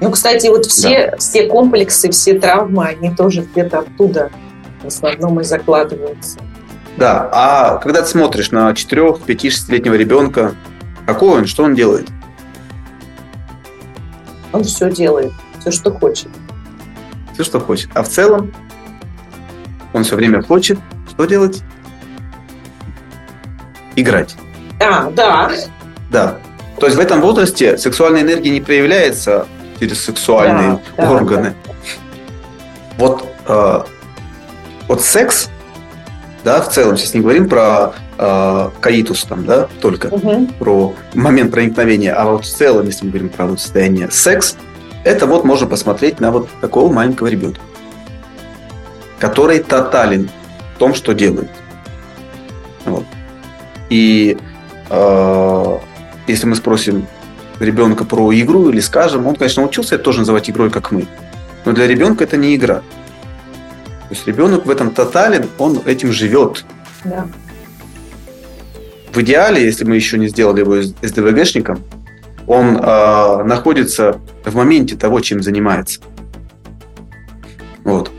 Ну, 0.00 0.10
кстати, 0.10 0.46
вот 0.48 0.66
все, 0.66 1.14
все 1.18 1.46
комплексы, 1.46 2.10
все 2.10 2.38
травмы, 2.38 2.86
они 2.86 3.14
тоже 3.14 3.42
где-то 3.42 3.80
оттуда 3.80 4.30
в 4.82 4.86
основном 4.86 5.40
и 5.40 5.44
закладываются. 5.44 6.38
Да, 6.96 7.28
а 7.32 7.76
когда 7.78 8.02
ты 8.02 8.08
смотришь 8.08 8.50
на 8.50 8.74
4, 8.74 9.18
5, 9.26 9.44
6-летнего 9.44 9.94
ребенка, 9.94 10.54
какой 11.06 11.40
он, 11.40 11.46
что 11.46 11.64
он 11.64 11.74
делает? 11.74 12.08
Он 14.52 14.64
все 14.64 14.90
делает, 14.90 15.32
все, 15.60 15.70
что 15.70 15.92
хочет. 15.92 16.28
Все, 17.34 17.44
что 17.44 17.60
хочет. 17.60 17.90
А 17.94 18.02
в 18.02 18.08
целом 18.08 18.52
он 19.92 20.04
все 20.04 20.16
время 20.16 20.42
хочет 20.42 20.78
что 21.10 21.26
делать? 21.26 21.62
Играть. 23.96 24.34
А, 24.80 25.10
да. 25.10 25.50
Да. 26.10 26.38
То 26.78 26.86
есть 26.86 26.96
в 26.96 27.00
этом 27.00 27.20
возрасте 27.20 27.76
сексуальная 27.76 28.22
энергия 28.22 28.50
не 28.50 28.60
проявляется 28.60 29.46
через 29.78 30.02
сексуальные 30.04 30.80
Да, 30.96 31.02
да, 31.04 31.10
органы. 31.12 31.54
Вот, 32.96 33.24
э, 33.46 33.80
вот 34.88 35.02
секс, 35.02 35.48
да, 36.44 36.60
в 36.62 36.70
целом, 36.70 36.96
сейчас 36.96 37.14
не 37.14 37.20
говорим 37.20 37.48
про 37.48 37.92
э, 38.18 38.70
каитус 38.80 39.24
там, 39.24 39.44
да, 39.44 39.68
только 39.80 40.08
Мгм. 40.14 40.46
про 40.58 40.94
момент 41.14 41.52
проникновения, 41.52 42.14
а 42.14 42.26
вот 42.26 42.44
в 42.44 42.48
целом, 42.48 42.86
если 42.86 43.04
мы 43.06 43.10
говорим 43.10 43.28
про 43.30 43.46
вот 43.46 43.60
состояние 43.60 44.10
секс, 44.10 44.56
это 45.04 45.26
вот 45.26 45.44
можно 45.44 45.66
посмотреть 45.66 46.20
на 46.20 46.30
вот 46.30 46.48
такого 46.60 46.92
маленького 46.92 47.28
ребенка, 47.28 47.60
который 49.18 49.60
тотален 49.60 50.30
в 50.76 50.78
том, 50.78 50.94
что 50.94 51.12
делает. 51.12 51.50
И 53.90 54.38
э, 54.88 55.78
если 56.26 56.46
мы 56.46 56.56
спросим 56.56 57.06
ребенка 57.58 58.04
про 58.04 58.32
игру 58.32 58.70
или 58.70 58.80
скажем, 58.80 59.26
он, 59.26 59.36
конечно, 59.36 59.62
научился 59.62 59.96
это 59.96 60.04
тоже 60.04 60.20
называть 60.20 60.48
игрой, 60.48 60.70
как 60.70 60.90
мы. 60.90 61.06
Но 61.64 61.72
для 61.72 61.86
ребенка 61.86 62.24
это 62.24 62.36
не 62.36 62.56
игра. 62.56 62.76
То 62.76 64.14
есть 64.14 64.26
ребенок 64.26 64.66
в 64.66 64.70
этом 64.70 64.90
тотален, 64.90 65.46
он 65.58 65.80
этим 65.84 66.12
живет. 66.12 66.64
Да. 67.04 67.26
В 69.12 69.18
идеале, 69.18 69.64
если 69.64 69.84
мы 69.84 69.96
еще 69.96 70.18
не 70.18 70.28
сделали 70.28 70.60
его 70.60 70.82
СДВГшником, 70.82 71.82
он 72.46 72.76
э, 72.76 73.42
находится 73.44 74.20
в 74.44 74.54
моменте 74.56 74.96
того, 74.96 75.20
чем 75.20 75.42
занимается. 75.42 76.00
Вот. 77.84 78.10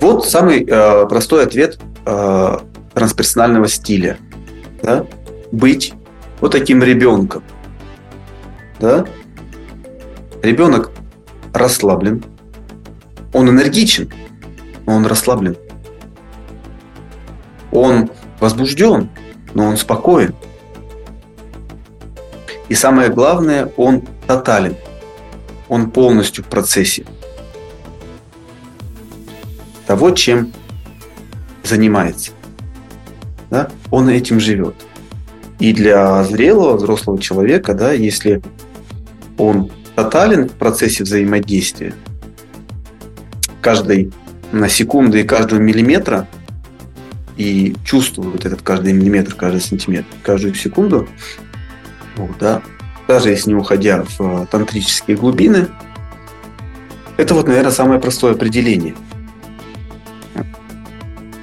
Вот 0.00 0.26
самый 0.26 0.64
э, 0.66 1.06
простой 1.06 1.44
ответ 1.44 1.78
э, 2.04 2.58
трансперсонального 2.94 3.68
стиля. 3.68 4.18
Да? 4.82 5.06
Быть 5.52 5.92
вот 6.40 6.52
таким 6.52 6.82
ребенком. 6.82 7.42
Да? 8.80 9.06
Ребенок 10.42 10.90
расслаблен. 11.52 12.24
Он 13.32 13.48
энергичен, 13.48 14.10
но 14.86 14.94
он 14.94 15.06
расслаблен. 15.06 15.56
Он 17.72 18.10
возбужден, 18.40 19.10
но 19.54 19.66
он 19.66 19.76
спокоен. 19.76 20.34
И 22.68 22.74
самое 22.74 23.10
главное, 23.10 23.72
он 23.76 24.02
тотален. 24.26 24.76
Он 25.68 25.90
полностью 25.90 26.44
в 26.44 26.48
процессе 26.48 27.04
того, 29.86 30.10
чем 30.10 30.52
занимается. 31.62 32.32
Да? 33.50 33.70
Он 33.90 34.08
этим 34.08 34.40
живет. 34.40 34.85
И 35.58 35.72
для 35.72 36.22
зрелого, 36.24 36.76
взрослого 36.76 37.18
человека, 37.18 37.74
да, 37.74 37.92
если 37.92 38.42
он 39.38 39.70
тотален 39.94 40.48
в 40.48 40.52
процессе 40.52 41.04
взаимодействия, 41.04 41.94
каждой 43.62 44.12
на 44.52 44.68
секунду 44.68 45.18
и 45.18 45.24
каждого 45.24 45.58
миллиметра, 45.58 46.28
и 47.36 47.74
чувствует 47.84 48.46
этот 48.46 48.62
каждый 48.62 48.92
миллиметр, 48.92 49.34
каждый 49.34 49.60
сантиметр, 49.60 50.06
каждую 50.22 50.54
секунду, 50.54 51.08
вот, 52.16 52.30
да, 52.38 52.62
даже 53.08 53.30
если 53.30 53.50
не 53.50 53.56
уходя 53.56 54.04
в 54.04 54.20
э, 54.20 54.46
тантрические 54.50 55.16
глубины, 55.16 55.68
это 57.16 57.34
вот, 57.34 57.46
наверное, 57.46 57.72
самое 57.72 58.00
простое 58.00 58.32
определение. 58.32 58.94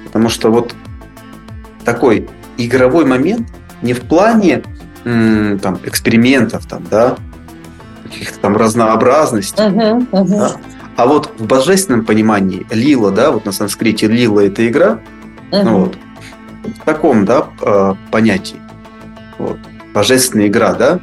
Потому 0.04 0.28
что 0.28 0.50
вот 0.50 0.74
такой 1.84 2.28
игровой 2.56 3.04
момент 3.04 3.48
не 3.84 3.92
в 3.92 4.00
плане 4.00 4.62
там, 5.04 5.78
экспериментов, 5.84 6.66
там, 6.66 6.84
да, 6.90 7.16
каких-то 8.04 8.38
там 8.40 8.56
разнообразностей, 8.56 9.68
Мгм, 9.68 10.08
мгм. 10.10 10.26
Да. 10.38 10.52
а 10.96 11.06
вот 11.06 11.30
в 11.38 11.46
божественном 11.46 12.04
понимании 12.06 12.66
лила, 12.70 13.10
да, 13.10 13.30
вот 13.30 13.44
на 13.44 13.52
санскрите 13.52 14.06
лила 14.08 14.40
это 14.44 14.66
игра, 14.66 15.00
Мгм. 15.52 15.64
ну 15.64 15.78
вот, 15.80 15.98
в 16.64 16.84
таком, 16.86 17.26
да, 17.26 17.48
э, 17.60 17.94
понятии. 18.10 18.56
Вот. 19.38 19.58
Божественная 19.92 20.46
игра, 20.48 20.72
да, 20.74 21.00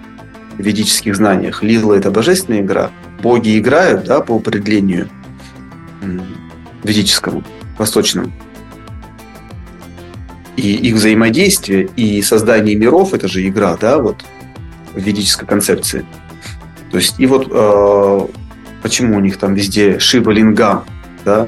в 0.57 0.61
ведических 0.61 1.15
знаниях. 1.15 1.61
Лила– 1.61 1.93
это 1.97 2.09
божественная 2.09 2.61
игра. 2.61 2.89
Боги 3.21 3.59
играют, 3.59 4.05
да, 4.05 4.21
по 4.21 4.35
определению 4.35 5.07
ведическому, 6.83 7.43
восточному. 7.77 8.31
И 10.61 10.75
их 10.75 10.95
взаимодействие 10.95 11.89
и 11.95 12.21
создание 12.21 12.75
миров– 12.75 13.13
это 13.15 13.27
же 13.27 13.47
игра, 13.47 13.75
да, 13.77 13.97
вот, 13.97 14.17
в 14.93 14.99
ведической 14.99 15.47
концепции. 15.47 16.05
То 16.91 16.97
есть, 16.97 17.19
и 17.19 17.25
вот 17.25 17.47
э, 17.49 18.27
почему 18.83 19.17
у 19.17 19.19
них 19.19 19.37
там 19.37 19.55
везде 19.55 19.97
Шива 19.97 20.29
Лингам, 20.29 20.83
да, 21.25 21.47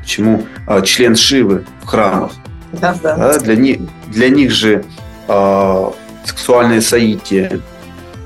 почему 0.00 0.46
э, 0.66 0.82
член 0.86 1.16
Шивы 1.16 1.66
в 1.82 1.86
храмах, 1.86 2.32
Да, 2.72 2.96
да. 3.02 3.16
да, 3.16 3.38
для, 3.40 3.56
них, 3.56 3.80
для 4.06 4.30
них 4.30 4.52
же 4.52 4.84
э, 5.28 5.90
сексуальное 6.24 6.80
соитие, 6.80 7.60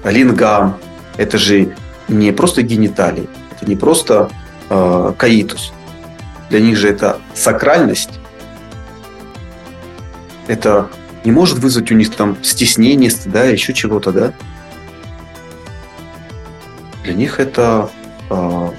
лингам, 0.05 0.77
это 1.17 1.39
же 1.39 1.75
не 2.07 2.31
просто 2.31 2.63
гениталии, 2.63 3.29
это 3.57 3.69
не 3.69 3.75
просто 3.75 4.31
э, 4.71 5.13
каитус. 5.17 5.73
Для 6.51 6.61
них 6.61 6.77
же 6.77 6.89
это 6.89 7.19
сакральность. 7.35 8.21
Это 10.47 10.89
не 11.25 11.33
может 11.33 11.59
вызвать 11.59 11.91
у 11.91 11.95
них 11.95 12.15
там 12.15 12.37
стеснение, 12.43 13.11
стыда, 13.11 13.45
еще 13.45 13.73
чего-то, 13.73 14.13
да? 14.13 14.33
Для 17.03 17.15
них 17.15 17.39
это 17.41 17.91
э, 18.31 18.71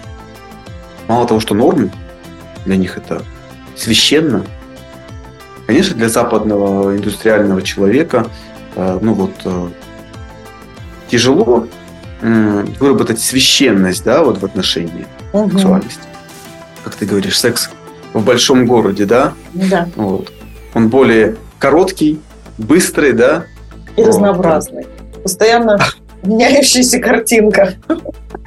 мало 1.08 1.28
того, 1.28 1.40
что 1.40 1.54
норм, 1.56 1.92
для 2.66 2.76
них 2.78 2.98
это 2.98 3.24
священно. 3.76 4.44
Конечно, 5.68 5.96
для 5.96 6.10
западного 6.10 6.96
индустриального 6.96 7.62
человека, 7.62 8.28
э, 8.76 9.00
ну 9.02 9.14
вот, 9.14 9.34
э, 9.46 9.70
тяжело 11.10 11.68
м, 12.22 12.66
выработать 12.80 13.20
священность, 13.20 14.04
да, 14.04 14.24
вот 14.24 14.40
в 14.40 14.46
отношении 14.46 15.06
Мгм. 15.34 15.52
сексуальности. 15.52 16.02
Как 16.84 16.96
ты 16.96 17.06
говоришь, 17.06 17.38
секс 17.38 17.70
в 18.14 18.24
большом 18.24 18.66
городе, 18.66 19.06
да, 19.06 19.34
Да. 19.54 19.88
вот. 19.96 20.32
Он 20.74 20.90
более 20.90 21.36
короткий, 21.60 22.20
быстрый, 22.58 23.14
да, 23.14 23.46
И 23.96 24.02
Вот. 24.02 24.08
разнообразный. 24.08 24.86
Постоянно 25.24 25.80
меняющаяся 26.24 27.00
картинка. 27.00 27.76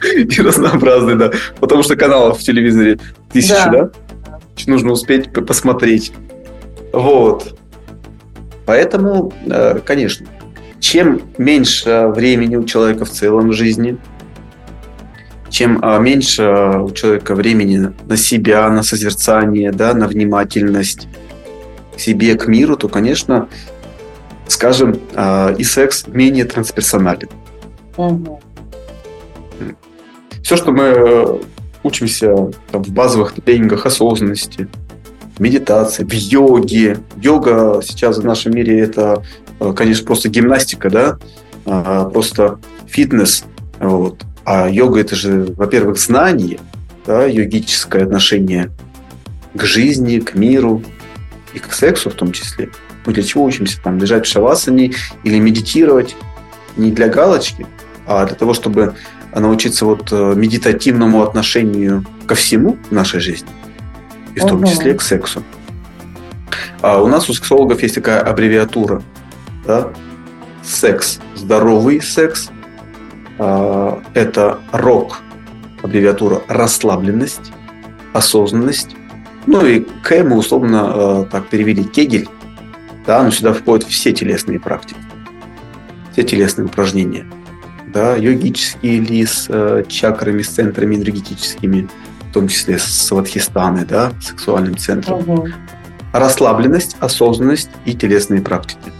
и 0.03 0.41
разнообразный, 0.41 1.17
да. 1.17 1.31
Потому 1.61 1.83
что 1.83 1.97
каналов 1.97 2.39
в 2.39 2.43
телевизоре 2.43 2.99
тысячи, 3.33 3.53
да? 3.53 3.71
да? 3.71 3.91
Нужно 4.67 4.93
успеть 4.93 5.33
посмотреть. 5.33 6.13
Вот. 6.93 7.59
Поэтому, 8.67 9.33
э, 9.47 9.79
конечно, 9.85 10.27
чем 10.81 11.23
меньше 11.39 12.11
времени 12.15 12.57
у 12.57 12.65
человека 12.65 13.05
в 13.05 13.11
целом 13.11 13.49
в 13.49 13.53
жизни, 13.53 13.97
чем 15.51 15.79
а, 15.83 15.99
меньше 15.99 16.43
у 16.83 16.91
человека 16.91 17.35
времени 17.35 17.93
на 18.07 18.17
себя, 18.17 18.69
на 18.69 18.83
созерцание, 18.83 19.73
да, 19.73 19.95
на 19.95 20.07
внимательность 20.07 21.09
к 21.99 22.01
себе, 22.01 22.37
к 22.37 22.47
миру, 22.47 22.77
то, 22.77 22.89
конечно, 22.89 23.49
скажем, 24.47 25.01
а, 25.15 25.53
и 25.59 25.65
секс 25.65 26.07
менее 26.07 26.45
трансперсонален. 26.45 27.29
Угу. 27.97 28.41
Все, 30.45 30.57
что 30.57 30.71
мы 30.71 30.85
э, 30.85 31.39
учимся 31.83 32.53
там, 32.71 32.85
в 32.85 32.91
базовых 32.91 33.33
тренингах 33.33 33.85
осознанности, 33.85 34.69
медитации, 35.41 36.05
в 36.05 36.13
йоге. 36.13 37.01
Йога 37.21 37.81
сейчас 37.85 38.19
в 38.19 38.25
нашем 38.25 38.55
мире 38.55 38.79
это, 38.79 39.25
э, 39.59 39.73
конечно, 39.77 40.07
просто 40.07 40.29
гимнастика, 40.29 40.91
да, 40.91 41.19
а, 41.67 42.09
просто 42.09 42.61
фитнес. 42.87 43.45
Вот. 43.81 44.25
А 44.45 44.71
йога 44.71 45.01
это 45.01 45.17
же, 45.17 45.53
во-первых, 45.57 45.99
знание, 45.99 46.61
да, 47.05 47.27
йогическое 47.27 48.05
отношение 48.05 48.71
к 49.55 49.65
жизни, 49.65 50.21
к 50.21 50.37
миру 50.37 50.83
и 51.53 51.59
к 51.59 51.73
сексу 51.73 52.11
в 52.11 52.15
том 52.15 52.33
числе. 52.33 52.71
Мы 53.07 53.13
для 53.13 53.23
чего 53.23 53.45
учимся? 53.45 53.81
Там 53.83 53.99
лежать 53.99 54.27
в 54.27 54.29
шавасане 54.31 54.93
или 55.25 55.39
медитировать 55.39 56.17
не 56.77 56.91
для 56.93 57.09
галочки, 57.09 57.67
а 58.07 58.27
для 58.27 58.35
того, 58.35 58.55
чтобы 58.55 58.95
научиться 59.35 59.85
вот 59.85 60.09
э, 60.13 60.35
медитативному 60.35 61.23
отношению 61.23 62.05
ко 62.27 62.35
всему 62.35 62.77
в 62.89 62.93
нашей 62.93 63.21
жизни, 63.21 63.49
и 64.35 64.41
в 64.41 64.47
том 64.47 64.65
числе 64.65 64.95
к 64.95 65.03
сексу. 65.03 65.43
А 66.81 67.03
у 67.03 67.09
нас 67.09 67.29
у 67.29 67.35
сексологов 67.35 67.83
есть 67.83 67.97
такая 67.97 68.21
аббревиатура, 68.21 69.03
да? 69.67 69.93
секс, 70.63 71.19
здоровый 71.35 72.01
секс, 72.01 72.51
а, 73.39 74.03
это 74.15 74.59
рок, 74.73 75.21
аббревиатура 75.83 76.43
расслабленность, 76.49 77.53
осознанность, 78.13 78.91
ну 79.47 79.65
и 79.65 79.81
К 80.03 80.23
мы 80.25 80.37
условно 80.37 80.93
э, 80.95 81.25
так 81.31 81.49
перевели 81.49 81.85
Кегель, 81.85 82.29
да, 83.07 83.23
но 83.23 83.31
сюда 83.31 83.53
входят 83.53 83.87
все 83.89 84.13
телесные 84.13 84.61
практики, 84.61 85.01
все 86.13 86.23
телесные 86.23 86.67
упражнения– 86.67 87.27
да, 87.93 88.17
йогический 88.17 89.01
ли 89.01 89.25
с 89.25 89.47
э, 89.49 89.85
чакрами, 89.89 90.43
с 90.43 90.49
центрами 90.49 90.97
энергетическими, 90.97 91.89
в 92.31 92.33
том 92.33 92.49
числе 92.49 92.79
с 92.79 93.11
вадхистаны, 93.11 93.85
да, 93.85 94.13
сексуальным 94.21 94.77
центром. 94.77 95.19
Угу. 95.19 95.49
Расслабленность, 96.13 96.97
осознанность 97.01 97.71
и 97.85 97.95
телесные 97.95 98.43
практики. 98.43 98.93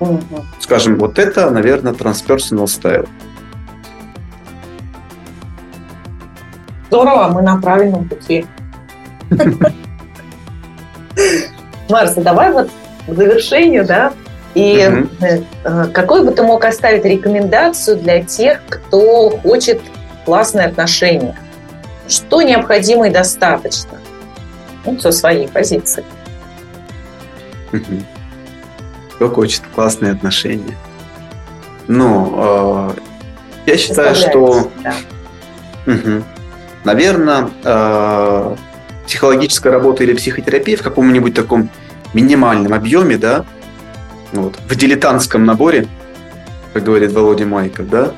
Угу. 0.00 0.20
Скажем, 0.60 0.96
вот 0.96 1.18
это, 1.18 1.50
наверное, 1.50 1.92
transpersonal 1.92 2.64
style. 2.64 3.08
Здорово, 6.88 7.32
мы 7.32 7.42
на 7.42 7.60
правильном 7.60 8.08
пути. 8.08 8.46
Марса, 11.88 12.20
давай 12.20 12.52
вот 12.52 12.70
к 13.06 13.14
завершению, 13.14 13.84
да, 13.84 14.12
и 14.54 14.88
угу. 14.88 15.90
какой 15.92 16.24
бы 16.24 16.32
ты 16.32 16.42
мог 16.42 16.64
оставить 16.64 17.04
рекомендацию 17.04 17.98
для 17.98 18.22
тех, 18.22 18.60
кто 18.68 19.30
хочет 19.30 19.80
классные 20.24 20.66
отношения? 20.66 21.36
Что 22.08 22.40
необходимо 22.40 23.08
и 23.08 23.10
достаточно? 23.10 23.98
Ну, 24.86 24.98
со 24.98 25.12
своей 25.12 25.48
позиции. 25.48 26.04
Угу. 27.72 28.02
Кто 29.16 29.28
хочет 29.28 29.62
классные 29.74 30.12
отношения? 30.12 30.76
Ну, 31.86 32.32
э, 32.36 32.90
я 33.66 33.76
считаю, 33.76 34.14
что... 34.14 34.70
Да. 34.82 34.94
Угу. 35.86 36.22
Наверное, 36.84 37.50
э, 37.62 38.56
психологическая 39.06 39.72
работа 39.72 40.04
или 40.04 40.12
психотерапия 40.12 40.76
в 40.76 40.82
каком-нибудь 40.82 41.34
таком 41.34 41.70
минимальном 42.14 42.74
объеме, 42.74 43.16
да, 43.16 43.44
вот, 44.32 44.58
в 44.68 44.74
дилетантском 44.74 45.44
наборе, 45.44 45.86
как 46.72 46.84
говорит 46.84 47.12
Володя 47.12 47.46
Майков, 47.46 47.88
да, 47.88 48.12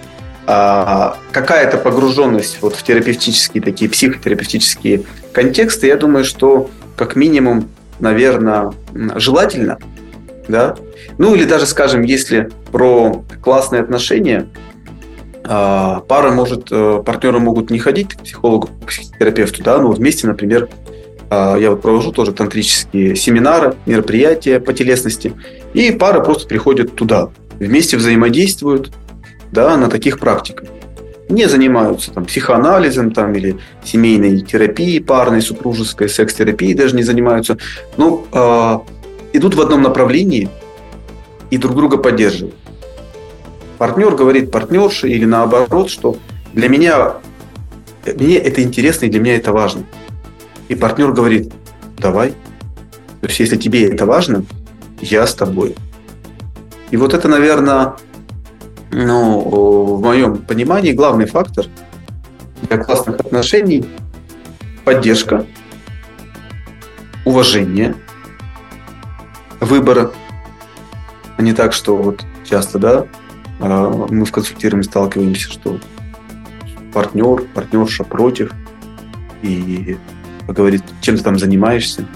а 0.46 1.18
какая-то 1.30 1.76
погруженность 1.76 2.58
вот 2.62 2.74
в 2.74 2.82
терапевтические 2.82 3.62
такие 3.62 3.90
психотерапевтические 3.90 5.02
контексты, 5.32 5.86
я 5.88 5.96
думаю, 5.96 6.24
что 6.24 6.70
как 6.96 7.16
минимум, 7.16 7.68
наверное, 8.00 8.72
желательно, 9.16 9.78
да, 10.48 10.76
ну 11.18 11.34
или 11.34 11.44
даже, 11.44 11.66
скажем, 11.66 12.02
если 12.02 12.50
про 12.72 13.24
классные 13.42 13.82
отношения, 13.82 14.48
пара 15.48 16.30
может, 16.30 16.68
э, 16.70 17.02
партнеры 17.04 17.38
могут 17.38 17.70
не 17.70 17.78
ходить 17.78 18.14
к 18.14 18.22
психологу, 18.22 18.68
к 18.84 18.88
психотерапевту, 18.88 19.62
да, 19.62 19.78
но 19.78 19.90
вместе, 19.90 20.26
например, 20.26 20.68
а, 21.30 21.56
я 21.56 21.70
вот 21.70 21.82
провожу 21.82 22.12
тоже 22.12 22.32
тантрические 22.32 23.16
семинары, 23.16 23.74
мероприятия 23.86 24.60
по 24.60 24.72
телесности, 24.72 25.32
и 25.74 25.90
пары 25.92 26.22
просто 26.22 26.46
приходят 26.46 26.94
туда, 26.94 27.30
вместе 27.58 27.96
взаимодействуют 27.96 28.92
да, 29.52 29.76
на 29.76 29.88
таких 29.88 30.18
практиках. 30.18 30.68
Не 31.28 31.46
занимаются 31.46 32.10
там, 32.10 32.24
психоанализом 32.24 33.12
там, 33.12 33.34
или 33.34 33.58
семейной 33.84 34.40
терапией, 34.40 35.02
парной, 35.02 35.42
супружеской, 35.42 36.08
секс-терапией 36.08 36.74
даже 36.74 36.96
не 36.96 37.02
занимаются. 37.02 37.58
Но 37.98 38.24
э, 38.32 39.36
идут 39.36 39.54
в 39.54 39.60
одном 39.60 39.82
направлении 39.82 40.48
и 41.50 41.58
друг 41.58 41.76
друга 41.76 41.98
поддерживают. 41.98 42.54
Партнер 43.78 44.14
говорит 44.14 44.50
партнерше 44.50 45.08
или 45.08 45.24
наоборот, 45.24 45.88
что 45.88 46.16
для 46.52 46.68
меня 46.68 47.14
мне 48.06 48.36
это 48.36 48.62
интересно 48.62 49.06
и 49.06 49.10
для 49.10 49.20
меня 49.20 49.36
это 49.36 49.52
важно. 49.52 49.84
И 50.68 50.74
партнер 50.74 51.12
говорит, 51.12 51.52
давай. 51.96 52.30
То 53.20 53.26
есть, 53.26 53.40
если 53.40 53.56
тебе 53.56 53.88
это 53.88 54.06
важно, 54.06 54.44
я 55.00 55.26
с 55.26 55.34
тобой. 55.34 55.76
И 56.90 56.96
вот 56.96 57.14
это, 57.14 57.28
наверное, 57.28 57.94
ну, 58.90 59.40
в 59.40 60.02
моем 60.02 60.38
понимании 60.38 60.92
главный 60.92 61.26
фактор 61.26 61.66
для 62.62 62.78
классных 62.78 63.20
отношений– 63.20 63.84
поддержка, 64.88 65.44
уважение, 67.26 67.94
выбора. 69.60 70.12
А 71.36 71.42
не 71.42 71.52
так, 71.52 71.74
что 71.74 71.94
вот 71.94 72.24
часто, 72.48 72.78
да, 72.78 73.06
мы 73.58 74.24
в 74.24 74.32
консультировании 74.32 74.84
сталкиваемся, 74.84 75.50
что 75.50 75.78
партнер, 76.92 77.42
партнерша 77.54 78.04
против, 78.04 78.52
и 79.42 79.96
говорит, 80.46 80.82
чем 81.00 81.16
ты 81.16 81.22
там 81.22 81.38
занимаешься, 81.38 82.06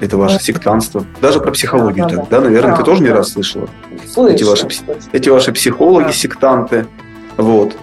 это 0.00 0.16
ваше 0.16 0.38
да. 0.38 0.40
сектанство. 0.40 1.04
Даже 1.20 1.40
про 1.40 1.50
психологию 1.50 2.08
да, 2.08 2.16
так, 2.16 2.28
да, 2.28 2.38
да? 2.38 2.40
Наверное, 2.40 2.72
да, 2.72 2.76
ты 2.78 2.84
тоже 2.84 3.02
да. 3.02 3.08
не 3.08 3.12
раз 3.12 3.32
слышала. 3.32 3.68
Слышала. 4.06 4.28
Эти 4.28 4.44
ваши, 4.44 4.68
эти 5.12 5.28
ваши 5.28 5.52
психологи, 5.52 6.06
да. 6.06 6.12
сектанты. 6.12 6.86
Вот. 7.36 7.76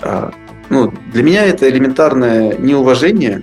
А, 0.00 0.32
ну, 0.70 0.92
для 1.12 1.22
меня 1.22 1.44
это 1.44 1.68
элементарное 1.68 2.56
неуважение 2.56 3.42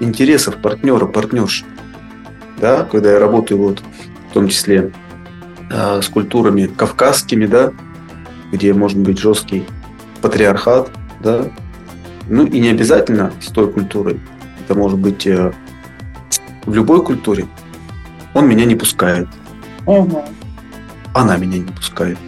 интересов 0.00 0.56
партнера, 0.56 1.06
партнерши. 1.06 1.64
Да, 2.60 2.84
когда 2.84 3.12
я 3.12 3.20
работаю 3.20 3.60
вот 3.62 3.82
в 4.30 4.34
том 4.34 4.48
числе 4.48 4.90
а, 4.90 4.92
с 5.70 6.08
культурами 6.08 6.66
кавказскими, 6.66 7.46
да, 7.46 7.72
где 8.50 8.74
может 8.74 8.98
быть 8.98 9.18
жесткий 9.18 9.64
патриархат, 10.20 10.90
да, 11.20 11.44
ну 12.28 12.46
и 12.46 12.60
не 12.60 12.68
обязательно 12.68 13.32
с 13.40 13.46
той 13.46 13.70
культурой. 13.70 14.20
Это 14.64 14.78
может 14.78 14.98
быть 14.98 15.26
э, 15.26 15.52
в 16.64 16.74
любой 16.74 17.04
культуре. 17.04 17.46
Он 18.34 18.48
меня 18.48 18.64
не 18.64 18.76
пускает. 18.76 19.28
Угу. 19.86 20.24
Она 21.12 21.36
меня 21.36 21.58
не 21.58 21.72
пускает. 21.72 22.18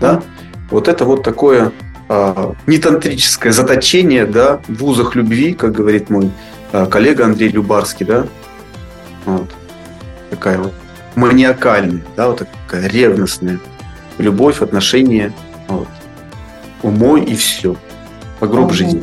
Да? 0.00 0.22
Вот 0.70 0.86
это 0.86 1.04
вот 1.04 1.24
такое 1.24 1.72
а, 2.08 2.54
нетантрическое 2.66 3.52
заточение 3.52 4.26
да, 4.26 4.60
в 4.68 4.74
вузах 4.74 5.16
любви, 5.16 5.54
как 5.54 5.72
говорит 5.72 6.08
мой 6.08 6.30
а, 6.72 6.86
коллега 6.86 7.24
Андрей 7.24 7.48
Любарский, 7.48 8.06
да, 8.06 8.26
вот. 9.24 9.50
такая 10.30 10.58
вот 10.58 10.72
маниакальная, 11.16 12.02
да, 12.16 12.28
вот 12.28 12.46
такая 12.66 12.88
ревностная 12.88 13.58
любовь, 14.18 14.62
отношения, 14.62 15.32
вот. 15.68 15.88
умой 16.82 17.24
и 17.24 17.34
все, 17.34 17.76
по 18.38 18.46
гроб 18.46 18.72
жизни. 18.72 19.02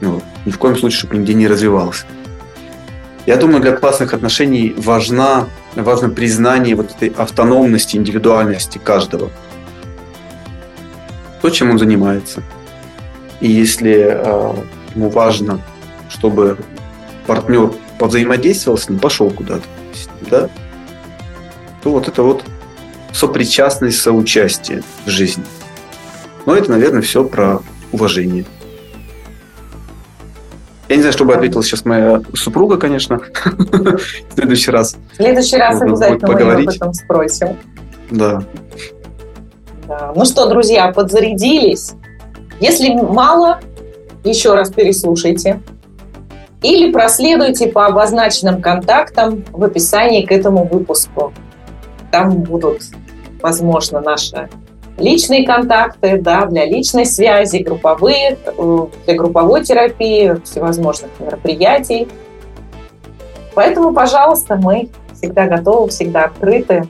Вот. 0.00 0.22
Ни 0.46 0.50
в 0.50 0.58
коем 0.58 0.76
случае, 0.76 0.98
чтобы 0.98 1.16
нигде 1.16 1.34
не 1.34 1.48
развивался. 1.48 2.06
Я 3.26 3.36
думаю, 3.36 3.60
для 3.60 3.72
классных 3.72 4.14
отношений 4.14 4.74
важна, 4.76 5.46
важно 5.74 6.08
признание 6.08 6.74
вот 6.74 6.90
этой 6.92 7.08
автономности, 7.08 7.96
индивидуальности 7.96 8.78
каждого. 8.78 9.30
То, 11.42 11.50
чем 11.50 11.70
он 11.70 11.78
занимается. 11.78 12.42
И 13.40 13.50
если 13.50 13.92
э, 13.92 14.54
ему 14.94 15.10
важно, 15.10 15.60
чтобы 16.08 16.58
партнер 17.26 17.72
повзаимодействовал 17.98 18.78
с 18.78 18.88
ним, 18.88 18.98
пошел 18.98 19.30
куда-то, 19.30 19.64
да, 20.30 20.48
то 21.82 21.90
вот 21.90 22.08
это 22.08 22.22
вот 22.22 22.44
сопричастность, 23.12 24.00
соучастие 24.00 24.82
в 25.04 25.10
жизни. 25.10 25.44
Но 26.46 26.54
это, 26.54 26.70
наверное, 26.70 27.02
все 27.02 27.24
про 27.24 27.60
уважение. 27.92 28.44
Я 30.88 30.96
не 30.96 31.02
знаю, 31.02 31.12
что 31.12 31.24
бы 31.24 31.34
ответила 31.34 31.62
сейчас 31.62 31.84
моя 31.84 32.20
супруга, 32.34 32.76
конечно, 32.76 33.20
в 33.44 34.00
следующий 34.34 34.72
раз. 34.72 34.96
В 35.12 35.16
следующий 35.16 35.56
раз 35.56 35.80
обязательно 35.80 36.32
мы 36.32 36.40
ее 36.40 36.52
об 36.52 36.68
этом 36.68 36.94
спросим. 36.94 37.56
Да. 38.10 38.42
да. 39.86 40.12
Ну 40.16 40.24
что, 40.24 40.48
друзья, 40.48 40.90
подзарядились? 40.92 41.92
Если 42.58 42.92
мало, 42.92 43.60
еще 44.24 44.54
раз 44.54 44.70
переслушайте. 44.70 45.60
Или 46.62 46.92
проследуйте 46.92 47.68
по 47.68 47.86
обозначенным 47.86 48.60
контактам 48.60 49.44
в 49.52 49.62
описании 49.62 50.26
к 50.26 50.32
этому 50.32 50.64
выпуску. 50.66 51.32
Там 52.10 52.42
будут, 52.42 52.82
возможно, 53.40 54.00
наши 54.00 54.48
личные 54.98 55.46
контакты, 55.46 56.18
да, 56.20 56.46
для 56.46 56.66
личной 56.66 57.06
связи, 57.06 57.58
групповые, 57.58 58.38
э, 58.44 58.86
для 59.06 59.14
групповой 59.14 59.64
терапии, 59.64 60.40
всевозможных 60.44 61.10
мероприятий. 61.18 62.08
Поэтому, 63.54 63.92
пожалуйста, 63.92 64.56
мы 64.56 64.90
всегда 65.14 65.46
готовы, 65.46 65.88
всегда 65.88 66.24
открыты. 66.24 66.88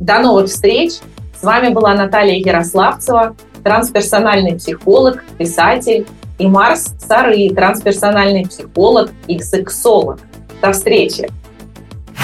До 0.00 0.18
новых 0.18 0.46
встреч! 0.46 0.94
С 1.38 1.42
вами 1.42 1.72
была 1.72 1.94
Наталья 1.94 2.34
Ярославцева, 2.34 3.36
трансперсональный 3.62 4.56
психолог, 4.56 5.24
писатель, 5.38 6.06
и 6.38 6.46
Марс 6.46 6.94
Сары, 7.06 7.50
трансперсональный 7.50 8.46
психолог 8.46 9.10
и 9.26 9.38
сексолог. 9.40 10.18
До 10.62 10.72
встречи! 10.72 11.30